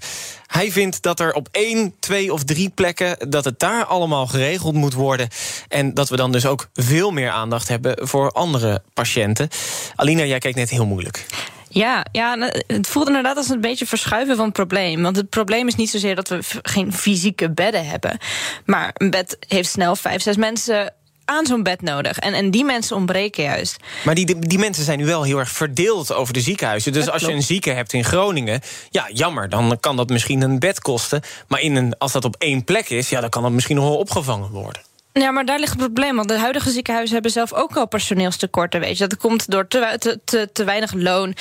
Hij 0.48 0.72
vindt 0.72 1.02
dat 1.02 1.20
er 1.20 1.34
op 1.34 1.48
één, 1.52 1.96
twee 2.00 2.34
of 2.34 2.44
drie 2.44 2.70
plekken... 2.70 3.30
dat 3.30 3.46
het 3.46 3.60
daar 3.64 3.86
allemaal 3.86 4.28
geregeld 4.28 4.74
moet 4.74 4.94
worden. 4.94 5.28
En 5.68 5.94
dat 5.94 6.10
we 6.10 6.16
dan 6.16 6.32
dus 6.32 6.46
ook 6.46 6.70
veel 6.74 7.12
meer 7.12 7.30
aandacht 7.30 7.68
hebben... 7.68 8.08
voor 8.08 8.32
andere 8.32 8.84
patiënten. 8.94 9.50
Alina, 9.96 10.24
jij 10.24 10.40
kijkt 10.40 10.58
net 10.58 10.70
heel 10.70 10.86
moeilijk. 10.86 11.26
Ja, 11.70 12.06
ja, 12.12 12.52
het 12.68 12.88
voelt 12.88 13.08
inderdaad 13.08 13.38
als 13.38 13.50
een 13.50 13.62
beetje 13.62 13.86
verschuiven 13.86 14.36
van 14.36 14.46
het 14.46 14.54
probleem. 14.54 15.02
Want 15.02 15.16
het 15.16 15.30
probleem 15.30 15.68
is 15.68 15.76
niet 15.76 15.90
zozeer 15.90 16.16
dat 16.16 16.28
we 16.28 16.40
geen 16.62 16.94
fysieke 16.94 17.52
bedden 17.52 17.88
hebben. 17.88 18.18
Maar 18.66 18.92
een 18.94 19.10
bed 19.10 19.38
heeft 19.48 19.70
snel 19.70 19.96
vijf, 19.96 20.22
zes 20.22 20.38
mensen 20.38 20.94
aan 21.26 21.46
zo'n 21.46 21.64
bed 21.64 21.82
nodig. 21.82 22.20
En, 22.20 22.34
en 22.34 22.52
die 22.52 22.64
mensen 22.64 22.96
ontbreken 22.96 23.44
juist. 23.44 23.78
Maar 24.04 24.16
die, 24.16 24.40
die 24.40 24.60
mensen 24.60 24.84
zijn 24.84 24.98
nu 24.98 25.06
wel 25.06 25.24
heel 25.24 25.40
erg 25.40 25.50
verdeeld 25.50 26.14
over 26.14 26.34
de 26.34 26.42
ziekenhuizen. 26.42 26.94
Dus 26.94 27.10
als 27.10 27.22
je 27.22 27.32
een 27.32 27.44
zieke 27.44 27.72
hebt 27.72 27.94
in 27.94 28.04
Groningen, 28.04 28.62
ja, 28.90 29.10
jammer, 29.14 29.50
dan 29.50 29.78
kan 29.80 29.96
dat 29.96 30.10
misschien 30.10 30.42
een 30.42 30.60
bed 30.60 30.80
kosten. 30.80 31.22
Maar 31.48 31.62
in 31.62 31.76
een, 31.76 31.98
als 31.98 32.12
dat 32.12 32.26
op 32.26 32.36
één 32.38 32.64
plek 32.64 32.90
is, 32.90 33.10
ja, 33.10 33.22
dan 33.22 33.30
kan 33.30 33.42
dat 33.42 33.52
misschien 33.52 33.76
nog 33.76 33.86
wel 33.86 33.98
opgevangen 33.98 34.50
worden. 34.50 34.82
Ja, 35.14 35.32
maar 35.32 35.46
daar 35.46 35.60
ligt 35.60 35.72
het 35.72 35.80
probleem. 35.80 36.16
Want 36.16 36.28
de 36.28 36.38
huidige 36.38 36.72
ziekenhuizen 36.72 37.14
hebben 37.14 37.32
zelf 37.32 37.54
ook 37.54 37.76
al 37.76 37.88
personeelstekorten. 37.88 38.80
Weet 38.80 38.98
je. 38.98 39.08
Dat 39.08 39.20
komt 39.20 39.52
door 39.52 39.68
te, 39.68 39.96
te, 40.00 40.20
te, 40.26 40.50
te 40.54 40.64
weinig 40.64 40.94
loon, 40.94 41.36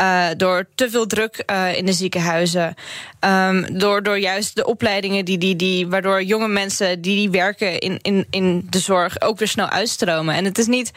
uh, 0.00 0.26
door 0.36 0.66
te 0.74 0.90
veel 0.90 1.06
druk 1.06 1.42
uh, 1.50 1.76
in 1.76 1.86
de 1.86 1.92
ziekenhuizen. 1.92 2.74
Um, 3.20 3.78
door, 3.78 4.02
door 4.02 4.18
juist 4.18 4.56
de 4.56 4.66
opleidingen 4.66 5.24
die, 5.24 5.38
die, 5.38 5.56
die, 5.56 5.88
waardoor 5.88 6.22
jonge 6.22 6.48
mensen 6.48 7.00
die, 7.00 7.16
die 7.16 7.30
werken 7.30 7.78
in, 7.78 7.98
in, 8.02 8.26
in 8.30 8.66
de 8.70 8.78
zorg 8.78 9.20
ook 9.20 9.38
weer 9.38 9.48
snel 9.48 9.68
uitstromen. 9.68 10.34
En 10.34 10.44
het 10.44 10.58
is 10.58 10.66
niet 10.66 10.92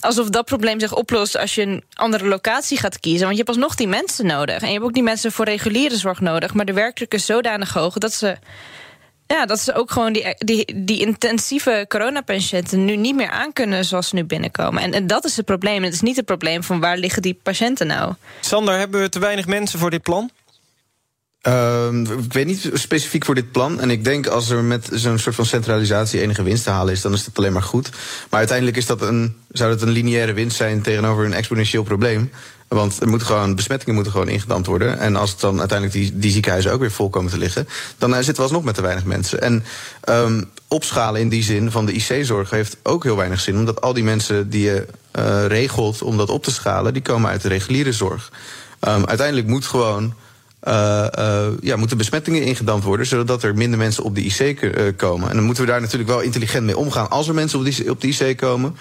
alsof 0.00 0.28
dat 0.28 0.44
probleem 0.44 0.80
zich 0.80 0.94
oplost 0.94 1.36
als 1.36 1.54
je 1.54 1.62
een 1.62 1.84
andere 1.94 2.26
locatie 2.26 2.78
gaat 2.78 3.00
kiezen. 3.00 3.20
Want 3.20 3.32
je 3.32 3.42
hebt 3.44 3.48
alsnog 3.48 3.74
die 3.74 3.88
mensen 3.88 4.26
nodig. 4.26 4.60
En 4.60 4.66
je 4.66 4.72
hebt 4.72 4.84
ook 4.84 4.94
die 4.94 5.02
mensen 5.02 5.32
voor 5.32 5.44
reguliere 5.44 5.96
zorg 5.96 6.20
nodig. 6.20 6.54
Maar 6.54 6.64
de 6.64 6.72
werkdruk 6.72 7.14
is 7.14 7.26
zodanig 7.26 7.72
hoog 7.72 7.94
dat 7.94 8.12
ze 8.12 8.36
ja, 9.34 9.46
dat 9.46 9.60
ze 9.60 9.74
ook 9.74 9.90
gewoon 9.90 10.12
die, 10.12 10.34
die, 10.38 10.84
die 10.84 11.00
intensieve 11.00 11.84
coronapatiënten 11.88 12.84
nu 12.84 12.96
niet 12.96 13.14
meer 13.14 13.30
aankunnen 13.30 13.84
zoals 13.84 14.08
ze 14.08 14.14
nu 14.14 14.24
binnenkomen. 14.24 14.82
En, 14.82 14.92
en 14.92 15.06
dat 15.06 15.24
is 15.24 15.36
het 15.36 15.44
probleem. 15.44 15.82
Het 15.82 15.92
is 15.92 16.00
niet 16.00 16.16
het 16.16 16.24
probleem 16.24 16.62
van 16.62 16.80
waar 16.80 16.96
liggen 16.96 17.22
die 17.22 17.38
patiënten 17.42 17.86
nou. 17.86 18.14
Sander, 18.40 18.78
hebben 18.78 19.00
we 19.00 19.08
te 19.08 19.18
weinig 19.18 19.46
mensen 19.46 19.78
voor 19.78 19.90
dit 19.90 20.02
plan? 20.02 20.30
Uh, 21.48 21.88
ik 22.24 22.32
weet 22.32 22.46
niet 22.46 22.70
specifiek 22.72 23.24
voor 23.24 23.34
dit 23.34 23.52
plan. 23.52 23.80
En 23.80 23.90
ik 23.90 24.04
denk 24.04 24.26
als 24.26 24.50
er 24.50 24.64
met 24.64 24.88
zo'n 24.92 25.18
soort 25.18 25.34
van 25.34 25.46
centralisatie 25.46 26.20
enige 26.20 26.42
winst 26.42 26.64
te 26.64 26.70
halen 26.70 26.92
is, 26.92 27.00
dan 27.00 27.12
is 27.12 27.24
dat 27.24 27.38
alleen 27.38 27.52
maar 27.52 27.62
goed. 27.62 27.90
Maar 28.30 28.38
uiteindelijk 28.38 28.76
is 28.76 28.86
dat 28.86 29.02
een, 29.02 29.36
zou 29.48 29.70
dat 29.70 29.82
een 29.82 29.90
lineaire 29.90 30.32
winst 30.32 30.56
zijn 30.56 30.82
tegenover 30.82 31.24
een 31.24 31.32
exponentieel 31.32 31.82
probleem. 31.82 32.30
Want 32.74 33.00
er 33.00 33.08
moeten 33.08 33.26
gewoon, 33.26 33.54
besmettingen 33.54 33.94
moeten 33.94 34.12
gewoon 34.12 34.28
ingedampt 34.28 34.66
worden. 34.66 34.98
En 34.98 35.16
als 35.16 35.30
het 35.30 35.40
dan 35.40 35.58
uiteindelijk 35.58 35.98
die, 35.98 36.18
die 36.18 36.30
ziekenhuizen 36.30 36.72
ook 36.72 36.80
weer 36.80 36.90
vol 36.90 37.10
komen 37.10 37.30
te 37.30 37.38
liggen, 37.38 37.68
dan 37.98 38.10
uh, 38.10 38.16
zitten 38.16 38.34
we 38.34 38.42
alsnog 38.42 38.64
met 38.64 38.74
te 38.74 38.82
weinig 38.82 39.04
mensen. 39.04 39.42
En 39.42 39.64
um, 40.08 40.50
opschalen 40.68 41.20
in 41.20 41.28
die 41.28 41.42
zin 41.42 41.70
van 41.70 41.86
de 41.86 41.92
IC-zorg 41.92 42.50
heeft 42.50 42.76
ook 42.82 43.02
heel 43.02 43.16
weinig 43.16 43.40
zin. 43.40 43.56
Omdat 43.56 43.80
al 43.80 43.92
die 43.92 44.04
mensen 44.04 44.50
die 44.50 44.62
je 44.62 44.86
uh, 45.18 45.46
regelt 45.46 46.02
om 46.02 46.16
dat 46.16 46.30
op 46.30 46.42
te 46.42 46.50
schalen, 46.50 46.92
die 46.92 47.02
komen 47.02 47.30
uit 47.30 47.42
de 47.42 47.48
reguliere 47.48 47.92
zorg. 47.92 48.32
Um, 48.80 49.06
uiteindelijk 49.06 49.46
moet 49.46 49.66
gewoon. 49.66 50.14
Uh, 50.68 51.06
uh, 51.18 51.46
ja, 51.60 51.76
moeten 51.76 51.96
besmettingen 51.96 52.42
ingedampt 52.42 52.84
worden, 52.84 53.06
zodat 53.06 53.42
er 53.42 53.54
minder 53.54 53.78
mensen 53.78 54.04
op 54.04 54.14
de 54.14 54.22
IC 54.22 54.72
komen. 54.96 55.28
En 55.28 55.36
dan 55.36 55.44
moeten 55.44 55.64
we 55.64 55.70
daar 55.70 55.80
natuurlijk 55.80 56.10
wel 56.10 56.20
intelligent 56.20 56.64
mee 56.64 56.76
omgaan 56.76 57.10
als 57.10 57.28
er 57.28 57.34
mensen 57.34 57.58
op, 57.58 57.64
die, 57.64 57.90
op 57.90 58.00
de 58.00 58.08
IC 58.08 58.36
komen. 58.36 58.76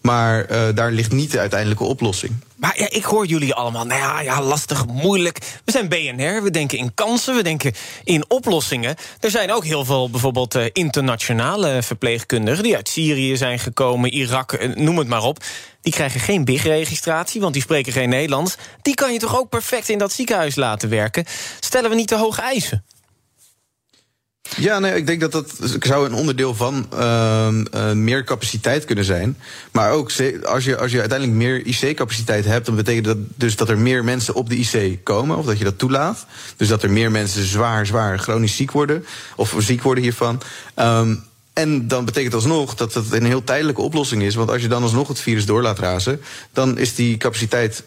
Maar 0.00 0.50
uh, 0.50 0.74
daar 0.74 0.90
ligt 0.90 1.12
niet 1.12 1.30
de 1.30 1.38
uiteindelijke 1.38 1.84
oplossing. 1.84 2.32
Maar 2.56 2.78
ja, 2.78 2.90
ik 2.90 3.04
hoor 3.04 3.26
jullie 3.26 3.54
allemaal, 3.54 3.86
nou 3.86 4.00
ja, 4.00 4.20
ja, 4.20 4.42
lastig, 4.42 4.86
moeilijk. 4.86 5.38
We 5.64 5.72
zijn 5.72 5.88
BNR, 5.88 6.42
we 6.42 6.50
denken 6.50 6.78
in 6.78 6.94
kansen, 6.94 7.34
we 7.34 7.42
denken 7.42 7.72
in 8.04 8.24
oplossingen. 8.28 8.96
Er 9.20 9.30
zijn 9.30 9.52
ook 9.52 9.64
heel 9.64 9.84
veel 9.84 10.10
bijvoorbeeld 10.10 10.56
uh, 10.56 10.64
internationale 10.72 11.82
verpleegkundigen... 11.82 12.62
die 12.62 12.76
uit 12.76 12.88
Syrië 12.88 13.36
zijn 13.36 13.58
gekomen, 13.58 14.12
Irak, 14.12 14.74
noem 14.76 14.98
het 14.98 15.08
maar 15.08 15.22
op. 15.22 15.44
Die 15.80 15.92
krijgen 15.92 16.20
geen 16.20 16.44
BIG-registratie, 16.44 17.40
want 17.40 17.52
die 17.52 17.62
spreken 17.62 17.92
geen 17.92 18.08
Nederlands. 18.08 18.56
Die 18.82 18.94
kan 18.94 19.12
je 19.12 19.18
toch 19.18 19.38
ook 19.38 19.48
perfect 19.48 19.88
in 19.88 19.98
dat 19.98 20.12
ziekenhuis 20.12 20.54
laten 20.54 20.88
werken? 20.88 21.24
Stellen 21.60 21.90
we 21.90 21.96
niet 21.96 22.08
te 22.08 22.16
hoge 22.16 22.40
eisen? 22.40 22.84
Ja, 24.56 24.78
nee, 24.78 24.94
ik 24.94 25.06
denk 25.06 25.20
dat 25.20 25.32
dat 25.32 25.52
zou 25.80 26.06
een 26.06 26.14
onderdeel 26.14 26.54
van 26.54 26.88
uh, 26.94 27.92
meer 27.92 28.24
capaciteit 28.24 28.84
kunnen 28.84 29.04
zijn. 29.04 29.38
Maar 29.72 29.90
ook 29.90 30.10
als 30.44 30.64
je, 30.64 30.76
als 30.76 30.92
je 30.92 31.00
uiteindelijk 31.00 31.38
meer 31.38 31.66
IC-capaciteit 31.66 32.44
hebt, 32.44 32.66
dan 32.66 32.76
betekent 32.76 33.04
dat 33.04 33.16
dus 33.34 33.56
dat 33.56 33.68
er 33.68 33.78
meer 33.78 34.04
mensen 34.04 34.34
op 34.34 34.48
de 34.48 34.56
IC 34.56 34.98
komen, 35.04 35.36
of 35.36 35.46
dat 35.46 35.58
je 35.58 35.64
dat 35.64 35.78
toelaat. 35.78 36.26
Dus 36.56 36.68
dat 36.68 36.82
er 36.82 36.90
meer 36.90 37.10
mensen 37.10 37.44
zwaar, 37.44 37.86
zwaar 37.86 38.18
chronisch 38.18 38.56
ziek 38.56 38.70
worden, 38.70 39.04
of 39.36 39.54
ziek 39.58 39.82
worden 39.82 40.02
hiervan. 40.02 40.40
Um, 40.76 41.26
en 41.58 41.88
dan 41.88 42.04
betekent 42.04 42.34
alsnog 42.34 42.74
dat 42.74 42.94
het 42.94 43.12
een 43.12 43.24
heel 43.24 43.44
tijdelijke 43.44 43.80
oplossing 43.80 44.22
is. 44.22 44.34
Want 44.34 44.50
als 44.50 44.62
je 44.62 44.68
dan 44.68 44.82
alsnog 44.82 45.08
het 45.08 45.20
virus 45.20 45.46
door 45.46 45.62
laat 45.62 45.78
razen, 45.78 46.20
dan 46.52 46.78
is 46.78 46.94
die 46.94 47.16
capaciteit 47.16 47.82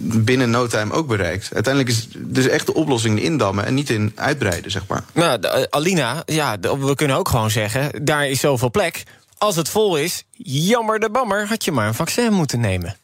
binnen 0.00 0.50
no 0.50 0.66
time 0.66 0.92
ook 0.92 1.06
bereikt. 1.06 1.50
Uiteindelijk 1.54 1.94
is 1.94 2.08
dus 2.16 2.48
echt 2.48 2.66
de 2.66 2.74
oplossing 2.74 3.22
indammen 3.22 3.64
en 3.64 3.74
niet 3.74 3.90
in 3.90 4.12
uitbreiden, 4.14 4.70
zeg 4.70 4.86
maar. 4.86 5.04
Nou, 5.12 5.40
de, 5.40 5.70
Alina, 5.70 6.22
ja, 6.26 6.58
we 6.60 6.94
kunnen 6.94 7.16
ook 7.16 7.28
gewoon 7.28 7.50
zeggen: 7.50 8.04
daar 8.04 8.28
is 8.28 8.40
zoveel 8.40 8.70
plek. 8.70 9.02
Als 9.38 9.56
het 9.56 9.68
vol 9.68 9.96
is, 9.96 10.22
jammer 10.42 10.98
de 10.98 11.10
bammer, 11.10 11.46
had 11.46 11.64
je 11.64 11.72
maar 11.72 11.86
een 11.86 11.94
vaccin 11.94 12.32
moeten 12.32 12.60
nemen. 12.60 12.96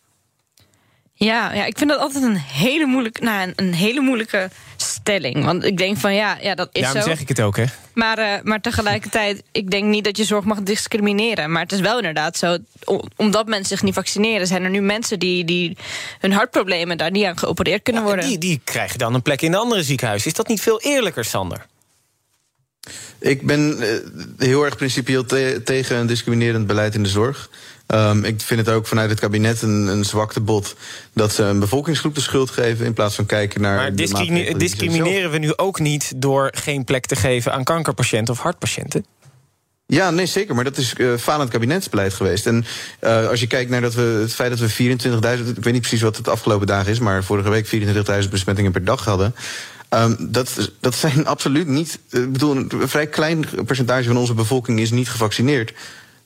Ja, 1.16 1.52
ja, 1.52 1.64
ik 1.64 1.78
vind 1.78 1.90
dat 1.90 1.98
altijd 1.98 2.24
een 2.24 2.36
hele 2.36 2.86
moeilijke, 2.86 3.22
nou, 3.22 3.52
een 3.56 3.74
hele 3.74 4.00
moeilijke 4.00 4.50
stelling. 4.76 5.44
Want 5.44 5.64
ik 5.64 5.76
denk 5.76 5.96
van 5.96 6.14
ja, 6.14 6.38
ja 6.40 6.54
dat 6.54 6.68
is 6.72 6.80
ja, 6.80 6.90
zo. 6.90 6.98
Ja, 6.98 7.04
zeg 7.04 7.20
ik 7.20 7.28
het 7.28 7.40
ook, 7.40 7.56
hè? 7.56 7.64
Maar, 7.94 8.18
uh, 8.18 8.32
maar 8.42 8.60
tegelijkertijd, 8.60 9.42
ik 9.52 9.70
denk 9.70 9.84
niet 9.84 10.04
dat 10.04 10.16
je 10.16 10.24
zorg 10.24 10.44
mag 10.44 10.62
discrimineren. 10.62 11.52
Maar 11.52 11.62
het 11.62 11.72
is 11.72 11.80
wel 11.80 11.96
inderdaad 11.96 12.36
zo, 12.36 12.58
omdat 13.16 13.46
mensen 13.46 13.68
zich 13.68 13.82
niet 13.82 13.94
vaccineren... 13.94 14.46
zijn 14.46 14.64
er 14.64 14.70
nu 14.70 14.80
mensen 14.80 15.18
die, 15.18 15.44
die 15.44 15.76
hun 16.18 16.32
hartproblemen 16.32 16.98
daar 16.98 17.10
niet 17.10 17.24
aan 17.24 17.38
geopereerd 17.38 17.82
kunnen 17.82 18.02
ja, 18.02 18.08
worden. 18.08 18.28
Die, 18.28 18.38
die 18.38 18.60
krijgen 18.64 18.98
dan 18.98 19.14
een 19.14 19.22
plek 19.22 19.42
in 19.42 19.52
een 19.52 19.58
andere 19.58 19.82
ziekenhuis. 19.82 20.26
Is 20.26 20.34
dat 20.34 20.48
niet 20.48 20.60
veel 20.60 20.80
eerlijker, 20.80 21.24
Sander? 21.24 21.66
Ik 23.18 23.42
ben 23.42 23.76
uh, 23.80 23.88
heel 24.38 24.64
erg 24.64 24.76
principieel 24.76 25.24
te 25.24 25.60
tegen 25.64 25.96
een 25.96 26.06
discriminerend 26.06 26.66
beleid 26.66 26.94
in 26.94 27.02
de 27.02 27.08
zorg. 27.08 27.50
Um, 27.86 28.24
ik 28.24 28.40
vind 28.40 28.66
het 28.66 28.68
ook 28.68 28.86
vanuit 28.86 29.10
het 29.10 29.20
kabinet 29.20 29.62
een, 29.62 29.86
een 29.86 30.04
zwakte 30.04 30.40
bot 30.40 30.76
dat 31.12 31.32
ze 31.32 31.42
een 31.42 31.58
bevolkingsgroep 31.58 32.14
de 32.14 32.20
schuld 32.20 32.50
geven 32.50 32.86
in 32.86 32.92
plaats 32.92 33.14
van 33.14 33.26
kijken 33.26 33.60
naar. 33.60 33.76
Maar 33.76 33.94
discrimine 33.94 34.56
discrimineren 34.56 35.30
we 35.30 35.38
nu 35.38 35.56
ook 35.56 35.78
niet 35.78 36.12
door 36.16 36.50
geen 36.54 36.84
plek 36.84 37.06
te 37.06 37.16
geven 37.16 37.52
aan 37.52 37.64
kankerpatiënten 37.64 38.34
of 38.34 38.40
hartpatiënten? 38.40 39.04
Ja, 39.86 40.10
nee, 40.10 40.26
zeker. 40.26 40.54
Maar 40.54 40.64
dat 40.64 40.76
is 40.76 40.94
uh, 40.96 41.16
falend 41.16 41.50
kabinetsbeleid 41.50 42.14
geweest. 42.14 42.46
En 42.46 42.64
uh, 43.00 43.28
als 43.28 43.40
je 43.40 43.46
kijkt 43.46 43.70
naar 43.70 43.80
dat 43.80 43.94
we, 43.94 44.18
het 44.20 44.34
feit 44.34 44.58
dat 44.58 44.70
we 44.70 44.96
24.000... 45.38 45.48
ik 45.56 45.64
weet 45.64 45.72
niet 45.72 45.80
precies 45.80 46.02
wat 46.02 46.16
het 46.16 46.28
afgelopen 46.28 46.66
dagen 46.66 46.90
is... 46.90 46.98
maar 46.98 47.24
vorige 47.24 47.50
week 47.50 47.66
24.000 48.24 48.30
besmettingen 48.30 48.72
per 48.72 48.84
dag 48.84 49.04
hadden... 49.04 49.34
Um, 49.90 50.16
dat, 50.30 50.72
dat 50.80 50.94
zijn 50.94 51.26
absoluut 51.34 51.66
niet... 51.66 51.98
Ik 52.10 52.32
bedoel, 52.32 52.56
een 52.56 52.70
vrij 52.88 53.06
klein 53.06 53.44
percentage 53.66 54.08
van 54.08 54.16
onze 54.16 54.34
bevolking 54.34 54.80
is 54.80 54.90
niet 54.90 55.08
gevaccineerd. 55.08 55.72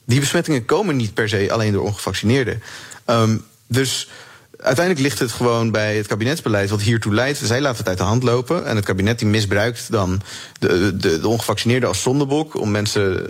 Die 0.09 0.21
besmettingen 0.21 0.65
komen 0.65 0.97
niet 0.97 1.15
per 1.15 1.29
se 1.29 1.53
alleen 1.53 1.73
door 1.73 1.85
ongevaccineerden. 1.85 2.63
Um, 3.07 3.45
dus 3.67 4.09
uiteindelijk 4.57 5.07
ligt 5.07 5.19
het 5.19 5.33
gewoon 5.33 5.71
bij 5.71 5.97
het 5.97 6.07
kabinetsbeleid 6.07 6.71
wat 6.71 6.81
hiertoe 6.81 7.15
leidt. 7.15 7.39
Zij 7.39 7.61
laten 7.61 7.79
het 7.79 7.89
uit 7.89 7.99
de 7.99 8.05
hand 8.05 8.23
lopen. 8.23 8.67
En 8.67 8.77
het 8.77 8.85
kabinet 8.85 9.19
die 9.19 9.29
misbruikt 9.29 9.91
dan 9.91 10.21
de, 10.59 10.97
de, 10.97 11.21
de 11.21 11.29
ongevaccineerden 11.29 11.89
als 11.89 12.03
zondebok... 12.03 12.61
om 12.61 12.71
mensen 12.71 13.27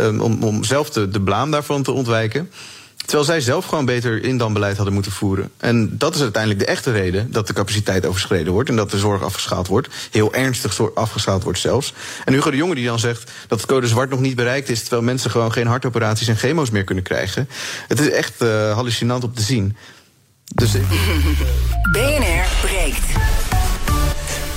uh, 0.00 0.22
om, 0.22 0.42
om 0.42 0.64
zelf 0.64 0.90
de, 0.90 1.08
de 1.08 1.20
blaam 1.20 1.50
daarvan 1.50 1.82
te 1.82 1.92
ontwijken. 1.92 2.50
Terwijl 3.04 3.24
zij 3.24 3.40
zelf 3.40 3.64
gewoon 3.64 3.84
beter 3.84 4.24
in 4.24 4.38
dan 4.38 4.52
beleid 4.52 4.76
hadden 4.76 4.94
moeten 4.94 5.12
voeren. 5.12 5.50
En 5.56 5.98
dat 5.98 6.14
is 6.14 6.20
uiteindelijk 6.20 6.60
de 6.60 6.70
echte 6.70 6.92
reden 6.92 7.32
dat 7.32 7.46
de 7.46 7.52
capaciteit 7.52 8.06
overschreden 8.06 8.52
wordt. 8.52 8.68
En 8.68 8.76
dat 8.76 8.90
de 8.90 8.98
zorg 8.98 9.22
afgeschaald 9.22 9.66
wordt. 9.66 9.88
Heel 10.10 10.34
ernstig 10.34 10.94
afgeschaald 10.94 11.42
wordt 11.42 11.58
zelfs. 11.58 11.92
En 12.24 12.32
Hugo 12.32 12.50
de 12.50 12.56
Jonge 12.56 12.74
die 12.74 12.86
dan 12.86 12.98
zegt 12.98 13.30
dat 13.48 13.60
het 13.60 13.70
code 13.70 13.86
zwart 13.86 14.10
nog 14.10 14.20
niet 14.20 14.36
bereikt 14.36 14.68
is. 14.68 14.80
Terwijl 14.80 15.02
mensen 15.02 15.30
gewoon 15.30 15.52
geen 15.52 15.66
hartoperaties 15.66 16.28
en 16.28 16.36
chemo's 16.36 16.70
meer 16.70 16.84
kunnen 16.84 17.04
krijgen. 17.04 17.48
Het 17.88 18.00
is 18.00 18.10
echt 18.10 18.42
uh, 18.42 18.74
hallucinant 18.74 19.24
om 19.24 19.34
te 19.34 19.42
zien. 19.42 19.76
Dus. 20.54 20.72
BNR 21.92 22.46
breekt. 22.60 23.31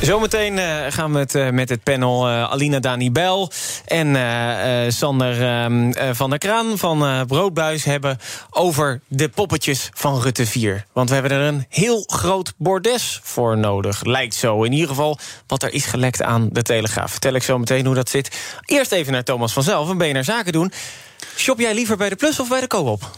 Zometeen 0.02 0.58
uh, 0.58 0.86
gaan 0.89 1.14
we 1.14 1.20
het 1.20 1.36
uh, 1.36 1.50
met 1.50 1.70
het 1.70 1.84
panel 1.84 2.30
uh, 2.30 2.43
Alina 2.43 2.80
Danibel 2.80 3.52
en 3.86 4.93
Sander 4.93 5.41
ehm, 5.41 6.14
van 6.16 6.30
der 6.30 6.39
Kraan 6.39 6.78
van 6.78 7.26
Broodbuis 7.28 7.84
hebben 7.84 8.18
over 8.50 9.02
de 9.08 9.30
poppetjes 9.30 9.89
van 9.93 10.22
Rutte 10.22 10.46
4. 10.46 10.86
Want 10.93 11.10
we 11.10 11.16
hebben 11.16 11.32
er 11.32 11.48
een 11.48 11.66
heel 11.70 12.04
groot 12.08 12.54
bordes 12.58 13.20
voor 13.24 13.58
nodig, 13.58 14.04
lijkt 14.04 14.36
zo. 14.36 14.64
In 14.64 14.72
ieder 14.72 14.88
geval 14.88 15.20
wat 15.48 15.64
er 15.64 15.74
is 15.74 15.86
gelekt 15.86 16.22
aan 16.22 16.50
de 16.52 16.62
Telegraaf. 16.62 17.12
Vertel 17.12 17.34
ik 17.34 17.43
zo 17.43 17.58
meteen 17.58 17.86
hoe 17.86 17.96
dat 17.96 18.10
zit. 18.10 18.38
Eerst 18.66 18.91
even 18.91 19.14
naar 19.14 19.24
Thomas 19.24 19.54
vanzelf, 19.54 19.89
een 19.89 19.98
BNR 19.98 20.24
Zaken 20.24 20.52
doen. 20.52 20.72
Shop 21.36 21.60
jij 21.60 21.74
liever 21.74 21.98
bij 21.98 22.10
de 22.10 22.16
Plus 22.16 22.39
of 22.39 22.50
bij 22.50 22.60
de 22.60 22.68
Coop? 22.68 23.12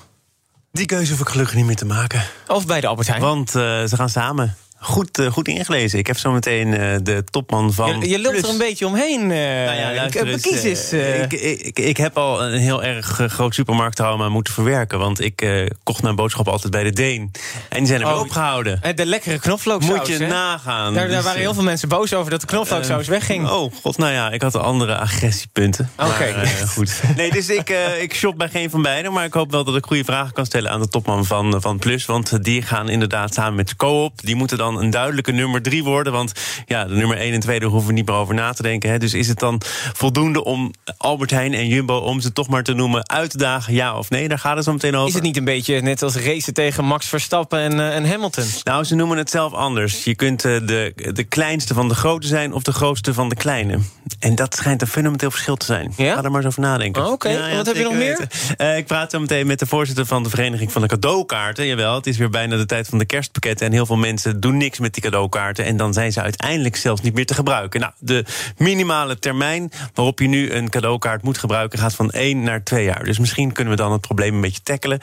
Die 0.71 0.86
keuze 0.86 1.11
hoef 1.11 1.21
ik 1.21 1.30
gelukkig 1.30 1.55
niet 1.55 1.65
meer 1.65 1.75
te 1.75 1.86
maken. 1.86 2.23
Of 2.47 2.65
bij 2.65 2.82
de 2.82 2.88
Albert 2.88 3.07
Heijn? 3.07 3.21
Want 3.21 3.49
ze 3.49 3.93
gaan 3.95 4.09
samen 4.09 4.57
goed, 4.80 5.19
uh, 5.19 5.32
goed 5.32 5.47
ingelezen. 5.47 5.99
Ik 5.99 6.07
heb 6.07 6.17
zo 6.17 6.32
meteen 6.32 6.67
uh, 6.67 6.95
de 7.03 7.23
topman 7.30 7.73
van. 7.73 7.99
Je, 7.99 8.09
je 8.09 8.19
lult 8.19 8.43
er 8.43 8.49
een 8.49 8.57
beetje 8.57 8.86
omheen. 8.86 9.21
Uh, 9.21 9.28
nou 9.28 9.78
ja, 9.78 9.93
luister 9.93 10.28
eens, 10.28 10.41
kies 10.41 10.63
eens. 10.63 10.93
Ik, 10.93 11.34
ik, 11.34 11.80
ik, 11.80 11.97
heb 11.97 12.17
al 12.17 12.43
een 12.43 12.59
heel 12.59 12.84
erg 12.84 13.05
groot 13.28 13.55
supermarkttrauma 13.55 14.30
moeten 14.30 14.53
verwerken. 14.53 14.99
Want 14.99 15.21
ik 15.21 15.69
kocht 15.84 16.01
mijn 16.01 16.15
boodschappen 16.15 16.53
altijd 16.53 16.71
bij 16.71 16.84
de 16.84 16.91
Deen. 16.91 17.32
En 17.69 17.78
die 17.78 17.88
zijn 17.88 18.01
er 18.01 18.07
oh, 18.07 18.19
opgehouden. 18.19 18.95
De 18.95 19.05
lekkere 19.05 19.39
knoflooksaus. 19.39 19.97
Moet 19.97 20.07
je 20.07 20.17
nagaan. 20.19 20.93
Daar, 20.93 21.07
daar 21.07 21.15
dus, 21.15 21.25
waren 21.25 21.41
heel 21.41 21.53
veel 21.53 21.63
mensen 21.63 21.89
boos 21.89 22.13
over 22.13 22.32
dat 22.32 22.41
de 22.41 22.47
knoflooksaus 22.47 23.07
wegging. 23.07 23.49
Oh 23.49 23.73
god, 23.82 23.97
nou 23.97 24.13
ja, 24.13 24.32
ik 24.32 24.41
had 24.41 24.55
andere 24.55 24.97
agressiepunten. 24.97 25.89
Oké. 25.97 26.09
Okay. 26.09 26.47
goed. 26.67 27.01
Nee, 27.15 27.32
dus 27.32 27.49
ik, 27.49 27.69
ik 27.99 28.15
shop 28.15 28.38
bij 28.38 28.49
geen 28.49 28.69
van 28.69 28.82
beiden. 28.82 29.13
Maar 29.13 29.25
ik 29.25 29.34
hoop 29.34 29.51
wel 29.51 29.63
dat 29.63 29.75
ik 29.75 29.86
goede 29.86 30.03
vragen 30.03 30.34
kan 30.34 30.45
stellen 30.45 30.71
aan 30.71 30.82
de 30.82 30.88
topman 30.88 31.25
van, 31.25 31.61
van 31.61 31.80
Plus. 31.80 32.05
Want 32.05 32.43
die 32.43 32.61
gaan 32.61 32.89
inderdaad 32.89 33.34
samen 33.34 33.55
met 33.55 33.67
de 33.67 33.75
co-op. 33.75 34.21
Die 34.21 34.36
moeten 34.36 34.57
dan 34.57 34.66
een 34.76 34.89
duidelijke 34.89 35.32
nummer 35.32 35.61
drie 35.61 35.84
worden. 35.84 36.13
Want 36.13 36.32
ja, 36.65 36.86
de 36.86 36.95
nummer 36.95 37.18
1 37.18 37.34
en 37.34 37.39
2, 37.39 37.59
daar 37.59 37.70
hoeven 37.70 37.88
we 37.88 37.93
niet 37.93 38.07
meer 38.07 38.15
over 38.15 38.36
na 38.36 38.53
te 38.53 38.61
denken. 38.61 38.89
Hè. 38.89 38.97
Dus 38.97 39.13
is 39.13 39.28
het 39.28 39.39
dan 39.39 39.61
voldoende 39.93 40.43
om 40.43 40.74
Albert 40.97 41.32
Heijn 41.32 41.53
en 41.53 41.68
Jumbo, 41.68 41.97
om 41.97 42.20
ze 42.20 42.34
toch 42.34 42.47
maar 42.47 42.63
te 42.63 42.74
noemen, 42.74 43.09
uit 43.09 43.30
te 43.30 43.38
dagen? 43.38 43.74
Ja 43.74 43.97
of 43.97 44.09
nee? 44.09 44.28
Daar 44.28 44.39
gaat 44.39 44.55
het 44.55 44.65
zo 44.65 44.72
meteen 44.72 44.95
over. 44.95 45.07
Is 45.07 45.13
het 45.13 45.24
niet 45.24 45.38
een 45.38 45.43
beetje 45.43 45.82
net 45.82 46.01
als 46.01 46.15
racen 46.15 46.53
tegen 46.53 46.86
Max 46.86 47.05
Verstappen 47.07 47.59
en, 47.59 47.74
uh, 47.74 47.95
en 47.95 48.09
Hamilton? 48.09 48.45
Nou, 48.63 48.84
ze 48.84 48.95
noemen 48.95 49.18
het 49.18 49.30
zelf 49.30 49.53
anders. 49.53 50.03
Je 50.03 50.15
kunt 50.15 50.45
uh, 50.45 50.59
de, 50.68 51.11
de 51.13 51.24
kleinste 51.24 51.74
van 51.74 51.88
de 51.88 51.95
grote 51.95 52.28
zijn 52.28 52.53
of 52.53 52.63
de 52.63 52.72
grootste 52.72 53.13
van 53.13 53.30
de 53.30 53.36
kleine. 53.36 53.80
En 54.20 54.36
dat 54.36 54.55
schijnt 54.55 54.82
een 54.82 54.88
fundamenteel 54.88 55.32
verschil 55.32 55.55
te 55.55 55.65
zijn. 55.65 55.93
Ja? 55.97 56.15
Ga 56.15 56.24
er 56.24 56.32
maar 56.32 56.39
eens 56.39 56.49
over 56.49 56.61
nadenken. 56.61 57.05
Oh, 57.05 57.11
Oké, 57.11 57.28
okay. 57.28 57.49
ja, 57.49 57.55
wat 57.55 57.65
heb 57.65 57.76
je 57.76 57.84
nog 57.84 57.93
meer? 57.93 58.28
Uh, 58.57 58.78
ik 58.78 58.86
praat 58.86 59.11
zo 59.11 59.20
meteen 59.20 59.47
met 59.47 59.59
de 59.59 59.65
voorzitter 59.65 60.05
van 60.05 60.24
de 60.24 60.30
Vereniging 60.30 60.72
van 60.72 60.82
de 60.82 60.88
Cadeaukaarten. 60.88 61.65
Jawel, 61.65 61.95
het 61.95 62.07
is 62.07 62.18
weer 62.18 62.30
bijna 62.30 62.57
de 62.57 62.65
tijd 62.65 62.88
van 62.88 62.97
de 62.97 63.05
kerstpakketten. 63.05 63.65
En 63.65 63.72
heel 63.72 63.86
veel 63.86 63.95
mensen 63.95 64.39
doen 64.39 64.56
niks 64.57 64.79
met 64.79 64.93
die 64.93 65.03
cadeaukaarten. 65.03 65.65
En 65.65 65.77
dan 65.77 65.93
zijn 65.93 66.11
ze 66.11 66.21
uiteindelijk 66.21 66.75
zelfs 66.75 67.01
niet 67.01 67.13
meer 67.13 67.25
te 67.25 67.33
gebruiken. 67.33 67.79
Nou, 67.79 67.93
de 67.99 68.25
minimale 68.57 69.19
termijn 69.19 69.71
waarop 69.93 70.19
je 70.19 70.27
nu 70.27 70.51
een 70.51 70.69
cadeaukaart 70.69 71.23
moet 71.23 71.37
gebruiken... 71.37 71.79
gaat 71.79 71.93
van 71.93 72.11
één 72.11 72.43
naar 72.43 72.63
twee 72.63 72.83
jaar. 72.83 73.03
Dus 73.03 73.19
misschien 73.19 73.51
kunnen 73.51 73.73
we 73.73 73.79
dan 73.79 73.91
het 73.91 74.01
probleem 74.01 74.35
een 74.35 74.41
beetje 74.41 74.61
tackelen. 74.63 74.99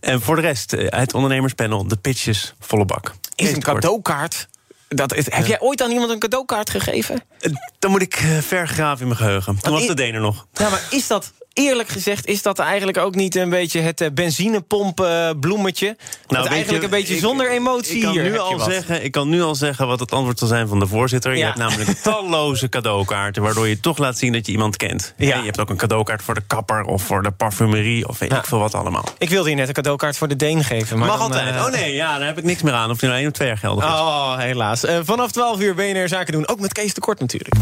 En 0.00 0.20
voor 0.20 0.36
de 0.36 0.42
rest, 0.42 0.72
eh, 0.72 0.98
het 0.98 1.14
ondernemerspanel, 1.14 1.88
de 1.88 1.96
pitches, 1.96 2.54
volle 2.60 2.84
bak. 2.84 3.14
Is 3.34 3.52
een 3.52 3.62
cadeaukaart... 3.62 4.48
Dat 4.88 5.14
is, 5.14 5.32
heb 5.32 5.46
jij 5.46 5.60
ooit 5.60 5.82
aan 5.82 5.90
iemand 5.90 6.10
een 6.10 6.18
cadeaukaart 6.18 6.70
gegeven? 6.70 7.22
Eh, 7.40 7.52
dan 7.78 7.90
moet 7.90 8.02
ik 8.02 8.14
eh, 8.14 8.38
ver 8.38 8.68
graven 8.68 9.00
in 9.00 9.06
mijn 9.06 9.18
geheugen. 9.18 9.58
Toen 9.60 9.72
was 9.72 9.86
de 9.86 9.94
Denen 9.94 10.20
nog. 10.20 10.46
Ja, 10.52 10.68
maar 10.68 10.82
is 10.90 11.06
dat 11.06 11.32
eerlijk 11.58 11.88
gezegd 11.88 12.26
is 12.26 12.42
dat 12.42 12.58
eigenlijk 12.58 12.98
ook 12.98 13.14
niet 13.14 13.34
een 13.34 13.50
beetje 13.50 13.80
het 13.80 14.00
uh, 14.00 14.08
benzinepomp 14.12 15.00
uh, 15.00 15.30
bloemetje. 15.40 15.96
Nou, 16.28 16.48
eigenlijk 16.48 16.84
een 16.84 16.90
beetje 16.90 17.14
ik, 17.14 17.20
zonder 17.20 17.50
emotie 17.50 17.96
ik 17.96 18.02
kan 18.02 18.12
hier. 18.12 18.22
Nu 18.22 18.38
al 18.38 18.58
zeggen, 18.58 19.04
ik 19.04 19.12
kan 19.12 19.28
nu 19.28 19.42
al 19.42 19.54
zeggen 19.54 19.86
wat 19.86 20.00
het 20.00 20.12
antwoord 20.12 20.38
zal 20.38 20.48
zijn 20.48 20.68
van 20.68 20.78
de 20.78 20.86
voorzitter. 20.86 21.30
Ja. 21.30 21.38
Je 21.38 21.44
hebt 21.44 21.56
namelijk 21.56 21.90
talloze 21.90 22.68
cadeaukaarten... 22.78 23.42
waardoor 23.42 23.68
je 23.68 23.80
toch 23.80 23.98
laat 23.98 24.18
zien 24.18 24.32
dat 24.32 24.46
je 24.46 24.52
iemand 24.52 24.76
kent. 24.76 25.14
Ja. 25.16 25.36
je 25.36 25.44
hebt 25.44 25.60
ook 25.60 25.70
een 25.70 25.76
cadeaukaart 25.76 26.22
voor 26.22 26.34
de 26.34 26.42
kapper 26.46 26.82
of 26.82 27.02
voor 27.02 27.22
de 27.22 27.30
parfumerie... 27.30 28.08
of 28.08 28.18
weet 28.18 28.32
ik 28.32 28.44
veel 28.44 28.58
wat 28.58 28.74
allemaal. 28.74 29.04
Ik 29.18 29.30
wilde 29.30 29.50
je 29.50 29.56
net 29.56 29.68
een 29.68 29.74
cadeaukaart 29.74 30.16
voor 30.16 30.28
de 30.28 30.36
Deen 30.36 30.64
geven. 30.64 30.98
Maar 30.98 31.08
Mag 31.08 31.18
dan, 31.18 31.26
altijd. 31.26 31.54
Uh, 31.54 31.64
oh 31.64 31.70
nee, 31.70 31.94
ja, 31.94 32.18
daar 32.18 32.26
heb 32.26 32.38
ik 32.38 32.44
niks 32.44 32.62
meer 32.62 32.72
aan. 32.72 32.90
Of 32.90 32.98
die 32.98 33.08
nou 33.08 33.20
één 33.20 33.28
of 33.28 33.34
twee 33.34 33.48
jaar 33.48 33.58
geldig 33.58 33.84
is. 33.84 33.90
Oh, 33.90 34.36
helaas. 34.36 34.84
vanaf 35.02 35.30
12 35.30 35.60
uur 35.60 35.74
BNR 35.74 36.08
Zaken 36.08 36.32
doen. 36.32 36.48
Ook 36.48 36.60
met 36.60 36.72
Kees 36.72 36.92
Tekort 36.92 37.20
natuurlijk. 37.20 37.54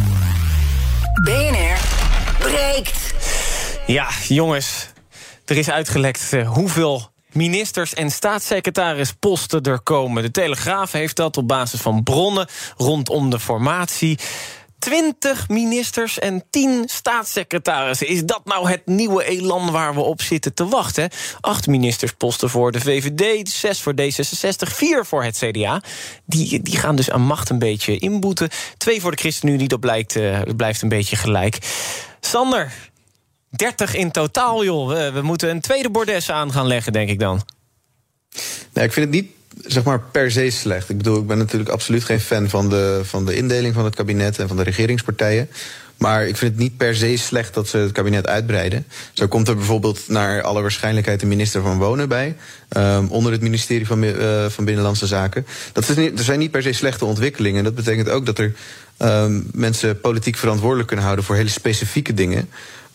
BNR 1.23 1.79
breekt. 2.39 3.16
Ja, 3.87 4.09
jongens, 4.29 4.89
er 5.45 5.57
is 5.57 5.71
uitgelekt 5.71 6.31
uh, 6.33 6.49
hoeveel 6.49 7.11
ministers 7.33 7.95
en 7.95 8.11
staatssecretarisposten 8.11 9.63
er 9.63 9.81
komen. 9.81 10.23
De 10.23 10.31
Telegraaf 10.31 10.93
heeft 10.93 11.17
dat 11.17 11.37
op 11.37 11.49
basis 11.49 11.81
van 11.81 12.03
bronnen 12.03 12.49
rondom 12.77 13.31
de 13.31 13.41
formatie. 13.41 14.19
20 14.79 15.49
ministers 15.49 16.19
en 16.19 16.45
10 16.51 16.85
staatssecretarissen. 16.87 18.09
Is 18.09 18.25
dat 18.25 18.41
nou 18.45 18.69
het 18.71 18.87
nieuwe 18.87 19.25
elan 19.25 19.71
waar 19.71 19.95
we 19.95 20.01
op 20.01 20.23
zitten 20.23 20.55
te 20.55 20.69
wachten? 20.69 21.11
Acht 21.41 21.67
ministersposten 21.67 22.51
voor 22.51 22.73
de 22.73 22.81
VVD, 22.81 23.49
zes 23.49 23.81
voor 23.81 23.95
D66, 24.01 24.75
vier 24.75 25.05
voor 25.05 25.25
het 25.25 25.39
CDA. 25.39 25.83
Die, 26.25 26.63
die 26.63 26.77
gaan 26.77 26.97
dus 26.97 27.11
aan 27.11 27.23
macht 27.23 27.51
een 27.51 27.59
beetje 27.59 27.99
inboeten. 27.99 28.49
Twee 28.77 29.01
voor 29.01 29.11
de 29.11 29.17
ChristenUnie, 29.17 29.69
dat 29.69 29.81
blijkt, 29.81 30.17
uh, 30.17 30.41
blijft 30.57 30.83
een 30.83 30.89
beetje 30.89 31.17
gelijk. 31.17 31.59
Sander, 32.21 32.73
30 33.57 33.95
in 33.95 34.11
totaal, 34.11 34.65
joh. 34.65 35.13
We, 35.13 35.23
moeten 35.23 35.51
een 35.51 35.61
tweede 35.61 35.91
bordes 35.91 36.31
aan 36.31 36.53
gaan 36.53 36.67
leggen, 36.67 36.93
denk 36.93 37.09
ik 37.09 37.19
dan. 37.19 37.43
Nee, 38.73 38.85
ik 38.85 38.93
vind 38.93 39.07
het 39.07 39.15
niet 39.15 39.31
zeg 39.65 39.83
maar 39.83 40.01
per 40.01 40.31
se 40.31 40.51
slecht. 40.51 40.89
Ik 40.91 40.97
bedoel, 40.97 41.19
ik 41.19 41.27
ben 41.27 41.39
natuurlijk 41.39 41.71
absoluut 41.71 42.05
geen 42.05 42.21
fan 42.21 42.49
van 42.49 42.69
de, 42.69 43.01
van 43.05 43.27
de 43.27 43.37
indeling 43.37 43.75
van 43.75 43.85
het 43.85 43.95
kabinet 43.95 44.39
en 44.39 44.49
van 44.49 44.57
de 44.57 44.63
regeringspartijen. 44.63 45.49
Maar 45.97 46.27
ik 46.27 46.37
vind 46.37 46.53
het 46.53 46.61
niet 46.61 46.77
per 46.77 46.97
se 46.97 47.17
slecht 47.17 47.55
dat 47.55 47.69
ze 47.69 47.77
het 47.77 47.93
kabinet 47.93 48.27
uitbreiden. 48.27 48.87
Zo 49.13 49.27
komt 49.27 49.49
er 49.49 49.57
bijvoorbeeld 49.57 50.09
naar 50.09 50.43
alle 50.43 50.61
waarschijnlijkheid 50.61 51.23
een 51.23 51.29
minister 51.29 51.63
van 51.63 51.79
Wonen 51.79 52.09
bij. 52.09 52.37
Um, 52.77 53.09
onder 53.09 53.33
het 53.33 53.41
ministerie 53.41 53.87
van, 53.87 54.03
uh, 54.03 54.47
van 54.49 54.65
Binnenlandse 54.65 55.07
Zaken. 55.07 55.47
Dat 55.73 55.89
is 55.89 55.97
niet, 55.97 56.19
er 56.19 56.25
zijn 56.25 56.39
niet 56.39 56.51
per 56.51 56.63
se 56.63 56.73
slechte 56.73 57.05
ontwikkelingen. 57.05 57.65
Dat 57.65 57.75
betekent 57.75 58.09
ook 58.09 58.27
dat 58.27 58.39
er 58.39 58.53
um, 58.99 59.49
mensen 59.53 60.01
politiek 60.01 60.37
verantwoordelijk 60.37 60.87
kunnen 60.87 61.05
houden 61.05 61.25
voor 61.25 61.35
hele 61.35 61.49
specifieke 61.49 62.15
dingen. 62.15 62.49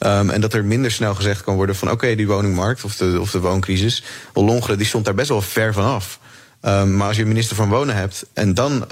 Um, 0.05 0.29
en 0.29 0.41
dat 0.41 0.53
er 0.53 0.65
minder 0.65 0.91
snel 0.91 1.15
gezegd 1.15 1.43
kan 1.43 1.55
worden 1.55 1.75
van 1.75 1.87
oké, 1.87 2.03
okay, 2.03 2.15
die 2.15 2.27
woningmarkt 2.27 2.83
of 2.83 2.95
de, 2.95 3.17
of 3.19 3.31
de 3.31 3.39
wooncrisis. 3.39 4.03
Longeren 4.33 4.77
die 4.77 4.87
stond 4.87 5.05
daar 5.05 5.13
best 5.13 5.29
wel 5.29 5.41
ver 5.41 5.73
vanaf. 5.73 6.19
Um, 6.61 6.97
maar 6.97 7.07
als 7.07 7.15
je 7.15 7.21
een 7.21 7.27
minister 7.27 7.55
van 7.55 7.69
Wonen 7.69 7.95
hebt 7.95 8.25
en 8.33 8.53
dan 8.53 8.73
uh, 8.73 8.87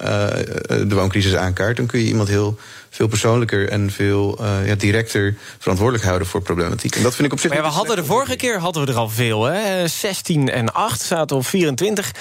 de 0.68 0.95
wooncrisis 0.95 1.36
aankaart, 1.36 1.78
dan 1.78 1.86
kun 1.86 1.99
je 1.99 2.05
iemand 2.05 2.28
heel 2.28 2.57
veel 2.89 3.07
persoonlijker 3.07 3.70
en 3.70 3.91
veel 3.91 4.38
uh, 4.41 4.68
ja, 4.68 4.76
directer 4.76 5.38
verantwoordelijk 5.60 6.05
houden 6.05 6.28
voor 6.28 6.41
problematiek. 6.41 6.95
En 6.95 7.03
dat 7.03 7.16
vind 7.16 7.28
ik 7.28 7.34
op 7.34 7.39
zich. 7.39 7.49
Maar 7.49 7.60
ja, 7.60 7.66
we 7.66 7.74
hadden 7.74 7.95
de 7.95 8.05
vorige 8.05 8.36
keer 8.36 8.60
hadden 8.60 8.86
we 8.86 8.91
er 8.91 8.97
al 8.97 9.10
veel, 9.10 9.43
hè? 9.43 9.88
16 9.88 10.49
en 10.49 10.74
8 10.74 11.01
zaten 11.01 11.36
op 11.38 11.45
24, 11.45 12.12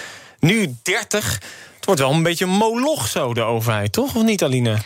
nu 0.40 0.74
30. 0.82 1.32
Het 1.76 1.84
wordt 1.84 2.00
wel 2.00 2.12
een 2.12 2.22
beetje 2.22 2.44
een 2.44 2.50
moloch 2.50 3.08
zo, 3.08 3.34
de 3.34 3.42
overheid, 3.42 3.92
toch? 3.92 4.14
Of 4.14 4.22
niet, 4.22 4.42
Aline? 4.42 4.78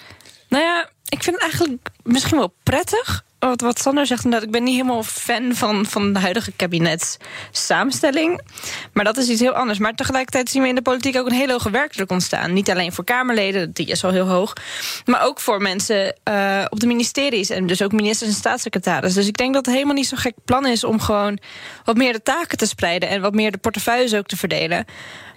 Nou 0.49 0.65
ja, 0.65 0.89
ik 1.09 1.23
vind 1.23 1.35
het 1.35 1.45
eigenlijk 1.45 1.89
misschien 2.03 2.39
wel 2.39 2.55
prettig 2.63 3.25
wat, 3.49 3.61
wat 3.61 3.79
Sander 3.79 4.07
zegt, 4.07 4.25
inderdaad, 4.25 4.49
ik 4.49 4.55
ben 4.55 4.63
niet 4.63 4.75
helemaal 4.75 5.03
fan 5.03 5.55
van, 5.55 5.87
van 5.87 6.13
de 6.13 6.19
huidige 6.19 6.53
kabinetssamenstelling. 6.53 8.41
Maar 8.93 9.05
dat 9.05 9.17
is 9.17 9.29
iets 9.29 9.41
heel 9.41 9.53
anders. 9.53 9.79
Maar 9.79 9.95
tegelijkertijd 9.95 10.51
zien 10.51 10.63
we 10.63 10.69
in 10.69 10.75
de 10.75 10.83
politiek 10.83 11.17
ook 11.17 11.27
een 11.27 11.33
hele 11.33 11.53
hoge 11.53 11.71
werkdruk 11.71 12.11
ontstaan. 12.11 12.53
Niet 12.53 12.71
alleen 12.71 12.93
voor 12.93 13.05
Kamerleden, 13.05 13.73
die 13.73 13.87
is 13.87 14.05
al 14.05 14.11
heel 14.11 14.27
hoog. 14.27 14.53
Maar 15.05 15.25
ook 15.25 15.41
voor 15.41 15.63
mensen 15.63 16.17
uh, 16.29 16.65
op 16.69 16.81
de 16.81 16.87
ministeries. 16.87 17.51
En 17.51 17.67
dus 17.67 17.83
ook 17.83 17.93
ministers 17.93 18.31
en 18.31 18.37
staatssecretaris. 18.37 19.15
Dus 19.15 19.27
ik 19.27 19.37
denk 19.37 19.55
dat 19.55 19.67
het 19.67 19.75
helemaal 19.75 19.95
niet 19.95 20.07
zo'n 20.07 20.19
gek 20.19 20.35
plan 20.45 20.67
is 20.67 20.85
om 20.85 21.01
gewoon 21.01 21.39
wat 21.85 21.97
meer 21.97 22.13
de 22.13 22.23
taken 22.23 22.59
te 22.59 22.67
spreiden. 22.67 23.09
En 23.09 23.21
wat 23.21 23.35
meer 23.35 23.53
de 23.53 23.59
portefeuilles 23.59 24.15
ook 24.15 24.27
te 24.27 24.37
verdelen. 24.37 24.85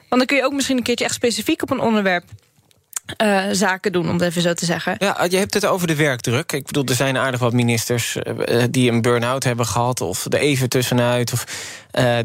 Want 0.10 0.22
dan 0.22 0.26
kun 0.26 0.38
je 0.38 0.46
ook 0.46 0.54
misschien 0.54 0.78
een 0.78 0.84
keertje 0.84 1.06
echt 1.06 1.14
specifiek 1.14 1.62
op 1.62 1.72
een 1.72 1.80
onderwerp 1.80 2.24
uh, 3.24 3.44
zaken 3.52 3.92
doen, 3.92 4.08
om 4.10 4.14
het 4.14 4.22
even 4.22 4.42
zo 4.42 4.54
te 4.54 4.66
zeggen. 4.66 4.96
Ja, 5.00 5.28
je 5.30 5.38
hebt 5.38 5.54
het 5.54 5.66
over 5.66 5.88
de 5.88 5.96
werkdruk. 5.96 6.52
Ik 6.52 6.66
bedoel, 6.66 6.86
er 6.86 6.96
zijn 6.96 7.18
aardig 7.18 7.40
wat 7.40 7.54
ministers 7.54 8.16
uh, 8.16 8.64
die 8.70 8.92
een 8.92 9.02
burn-out 9.02 9.44
hebben 9.44 9.66
gehad... 9.66 10.02
of 10.02 10.26
er 10.26 10.40
even 10.40 10.70
tussenuit, 10.70 11.34
of 11.34 11.46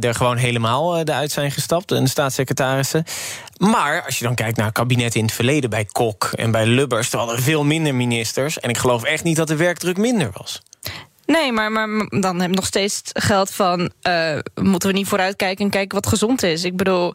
er 0.00 0.14
gewoon 0.14 0.36
helemaal 0.36 0.98
eruit 0.98 1.32
zijn 1.32 1.50
gestapt. 1.50 1.92
En 1.92 2.04
de 2.04 2.10
staatssecretarissen. 2.10 3.04
Maar 3.56 4.04
als 4.04 4.18
je 4.18 4.24
dan 4.24 4.34
kijkt 4.34 4.56
naar 4.56 4.72
kabinetten 4.72 5.20
in 5.20 5.26
het 5.26 5.34
verleden... 5.34 5.70
bij 5.70 5.84
Kok 5.84 6.24
en 6.24 6.50
bij 6.50 6.66
Lubbers, 6.66 7.12
er 7.12 7.18
hadden 7.18 7.42
veel 7.42 7.64
minder 7.64 7.94
ministers. 7.94 8.60
En 8.60 8.70
ik 8.70 8.78
geloof 8.78 9.02
echt 9.02 9.24
niet 9.24 9.36
dat 9.36 9.48
de 9.48 9.56
werkdruk 9.56 9.96
minder 9.96 10.30
was. 10.32 10.62
Nee, 11.30 11.52
maar, 11.52 11.72
maar 11.72 11.88
dan 12.08 12.40
heb 12.40 12.50
je 12.50 12.56
nog 12.56 12.66
steeds 12.66 13.00
geld 13.12 13.50
van... 13.50 13.90
Uh, 14.08 14.38
moeten 14.54 14.88
we 14.88 14.94
niet 14.94 15.08
vooruitkijken 15.08 15.64
en 15.64 15.70
kijken 15.70 15.94
wat 15.94 16.06
gezond 16.06 16.42
is? 16.42 16.64
Ik 16.64 16.76
bedoel, 16.76 17.14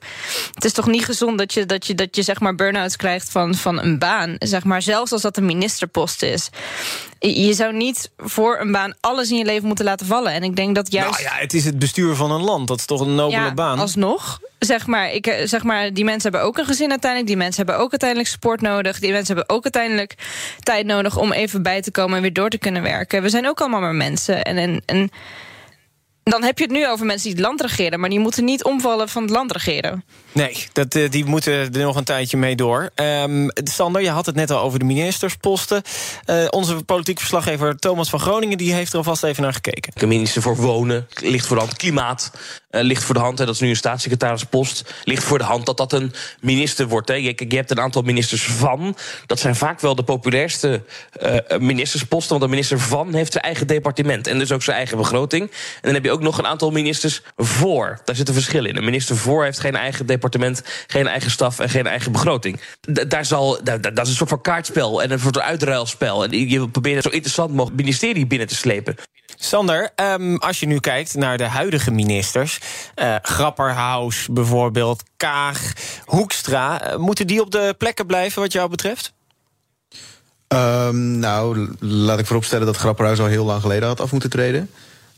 het 0.54 0.66
is 0.66 0.74
toch 0.74 0.88
niet 0.88 1.06
gezond 1.06 1.38
dat 1.38 1.54
je, 1.54 1.66
dat 1.66 1.88
je, 1.88 1.96
dat 1.96 2.16
je 2.16 2.22
zeg 2.22 2.40
maar 2.40 2.56
burn-outs 2.56 2.96
krijgt 2.96 3.30
van, 3.30 3.56
van 3.56 3.82
een 3.82 4.00
baan. 4.00 4.36
Zeg 4.40 4.64
maar, 4.64 4.82
zelfs 4.82 5.12
als 5.12 5.22
dat 5.22 5.38
een 5.38 5.46
ministerpost 5.46 6.24
is. 6.24 6.50
Je 7.20 7.54
zou 7.54 7.74
niet 7.74 8.12
voor 8.18 8.60
een 8.60 8.72
baan 8.72 8.94
alles 9.00 9.32
in 9.32 9.38
je 9.38 9.46
leven 9.46 9.68
moeten 9.68 9.86
laten 9.86 10.06
vallen. 10.06 10.32
En 10.32 10.44
ik 10.44 10.56
denk 10.56 10.76
dat 10.76 10.92
juist... 10.92 11.10
Nou 11.10 11.24
ja, 11.24 11.42
het 11.42 11.54
is 11.54 11.66
het 11.66 11.80
bestuur 11.80 12.16
van 12.16 12.32
een 12.32 12.44
land. 12.44 12.68
Dat 12.68 12.80
is 12.80 12.86
toch 12.86 13.00
een 13.00 13.16
nobele 13.16 13.42
ja, 13.42 13.54
baan? 13.54 13.80
alsnog. 13.80 14.40
Zeg 14.60 14.88
maar, 14.88 15.12
ik, 15.12 15.28
eh, 15.28 15.48
zeg 15.48 15.64
maar, 15.64 15.94
die 15.94 16.04
mensen 16.04 16.32
hebben 16.32 16.50
ook 16.50 16.58
een 16.58 16.66
gezin 16.66 16.90
uiteindelijk. 16.90 17.32
Die 17.32 17.38
mensen 17.42 17.66
hebben 17.66 17.84
ook 17.84 17.92
uiteindelijk 17.92 18.30
sport 18.30 18.62
nodig. 18.62 19.00
Die 19.00 19.12
mensen 19.12 19.36
hebben 19.36 19.56
ook 19.56 19.64
uiteindelijk 19.64 20.16
tijd 20.60 20.86
nodig 20.86 21.18
om 21.18 21.32
even 21.32 21.64
bij 21.64 21.82
te 21.82 21.92
komen 21.92 22.16
en 22.16 22.22
weer 22.22 22.34
door 22.34 22.50
te 22.50 22.58
kunnen 22.58 22.82
werken. 22.82 23.22
We 23.22 23.30
zijn 23.30 23.48
ook 23.48 23.60
allemaal 23.60 23.80
maar 23.80 23.90
mensen. 23.90 24.05
En, 24.06 24.16
en, 24.46 24.82
en 24.88 25.12
dan 26.32 26.44
heb 26.44 26.58
je 26.58 26.64
het 26.64 26.74
nu 26.74 26.88
over 26.88 27.06
mensen 27.06 27.28
die 27.28 27.38
het 27.38 27.46
land 27.48 27.62
regeren... 27.62 28.00
maar 28.00 28.10
die 28.10 28.20
moeten 28.20 28.46
niet 28.46 28.64
omvallen 28.64 29.10
van 29.10 29.22
het 29.22 29.32
land 29.32 29.52
regeren. 29.52 30.04
Nee, 30.32 30.68
dat, 30.74 30.96
uh, 30.96 31.10
die 31.10 31.26
moeten 31.26 31.54
er 31.54 31.70
nog 31.72 31.96
een 31.96 32.04
tijdje 32.04 32.38
mee 32.38 32.56
door. 32.56 32.90
Um, 32.96 33.50
Sander, 33.54 34.02
je 34.02 34.10
had 34.10 34.26
het 34.26 34.36
net 34.36 34.52
al 34.52 34.60
over 34.60 34.80
de 34.80 34.86
ministersposten. 34.86 35.82
Uh, 36.30 36.46
onze 36.50 36.76
politiek 36.76 37.20
verslaggever 37.20 37.78
Thomas 37.78 38.10
van 38.10 38.20
Groningen... 38.20 38.58
die 38.58 38.74
heeft 38.74 38.92
er 38.92 38.98
alvast 38.98 39.24
even 39.24 39.44
naar 39.44 39.54
gekeken. 39.54 39.92
De 39.96 40.06
minister 40.06 40.42
voor 40.42 40.56
Wonen 40.56 41.08
ligt 41.14 41.48
voor 41.48 41.56
de 41.56 41.62
hand. 41.62 41.76
Klimaat 41.76 42.32
uh, 42.72 42.82
ligt 42.82 43.04
voor 43.04 43.16
de 43.16 43.22
hand. 43.22 43.40
Hè, 43.40 43.46
dat 43.46 43.54
is 43.54 43.62
nu 43.62 43.70
een 43.70 43.76
staatssecretarispost. 43.76 44.94
Ligt 45.04 45.24
voor 45.24 45.38
de 45.38 45.44
hand 45.44 45.66
dat 45.66 45.78
dat 45.78 45.94
een 45.94 46.14
minister 46.42 46.88
wordt. 46.88 47.08
Hè. 47.08 47.16
Je, 47.16 47.46
je 47.48 47.56
hebt 47.56 47.72
een 47.72 47.80
aantal 47.80 48.02
ministers 48.02 48.44
van. 48.44 48.98
Dat 49.26 49.40
zijn 49.40 49.56
vaak 49.56 49.80
wel 49.80 49.96
de 49.96 50.04
populairste 50.04 50.84
ministersposten... 51.60 52.30
want 52.30 52.42
de 52.42 52.50
minister 52.50 52.80
van 52.80 53.14
heeft 53.14 53.32
zijn 53.32 53.44
eigen 53.44 53.68
departement... 53.68 54.28
en 54.28 54.40
dus 54.40 54.52
ook 54.52 54.64
zijn 54.64 54.78
eigen 54.78 54.98
begroting. 54.98 55.44
En 55.44 55.82
dan 55.82 55.94
heb 55.94 56.04
je 56.04 56.12
ook 56.16 56.22
nog 56.22 56.38
een 56.38 56.48
aantal 56.48 56.72
ministers 56.72 57.22
voor. 57.38 58.00
Daar 58.06 58.16
zit 58.16 58.28
een 58.28 58.34
verschil 58.34 58.66
in. 58.66 58.78
Een 58.78 58.84
minister 58.84 59.18
voor 59.18 59.44
heeft 59.44 59.60
geen 59.60 59.76
eigen 59.76 60.06
departement, 60.06 60.62
geen 60.88 61.08
eigen 61.08 61.32
staf 61.32 61.60
en 61.60 61.70
geen 61.70 61.88
eigen 61.88 62.12
begroting. 62.12 62.60
D 62.94 63.10
daar 63.10 63.26
zal, 63.26 63.64
dat 63.64 64.02
is 64.02 64.10
een 64.10 64.16
soort 64.16 64.30
van 64.30 64.42
kaartspel 64.42 65.02
en 65.02 65.12
een 65.12 65.20
soort 65.20 65.40
uitruilspel. 65.40 66.24
En 66.24 66.50
je 66.50 66.70
probeert 66.70 67.04
zo 67.04 67.10
interessant 67.10 67.52
mogelijk 67.52 67.76
ministerie 67.78 68.28
binnen 68.28 68.48
te 68.48 68.56
slepen. 68.56 68.96
Sander, 69.36 69.90
um, 69.96 70.38
als 70.38 70.60
je 70.60 70.66
nu 70.66 70.80
kijkt 70.80 71.14
naar 71.14 71.38
de 71.38 71.44
huidige 71.44 71.92
ministers, 71.92 72.60
uh, 72.96 73.16
Grapperhaus 73.22 74.28
bijvoorbeeld, 74.32 75.04
Kaag, 75.18 75.74
Hoekstra, 76.06 76.92
uh, 76.92 76.98
moeten 76.98 77.28
die 77.28 77.42
op 77.42 77.52
de 77.52 77.76
plekken 77.78 78.06
blijven 78.06 78.42
wat 78.42 78.52
jou 78.52 78.70
betreft? 78.70 79.14
Um, 80.48 81.20
nou, 81.20 81.76
laat 81.80 82.20
ik 82.20 82.26
vooropstellen 82.26 82.66
dat 82.66 82.78
Grapperhaus 82.78 83.20
al 83.20 83.26
heel 83.26 83.46
lang 83.46 83.62
geleden 83.62 83.88
had 83.88 84.00
af 84.00 84.12
moeten 84.12 84.30
treden. 84.30 84.70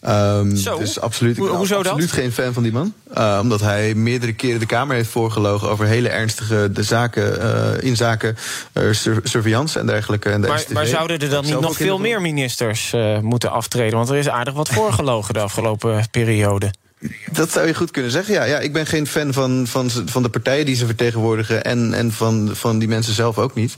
Um? 0.07 0.49
Dus 0.49 0.99
absoluut, 0.99 1.37
ik 1.37 1.43
ben 1.43 1.53
hoezo 1.53 1.77
absoluut 1.77 2.09
dat? 2.09 2.19
geen 2.19 2.31
fan 2.31 2.53
van 2.53 2.63
die 2.63 2.71
man. 2.71 2.93
Uh, 3.17 3.39
omdat 3.41 3.61
hij 3.61 3.93
meerdere 3.95 4.33
keren 4.33 4.59
de 4.59 4.65
Kamer 4.65 4.95
heeft 4.95 5.09
voorgelogen 5.09 5.69
over 5.69 5.85
hele 5.85 6.09
ernstige 6.09 6.69
de 6.71 6.83
zaken 6.83 7.37
uh, 7.41 7.83
in 7.89 7.95
zaken 7.95 8.37
uh, 8.73 8.93
sur 8.93 9.19
surveillance 9.23 9.79
en 9.79 9.85
dergelijke. 9.85 10.29
En 10.29 10.41
de 10.41 10.65
maar, 10.73 10.85
zouden 10.85 11.19
er 11.19 11.29
dan 11.29 11.45
niet 11.45 11.59
nog 11.59 11.75
veel 11.75 11.99
meer 11.99 12.21
ministers 12.21 12.93
uh, 12.93 13.19
moeten 13.19 13.51
aftreden? 13.51 13.97
Want 13.97 14.09
er 14.09 14.15
is 14.15 14.29
aardig 14.29 14.53
wat 14.53 14.69
voorgelogen 14.69 15.33
de 15.33 15.39
afgelopen 15.39 16.07
periode. 16.11 16.71
Dat 17.31 17.51
zou 17.51 17.67
je 17.67 17.73
goed 17.73 17.91
kunnen 17.91 18.11
zeggen. 18.11 18.33
Ja, 18.33 18.43
ja 18.43 18.59
ik 18.59 18.73
ben 18.73 18.85
geen 18.85 19.07
fan 19.07 19.33
van, 19.33 19.67
van, 19.67 19.91
van 20.05 20.23
de 20.23 20.29
partijen 20.29 20.65
die 20.65 20.75
ze 20.75 20.85
vertegenwoordigen 20.85 21.63
en, 21.63 21.93
en 21.93 22.11
van, 22.11 22.49
van 22.53 22.79
die 22.79 22.87
mensen 22.87 23.13
zelf 23.13 23.37
ook 23.37 23.55
niet. 23.55 23.77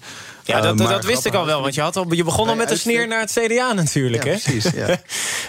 Ja, 0.49 0.61
dat, 0.61 0.77
maar 0.77 0.87
dat 0.87 1.05
wist 1.05 1.25
ik 1.25 1.33
al 1.33 1.45
wel, 1.45 1.61
want 1.61 1.75
je, 1.75 1.81
had 1.81 1.95
al, 1.95 2.13
je 2.13 2.23
begon 2.23 2.49
al 2.49 2.55
met 2.55 2.71
een 2.71 2.77
sneer 2.77 3.07
naar 3.07 3.19
het 3.19 3.31
CDA 3.39 3.73
natuurlijk. 3.73 4.23
Ja, 4.23 4.31
hè? 4.31 4.37
precies. 4.37 4.71
Ja. 4.71 4.87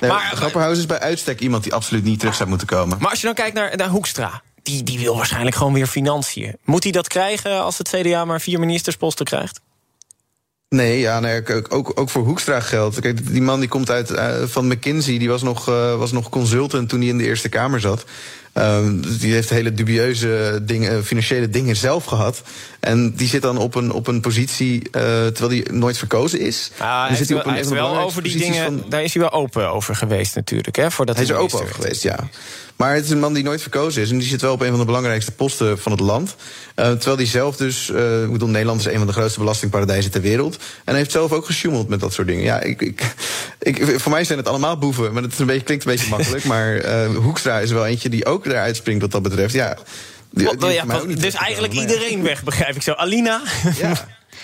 Nee, 0.00 0.10
Maar- 0.10 0.32
Grapperhaus 0.34 0.78
is 0.78 0.86
bij 0.86 0.98
uitstek 1.00 1.40
iemand 1.40 1.62
die 1.62 1.74
absoluut 1.74 2.04
niet 2.04 2.18
terug 2.18 2.34
zou 2.34 2.48
moeten 2.48 2.66
komen. 2.66 2.98
Maar 3.00 3.10
als 3.10 3.20
je 3.20 3.26
dan 3.26 3.34
kijkt 3.34 3.54
naar, 3.54 3.76
naar 3.76 3.88
Hoekstra, 3.88 4.42
die, 4.62 4.82
die 4.82 4.98
wil 4.98 5.16
waarschijnlijk 5.16 5.56
gewoon 5.56 5.72
weer 5.72 5.86
financiën. 5.86 6.56
Moet 6.64 6.82
hij 6.82 6.92
dat 6.92 7.08
krijgen 7.08 7.62
als 7.62 7.78
het 7.78 7.88
CDA 7.88 8.24
maar 8.24 8.40
vier 8.40 8.58
ministersposten 8.58 9.24
krijgt? 9.24 9.60
Nee, 10.68 10.98
ja, 10.98 11.20
nee, 11.20 11.54
ook, 11.54 11.74
ook, 11.74 12.00
ook 12.00 12.10
voor 12.10 12.24
Hoekstra 12.24 12.60
geldt. 12.60 13.00
Kijk, 13.00 13.32
die 13.32 13.42
man 13.42 13.60
die 13.60 13.68
komt 13.68 13.90
uit 13.90 14.10
uh, 14.10 14.42
van 14.44 14.66
McKinsey, 14.66 15.18
die 15.18 15.28
was 15.28 15.42
nog, 15.42 15.68
uh, 15.68 15.96
was 15.96 16.12
nog 16.12 16.28
consultant 16.28 16.88
toen 16.88 17.00
hij 17.00 17.08
in 17.08 17.18
de 17.18 17.24
Eerste 17.24 17.48
Kamer 17.48 17.80
zat. 17.80 18.04
Um, 18.54 19.18
die 19.18 19.32
heeft 19.32 19.50
hele 19.50 19.72
dubieuze 19.72 20.60
dingen, 20.62 21.04
financiële 21.04 21.48
dingen 21.48 21.76
zelf 21.76 22.04
gehad. 22.04 22.42
En 22.80 23.14
die 23.16 23.28
zit 23.28 23.42
dan 23.42 23.58
op 23.58 23.74
een, 23.74 23.92
op 23.92 24.06
een 24.06 24.20
positie, 24.20 24.76
uh, 24.76 24.82
terwijl 25.26 25.48
die 25.48 25.72
nooit 25.72 25.98
verkozen 25.98 26.40
is. 26.40 26.70
Ah, 26.78 27.06
hij 27.06 27.16
zit 27.16 27.28
hij 27.28 27.36
wel, 27.36 27.88
op 27.88 27.92
een, 27.92 27.98
over 27.98 28.22
die 28.22 28.36
dingen, 28.36 28.64
van- 28.64 28.84
daar 28.88 29.02
is 29.02 29.14
hij 29.14 29.22
wel 29.22 29.32
open 29.32 29.70
over 29.70 29.94
geweest 29.94 30.34
natuurlijk. 30.34 30.76
Hè, 30.76 30.90
voordat 30.90 31.14
Hij 31.14 31.24
is 31.24 31.30
er 31.30 31.36
minister 31.36 31.62
over 31.62 31.74
geweest, 31.74 32.02
ja. 32.02 32.28
Maar 32.76 32.94
het 32.94 33.04
is 33.04 33.10
een 33.10 33.18
man 33.18 33.32
die 33.32 33.44
nooit 33.44 33.62
verkozen 33.62 34.02
is. 34.02 34.10
En 34.10 34.18
die 34.18 34.28
zit 34.28 34.40
wel 34.40 34.52
op 34.52 34.60
een 34.60 34.70
van 34.70 34.78
de 34.78 34.84
belangrijkste 34.84 35.32
posten 35.32 35.78
van 35.78 35.92
het 35.92 36.00
land. 36.00 36.36
Uh, 36.76 36.90
terwijl 36.90 37.16
hij 37.16 37.26
zelf 37.26 37.56
dus... 37.56 37.88
Uh, 37.88 38.22
ik 38.22 38.32
bedoel, 38.32 38.48
Nederland 38.48 38.80
is 38.80 38.86
een 38.86 38.98
van 38.98 39.06
de 39.06 39.12
grootste 39.12 39.38
belastingparadijzen 39.38 40.10
ter 40.10 40.20
wereld. 40.20 40.56
En 40.56 40.62
hij 40.84 40.96
heeft 40.96 41.10
zelf 41.10 41.32
ook 41.32 41.46
gesjoemeld 41.46 41.88
met 41.88 42.00
dat 42.00 42.12
soort 42.12 42.26
dingen. 42.26 42.44
Ja, 42.44 42.60
ik, 42.60 42.80
ik, 42.82 43.14
ik, 43.58 44.00
voor 44.00 44.12
mij 44.12 44.24
zijn 44.24 44.38
het 44.38 44.48
allemaal 44.48 44.78
boeven. 44.78 45.12
Maar 45.12 45.22
het 45.22 45.32
is 45.32 45.38
een 45.38 45.46
beetje, 45.46 45.62
klinkt 45.62 45.84
een 45.84 45.90
beetje 45.90 46.08
makkelijk. 46.08 46.44
Maar 46.52 46.84
Hoekstra 47.14 47.58
is 47.58 47.70
wel 47.70 47.86
eentje 47.86 48.08
die 48.08 48.26
ook 48.26 48.39
eruit 48.46 48.76
springt 48.76 49.02
wat 49.02 49.10
dat 49.10 49.22
betreft. 49.22 49.54
Ja, 49.54 49.76
die, 50.30 50.56
die 50.56 50.68
ja, 50.70 50.84
ook 50.94 51.20
dus 51.20 51.34
eigenlijk 51.34 51.72
ja, 51.72 51.80
iedereen 51.80 52.22
weg, 52.22 52.44
begrijp 52.44 52.74
ik 52.74 52.82
zo. 52.82 52.92
Alina, 52.92 53.40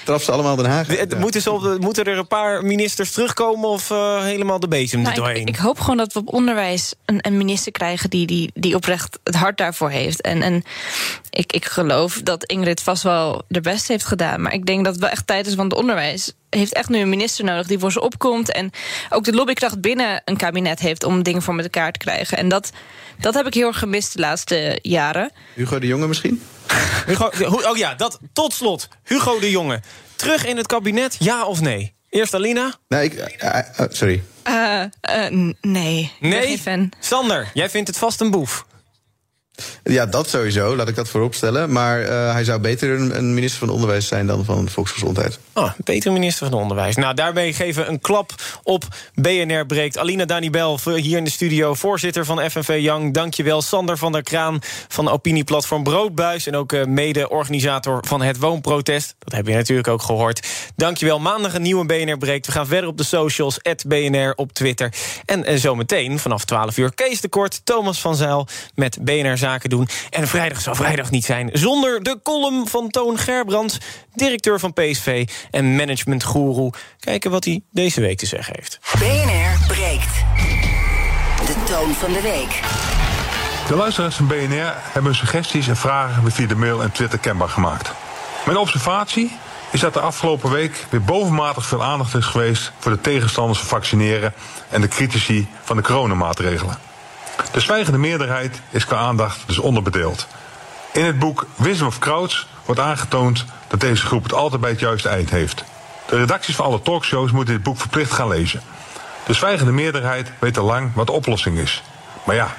Traf 0.04 0.22
ze 0.22 0.32
allemaal 0.32 0.56
Den 0.56 0.66
Haag. 0.66 0.86
de- 1.06 1.16
moeten, 1.16 1.40
ze 1.42 1.50
op 1.50 1.62
de- 1.62 1.76
moeten 1.80 2.04
er 2.04 2.18
een 2.18 2.26
paar 2.26 2.64
ministers 2.64 3.10
terugkomen 3.10 3.68
of 3.68 3.90
uh, 3.90 4.22
helemaal 4.22 4.60
de 4.60 4.68
bezem 4.68 4.98
er 4.98 5.04
Nou, 5.04 5.16
doorheen? 5.16 5.40
ik, 5.40 5.48
ik 5.48 5.56
hoop 5.56 5.80
gewoon 5.80 5.96
dat 5.96 6.12
we 6.12 6.18
op 6.18 6.32
onderwijs 6.32 6.94
een, 7.04 7.18
een 7.20 7.36
minister 7.36 7.72
krijgen 7.72 8.10
die, 8.10 8.26
die, 8.26 8.50
die 8.54 8.74
oprecht 8.74 9.18
het 9.24 9.34
hart 9.34 9.56
daarvoor 9.58 9.90
heeft. 9.90 10.20
En, 10.20 10.42
en 10.42 10.62
ik, 11.30 11.52
ik 11.52 11.64
geloof 11.64 12.20
dat 12.22 12.44
Ingrid 12.44 12.82
vast 12.82 13.02
wel 13.02 13.42
de 13.48 13.60
best 13.60 13.88
heeft 13.88 14.04
gedaan. 14.04 14.42
Maar 14.42 14.52
ik 14.52 14.66
denk 14.66 14.84
dat 14.84 14.92
het 14.92 15.02
wel 15.02 15.12
echt 15.12 15.26
tijd 15.26 15.46
is, 15.46 15.54
want 15.54 15.70
het 15.70 15.80
onderwijs 15.80 16.32
heeft 16.50 16.72
echt 16.72 16.88
nu 16.88 16.98
een 16.98 17.08
minister 17.08 17.44
nodig 17.44 17.66
die 17.66 17.78
voor 17.78 17.92
ze 17.92 18.00
opkomt. 18.00 18.52
En 18.52 18.70
ook 19.10 19.24
de 19.24 19.32
lobbykracht 19.32 19.80
binnen 19.80 20.22
een 20.24 20.36
kabinet 20.36 20.78
heeft 20.80 21.04
om 21.04 21.22
dingen 21.22 21.42
voor 21.42 21.54
met 21.54 21.64
elkaar 21.64 21.92
te 21.92 21.98
krijgen. 21.98 22.38
En 22.38 22.48
dat, 22.48 22.70
dat 23.18 23.34
heb 23.34 23.46
ik 23.46 23.54
heel 23.54 23.66
erg 23.66 23.78
gemist 23.78 24.12
de 24.12 24.18
laatste 24.18 24.78
jaren. 24.82 25.30
Hugo 25.54 25.78
de 25.78 25.86
Jonge 25.86 26.06
misschien? 26.06 26.42
Hugo, 27.06 27.30
oh 27.70 27.76
ja, 27.76 27.94
dat 27.94 28.18
tot 28.32 28.52
slot. 28.52 28.88
Hugo 29.04 29.38
de 29.38 29.50
Jonge. 29.50 29.80
Terug 30.16 30.46
in 30.46 30.56
het 30.56 30.66
kabinet, 30.66 31.16
ja 31.18 31.44
of 31.44 31.60
nee? 31.60 31.94
Eerst 32.10 32.34
Alina. 32.34 32.74
Nee, 32.88 33.04
ik, 33.04 33.30
sorry. 33.90 34.22
Nee. 35.60 36.02
Ik 36.02 36.20
ben 36.20 36.30
Nee? 36.30 36.46
geen 36.46 36.58
fan. 36.58 36.92
Sander, 37.00 37.50
jij 37.54 37.70
vindt 37.70 37.88
het 37.88 37.98
vast 37.98 38.20
een 38.20 38.30
boef. 38.30 38.65
Ja, 39.82 40.06
dat 40.06 40.28
sowieso, 40.28 40.76
laat 40.76 40.88
ik 40.88 40.94
dat 40.94 41.08
voorop 41.08 41.34
stellen. 41.34 41.72
Maar 41.72 42.02
uh, 42.02 42.32
hij 42.32 42.44
zou 42.44 42.60
beter 42.60 42.90
een, 42.90 43.34
minister 43.34 43.58
van 43.58 43.68
Onderwijs 43.68 44.06
zijn 44.06 44.26
dan 44.26 44.44
van 44.44 44.68
Volksgezondheid. 44.68 45.38
Betere 45.76 46.14
minister 46.14 46.50
van 46.50 46.60
Onderwijs. 46.60 46.96
Nou, 46.96 47.14
daarmee 47.14 47.52
geven 47.52 47.88
een 47.88 48.00
klap 48.00 48.34
op 48.62 48.84
BNR 49.14 49.66
breekt. 49.66 49.98
Alina 49.98 50.24
Danibel 50.24 50.78
hier 50.84 51.16
in 51.16 51.24
de 51.24 51.30
studio, 51.30 51.74
voorzitter 51.74 52.24
van 52.24 52.50
FNV 52.50 52.78
Young. 52.80 53.14
Dankjewel. 53.14 53.62
Sander 53.62 53.98
van 53.98 54.12
der 54.12 54.22
Kraan 54.22 54.58
van 54.88 55.08
opinieplatform 55.08 55.82
Broodbuis... 55.82 56.46
en 56.46 56.56
ook 56.56 56.72
uh, 56.72 56.84
mede-organisator 56.84 58.04
van 58.06 58.22
het 58.22 58.38
woonprotest. 58.38 59.14
Dat 59.18 59.32
heb 59.32 59.46
je 59.46 59.54
natuurlijk 59.54 59.88
ook 59.88 60.02
gehoord. 60.02 60.46
Dankjewel. 60.76 61.18
Maandag 61.18 61.54
een 61.54 61.62
nieuwe 61.62 61.86
BNR 61.86 62.18
breekt. 62.18 62.46
We 62.46 62.52
gaan 62.52 62.66
verder 62.66 62.88
op 62.88 62.96
de 62.96 63.04
socials, 63.04 63.58
BNR 63.86 64.32
op 64.34 64.52
Twitter. 64.52 64.92
En 65.24 65.52
uh, 65.52 65.58
zometeen 65.58 66.18
vanaf 66.18 66.44
12 66.44 66.76
uur 66.76 66.94
Kees 66.94 67.20
de 67.20 67.28
Kort, 67.28 67.60
Thomas 67.64 68.00
van 68.00 68.16
Zijl... 68.16 68.46
met 68.74 68.98
BNR 69.00 69.38
Zaken 69.46 69.70
doen. 69.70 69.88
En 70.10 70.28
vrijdag 70.28 70.60
zal 70.60 70.74
vrijdag 70.74 71.10
niet 71.10 71.24
zijn 71.24 71.50
zonder 71.52 72.02
de 72.02 72.20
column 72.22 72.68
van 72.68 72.88
Toon 72.88 73.18
Gerbrands... 73.18 73.78
directeur 74.14 74.60
van 74.60 74.72
PSV 74.72 75.28
en 75.50 75.76
managementgoeroe. 75.76 76.72
Kijken 77.00 77.30
wat 77.30 77.44
hij 77.44 77.60
deze 77.70 78.00
week 78.00 78.18
te 78.18 78.26
zeggen 78.26 78.54
heeft. 78.56 78.78
BNR 78.98 79.66
breekt. 79.66 80.14
De 81.46 81.54
toon 81.64 81.94
van 81.94 82.12
de 82.12 82.20
week. 82.20 82.60
De 83.68 83.76
luisteraars 83.76 84.14
van 84.14 84.26
BNR 84.26 84.74
hebben 84.74 85.04
hun 85.04 85.14
suggesties 85.14 85.68
en 85.68 85.76
vragen 85.76 86.32
via 86.32 86.46
de 86.46 86.56
mail 86.56 86.82
en 86.82 86.92
Twitter 86.92 87.18
kenbaar 87.18 87.48
gemaakt. 87.48 87.92
Mijn 88.44 88.58
observatie 88.58 89.36
is 89.70 89.80
dat 89.80 89.94
de 89.94 90.00
afgelopen 90.00 90.50
week 90.50 90.84
weer 90.90 91.02
bovenmatig 91.02 91.66
veel 91.66 91.84
aandacht 91.84 92.14
is 92.14 92.24
geweest 92.24 92.72
voor 92.78 92.92
de 92.92 93.00
tegenstanders 93.00 93.58
van 93.58 93.68
vaccineren 93.68 94.32
en 94.70 94.80
de 94.80 94.88
critici 94.88 95.48
van 95.62 95.76
de 95.76 95.82
coronamaatregelen. 95.82 96.78
De 97.52 97.60
zwijgende 97.60 97.98
meerderheid 97.98 98.60
is 98.70 98.84
qua 98.84 98.96
aandacht 98.96 99.38
dus 99.46 99.58
onderbedeeld. 99.58 100.26
In 100.92 101.04
het 101.04 101.18
boek 101.18 101.46
Wisdom 101.56 101.86
of 101.86 101.98
Crowds 101.98 102.48
wordt 102.64 102.80
aangetoond 102.80 103.44
dat 103.68 103.80
deze 103.80 104.06
groep 104.06 104.22
het 104.22 104.32
altijd 104.32 104.60
bij 104.60 104.70
het 104.70 104.80
juiste 104.80 105.08
eind 105.08 105.30
heeft. 105.30 105.64
De 106.06 106.16
redacties 106.16 106.56
van 106.56 106.64
alle 106.64 106.82
talkshows 106.82 107.30
moeten 107.30 107.54
dit 107.54 107.62
boek 107.62 107.78
verplicht 107.78 108.12
gaan 108.12 108.28
lezen. 108.28 108.62
De 109.26 109.32
zwijgende 109.32 109.72
meerderheid 109.72 110.32
weet 110.38 110.58
al 110.58 110.64
lang 110.64 110.94
wat 110.94 111.06
de 111.06 111.12
oplossing 111.12 111.58
is. 111.58 111.82
Maar 112.24 112.34
ja, 112.34 112.54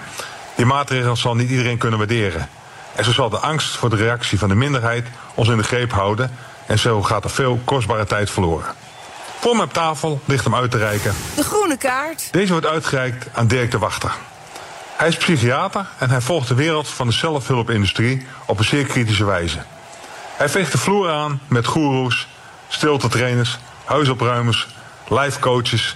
die 0.56 0.66
maatregelen 0.66 1.18
zal 1.18 1.36
niet 1.36 1.50
iedereen 1.50 1.78
kunnen 1.78 2.00
waarderen. 2.00 2.50
En 2.96 3.04
zo 3.04 3.12
zal 3.12 3.30
de 3.30 3.40
angst 3.40 3.76
voor 3.76 3.90
de 3.90 3.96
reactie 3.96 4.40
van 4.40 4.50
de 4.50 4.56
minderheid 4.56 5.08
ons 5.34 5.48
in 5.48 5.58
de 5.58 5.64
greep 5.64 5.92
houden. 5.92 6.32
En 6.66 6.80
zo 6.80 7.04
gaat 7.04 7.24
er 7.24 7.30
veel 7.30 7.60
kostbare 7.64 8.06
tijd 8.06 8.30
verloren. 8.30 8.76
Voor 9.40 9.56
me 9.56 9.64
op 9.64 9.74
tafel 9.74 10.22
ligt 10.26 10.44
hem 10.44 10.56
uit 10.56 10.72
te 10.72 10.78
reiken. 10.78 11.16
De 11.36 11.44
groene 11.44 11.78
kaart. 11.78 12.28
Deze 12.32 12.52
wordt 12.52 12.68
uitgereikt 12.68 13.28
aan 13.34 13.48
Dirk 13.48 13.72
de 13.72 13.78
Wachter. 13.78 14.12
Hij 14.98 15.08
is 15.08 15.18
psychiater 15.18 15.86
en 15.98 16.10
hij 16.10 16.22
volgt 16.22 16.48
de 16.48 16.54
wereld 16.54 16.88
van 16.88 17.08
de 17.08 17.14
zelfhulpindustrie 17.14 18.26
op 18.46 18.60
een 18.60 18.66
zeer 18.66 18.86
kritische 18.86 19.26
wijze. 19.26 19.58
Hij 20.38 20.50
veegt 20.50 20.72
de 20.72 20.78
vloer 20.78 21.10
aan 21.10 21.42
met 21.48 21.66
goeroes, 21.66 22.28
stiltetrainers, 22.68 23.58
huisopruimers, 23.86 24.68
lifecoaches, 25.08 25.96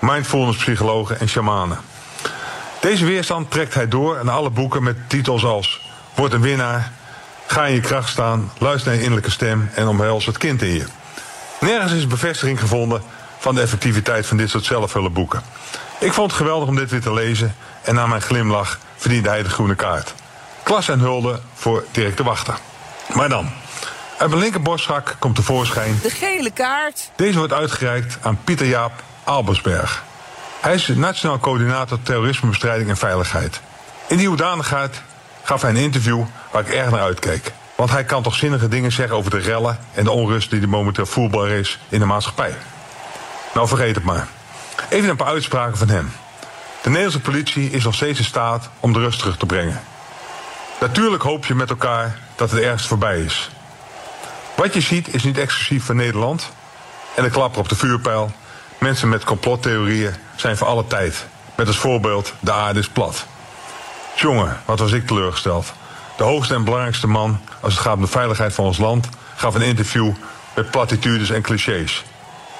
mindfulnesspsychologen 0.00 1.20
en 1.20 1.28
shamanen. 1.28 1.78
Deze 2.80 3.04
weerstand 3.04 3.50
trekt 3.50 3.74
hij 3.74 3.88
door 3.88 4.24
naar 4.24 4.34
alle 4.34 4.50
boeken 4.50 4.82
met 4.82 4.96
titels 5.08 5.44
als 5.44 5.80
Word 6.14 6.32
een 6.32 6.40
winnaar, 6.40 6.92
Ga 7.46 7.66
in 7.66 7.74
je 7.74 7.80
kracht 7.80 8.08
staan, 8.08 8.52
luister 8.58 8.86
naar 8.86 8.94
je 8.94 9.02
innerlijke 9.02 9.30
stem 9.30 9.70
en 9.74 9.88
omhels 9.88 10.26
het 10.26 10.38
kind 10.38 10.62
in 10.62 10.72
je. 10.72 10.86
Nergens 11.60 11.92
is 11.92 12.06
bevestiging 12.06 12.60
gevonden 12.60 13.02
van 13.38 13.54
de 13.54 13.60
effectiviteit 13.60 14.26
van 14.26 14.36
dit 14.36 14.50
soort 14.50 14.64
zelfhulpboeken. 14.64 15.42
Ik 16.00 16.12
vond 16.12 16.30
het 16.30 16.40
geweldig 16.40 16.68
om 16.68 16.76
dit 16.76 16.90
weer 16.90 17.00
te 17.00 17.12
lezen 17.12 17.54
en 17.82 17.94
na 17.94 18.06
mijn 18.06 18.22
glimlach 18.22 18.78
verdiende 18.96 19.28
hij 19.28 19.42
de 19.42 19.48
groene 19.48 19.74
kaart. 19.74 20.14
Klas 20.62 20.88
en 20.88 20.98
hulde 20.98 21.40
voor 21.54 21.84
Dirk 21.90 22.16
de 22.16 22.22
Wachter. 22.22 22.54
Maar 23.14 23.28
dan, 23.28 23.50
uit 24.18 24.30
mijn 24.30 24.42
linkerborstzak 24.42 25.16
komt 25.18 25.34
tevoorschijn... 25.34 25.98
De 26.02 26.10
gele 26.10 26.50
kaart. 26.50 27.10
Deze 27.16 27.38
wordt 27.38 27.52
uitgereikt 27.52 28.18
aan 28.22 28.38
Pieter 28.44 28.66
Jaap 28.66 28.92
Albersberg. 29.24 30.02
Hij 30.60 30.74
is 30.74 30.88
Nationaal 30.88 31.38
Coördinator 31.38 32.02
Terrorismebestrijding 32.02 32.88
en 32.88 32.96
Veiligheid. 32.96 33.60
In 34.08 34.16
die 34.16 34.28
hoedanigheid 34.28 35.02
gaf 35.42 35.62
hij 35.62 35.70
een 35.70 35.76
interview 35.76 36.22
waar 36.50 36.62
ik 36.62 36.68
erg 36.68 36.90
naar 36.90 37.00
uitkeek. 37.00 37.52
Want 37.76 37.90
hij 37.90 38.04
kan 38.04 38.22
toch 38.22 38.34
zinnige 38.34 38.68
dingen 38.68 38.92
zeggen 38.92 39.16
over 39.16 39.30
de 39.30 39.38
rellen 39.38 39.78
en 39.94 40.04
de 40.04 40.10
onrust 40.10 40.50
die 40.50 40.60
er 40.60 40.68
momenteel 40.68 41.06
voelbaar 41.06 41.48
is 41.48 41.78
in 41.88 41.98
de 41.98 42.04
maatschappij. 42.04 42.54
Nou, 43.54 43.68
vergeet 43.68 43.94
het 43.94 44.04
maar. 44.04 44.28
Even 44.88 45.10
een 45.10 45.16
paar 45.16 45.26
uitspraken 45.26 45.78
van 45.78 45.88
hem. 45.88 46.12
De 46.82 46.88
Nederlandse 46.88 47.20
politie 47.20 47.70
is 47.70 47.84
nog 47.84 47.94
steeds 47.94 48.18
in 48.18 48.24
staat 48.24 48.70
om 48.80 48.92
de 48.92 48.98
rust 48.98 49.18
terug 49.18 49.36
te 49.36 49.46
brengen. 49.46 49.80
Natuurlijk 50.80 51.22
hoop 51.22 51.46
je 51.46 51.54
met 51.54 51.70
elkaar 51.70 52.18
dat 52.36 52.50
het 52.50 52.60
ergst 52.60 52.86
voorbij 52.86 53.20
is. 53.20 53.50
Wat 54.56 54.74
je 54.74 54.80
ziet 54.80 55.14
is 55.14 55.22
niet 55.22 55.38
exclusief 55.38 55.84
van 55.84 55.96
Nederland. 55.96 56.50
En 57.14 57.22
de 57.22 57.30
klapper 57.30 57.60
op 57.60 57.68
de 57.68 57.74
vuurpijl. 57.74 58.32
Mensen 58.78 59.08
met 59.08 59.24
complottheorieën 59.24 60.14
zijn 60.36 60.56
voor 60.56 60.66
alle 60.66 60.86
tijd. 60.86 61.26
Met 61.54 61.66
als 61.66 61.76
voorbeeld 61.78 62.32
de 62.40 62.52
aarde 62.52 62.78
is 62.78 62.88
plat. 62.88 63.26
Jongen, 64.14 64.60
wat 64.64 64.78
was 64.78 64.92
ik 64.92 65.06
teleurgesteld. 65.06 65.72
De 66.16 66.24
hoogste 66.24 66.54
en 66.54 66.64
belangrijkste 66.64 67.06
man 67.06 67.40
als 67.60 67.72
het 67.72 67.82
gaat 67.82 67.94
om 67.94 68.00
de 68.00 68.06
veiligheid 68.06 68.54
van 68.54 68.64
ons 68.64 68.78
land... 68.78 69.08
gaf 69.36 69.54
een 69.54 69.62
interview 69.62 70.12
met 70.54 70.70
platitudes 70.70 71.30
en 71.30 71.42
clichés. 71.42 72.04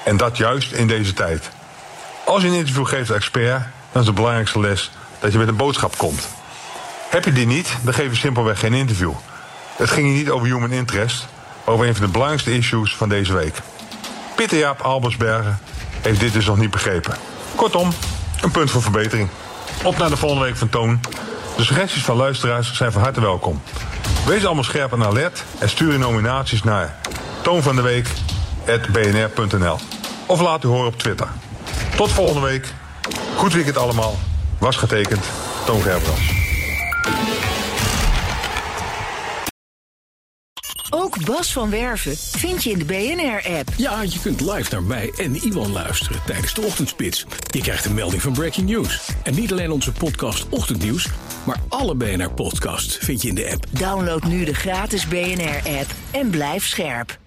En 0.03 0.17
dat 0.17 0.37
juist 0.37 0.71
in 0.71 0.87
deze 0.87 1.13
tijd. 1.13 1.49
Als 2.25 2.41
je 2.41 2.47
een 2.47 2.53
interview 2.53 2.87
geeft 2.87 3.09
als 3.09 3.17
expert, 3.17 3.63
dan 3.93 4.01
is 4.01 4.07
de 4.07 4.13
belangrijkste 4.13 4.59
les 4.59 4.91
dat 5.19 5.31
je 5.31 5.37
met 5.37 5.47
een 5.47 5.55
boodschap 5.55 5.97
komt. 5.97 6.27
Heb 7.09 7.25
je 7.25 7.33
die 7.33 7.45
niet, 7.45 7.75
dan 7.81 7.93
geef 7.93 8.09
je 8.09 8.15
simpelweg 8.15 8.59
geen 8.59 8.73
interview. 8.73 9.11
Het 9.75 9.89
ging 9.89 10.07
hier 10.07 10.15
niet 10.15 10.29
over 10.29 10.47
human 10.47 10.71
interest, 10.71 11.27
maar 11.65 11.73
over 11.73 11.87
een 11.87 11.95
van 11.95 12.05
de 12.05 12.11
belangrijkste 12.11 12.55
issues 12.55 12.95
van 12.95 13.09
deze 13.09 13.33
week. 13.33 13.55
Pieter 14.35 14.57
Jaap 14.57 14.81
Albersbergen 14.81 15.59
heeft 16.01 16.19
dit 16.19 16.33
dus 16.33 16.45
nog 16.45 16.57
niet 16.57 16.71
begrepen. 16.71 17.17
Kortom, 17.55 17.91
een 18.41 18.51
punt 18.51 18.71
voor 18.71 18.81
verbetering. 18.81 19.29
Op 19.83 19.97
naar 19.97 20.09
de 20.09 20.17
volgende 20.17 20.43
week 20.43 20.57
van 20.57 20.69
Toon. 20.69 20.99
De 21.57 21.63
suggesties 21.63 22.03
van 22.03 22.15
luisteraars 22.15 22.73
zijn 22.73 22.91
van 22.91 23.01
harte 23.01 23.21
welkom. 23.21 23.61
Wees 24.25 24.45
allemaal 24.45 24.63
scherp 24.63 24.91
en 24.91 25.03
alert 25.03 25.43
en 25.59 25.69
stuur 25.69 25.91
je 25.91 25.97
nominaties 25.97 26.63
naar 26.63 26.95
toonvandeweek.bnr.nl 27.41 29.77
of 30.25 30.41
laat 30.41 30.63
u 30.63 30.67
horen 30.67 30.87
op 30.87 30.99
Twitter. 30.99 31.27
Tot 31.95 32.11
volgende 32.11 32.41
week. 32.41 32.73
Goed 33.35 33.53
weekend 33.53 33.77
allemaal. 33.77 34.15
Was 34.59 34.75
getekend. 34.75 35.25
Toon 35.65 35.81
Gerbrands. 35.81 36.41
Ook 40.89 41.25
Bas 41.25 41.53
van 41.53 41.69
Werven 41.69 42.17
vind 42.17 42.63
je 42.63 42.69
in 42.71 42.79
de 42.79 42.85
BNR-app. 42.85 43.69
Ja, 43.77 44.01
je 44.01 44.19
kunt 44.21 44.41
live 44.41 44.71
naar 44.71 44.83
mij 44.83 45.13
en 45.17 45.35
Iwan 45.35 45.71
luisteren 45.71 46.21
tijdens 46.25 46.53
de 46.53 46.61
ochtendspits. 46.61 47.25
Je 47.49 47.61
krijgt 47.61 47.85
een 47.85 47.93
melding 47.93 48.21
van 48.21 48.33
Breaking 48.33 48.69
News. 48.69 49.09
En 49.23 49.35
niet 49.35 49.51
alleen 49.51 49.71
onze 49.71 49.91
podcast 49.91 50.49
Ochtendnieuws, 50.49 51.07
maar 51.43 51.57
alle 51.69 51.95
BNR-podcasts 51.95 52.97
vind 52.97 53.21
je 53.21 53.27
in 53.27 53.35
de 53.35 53.51
app. 53.51 53.65
Download 53.69 54.23
nu 54.23 54.45
de 54.45 54.53
gratis 54.53 55.07
BNR-app 55.07 55.91
en 56.11 56.29
blijf 56.29 56.67
scherp. 56.67 57.21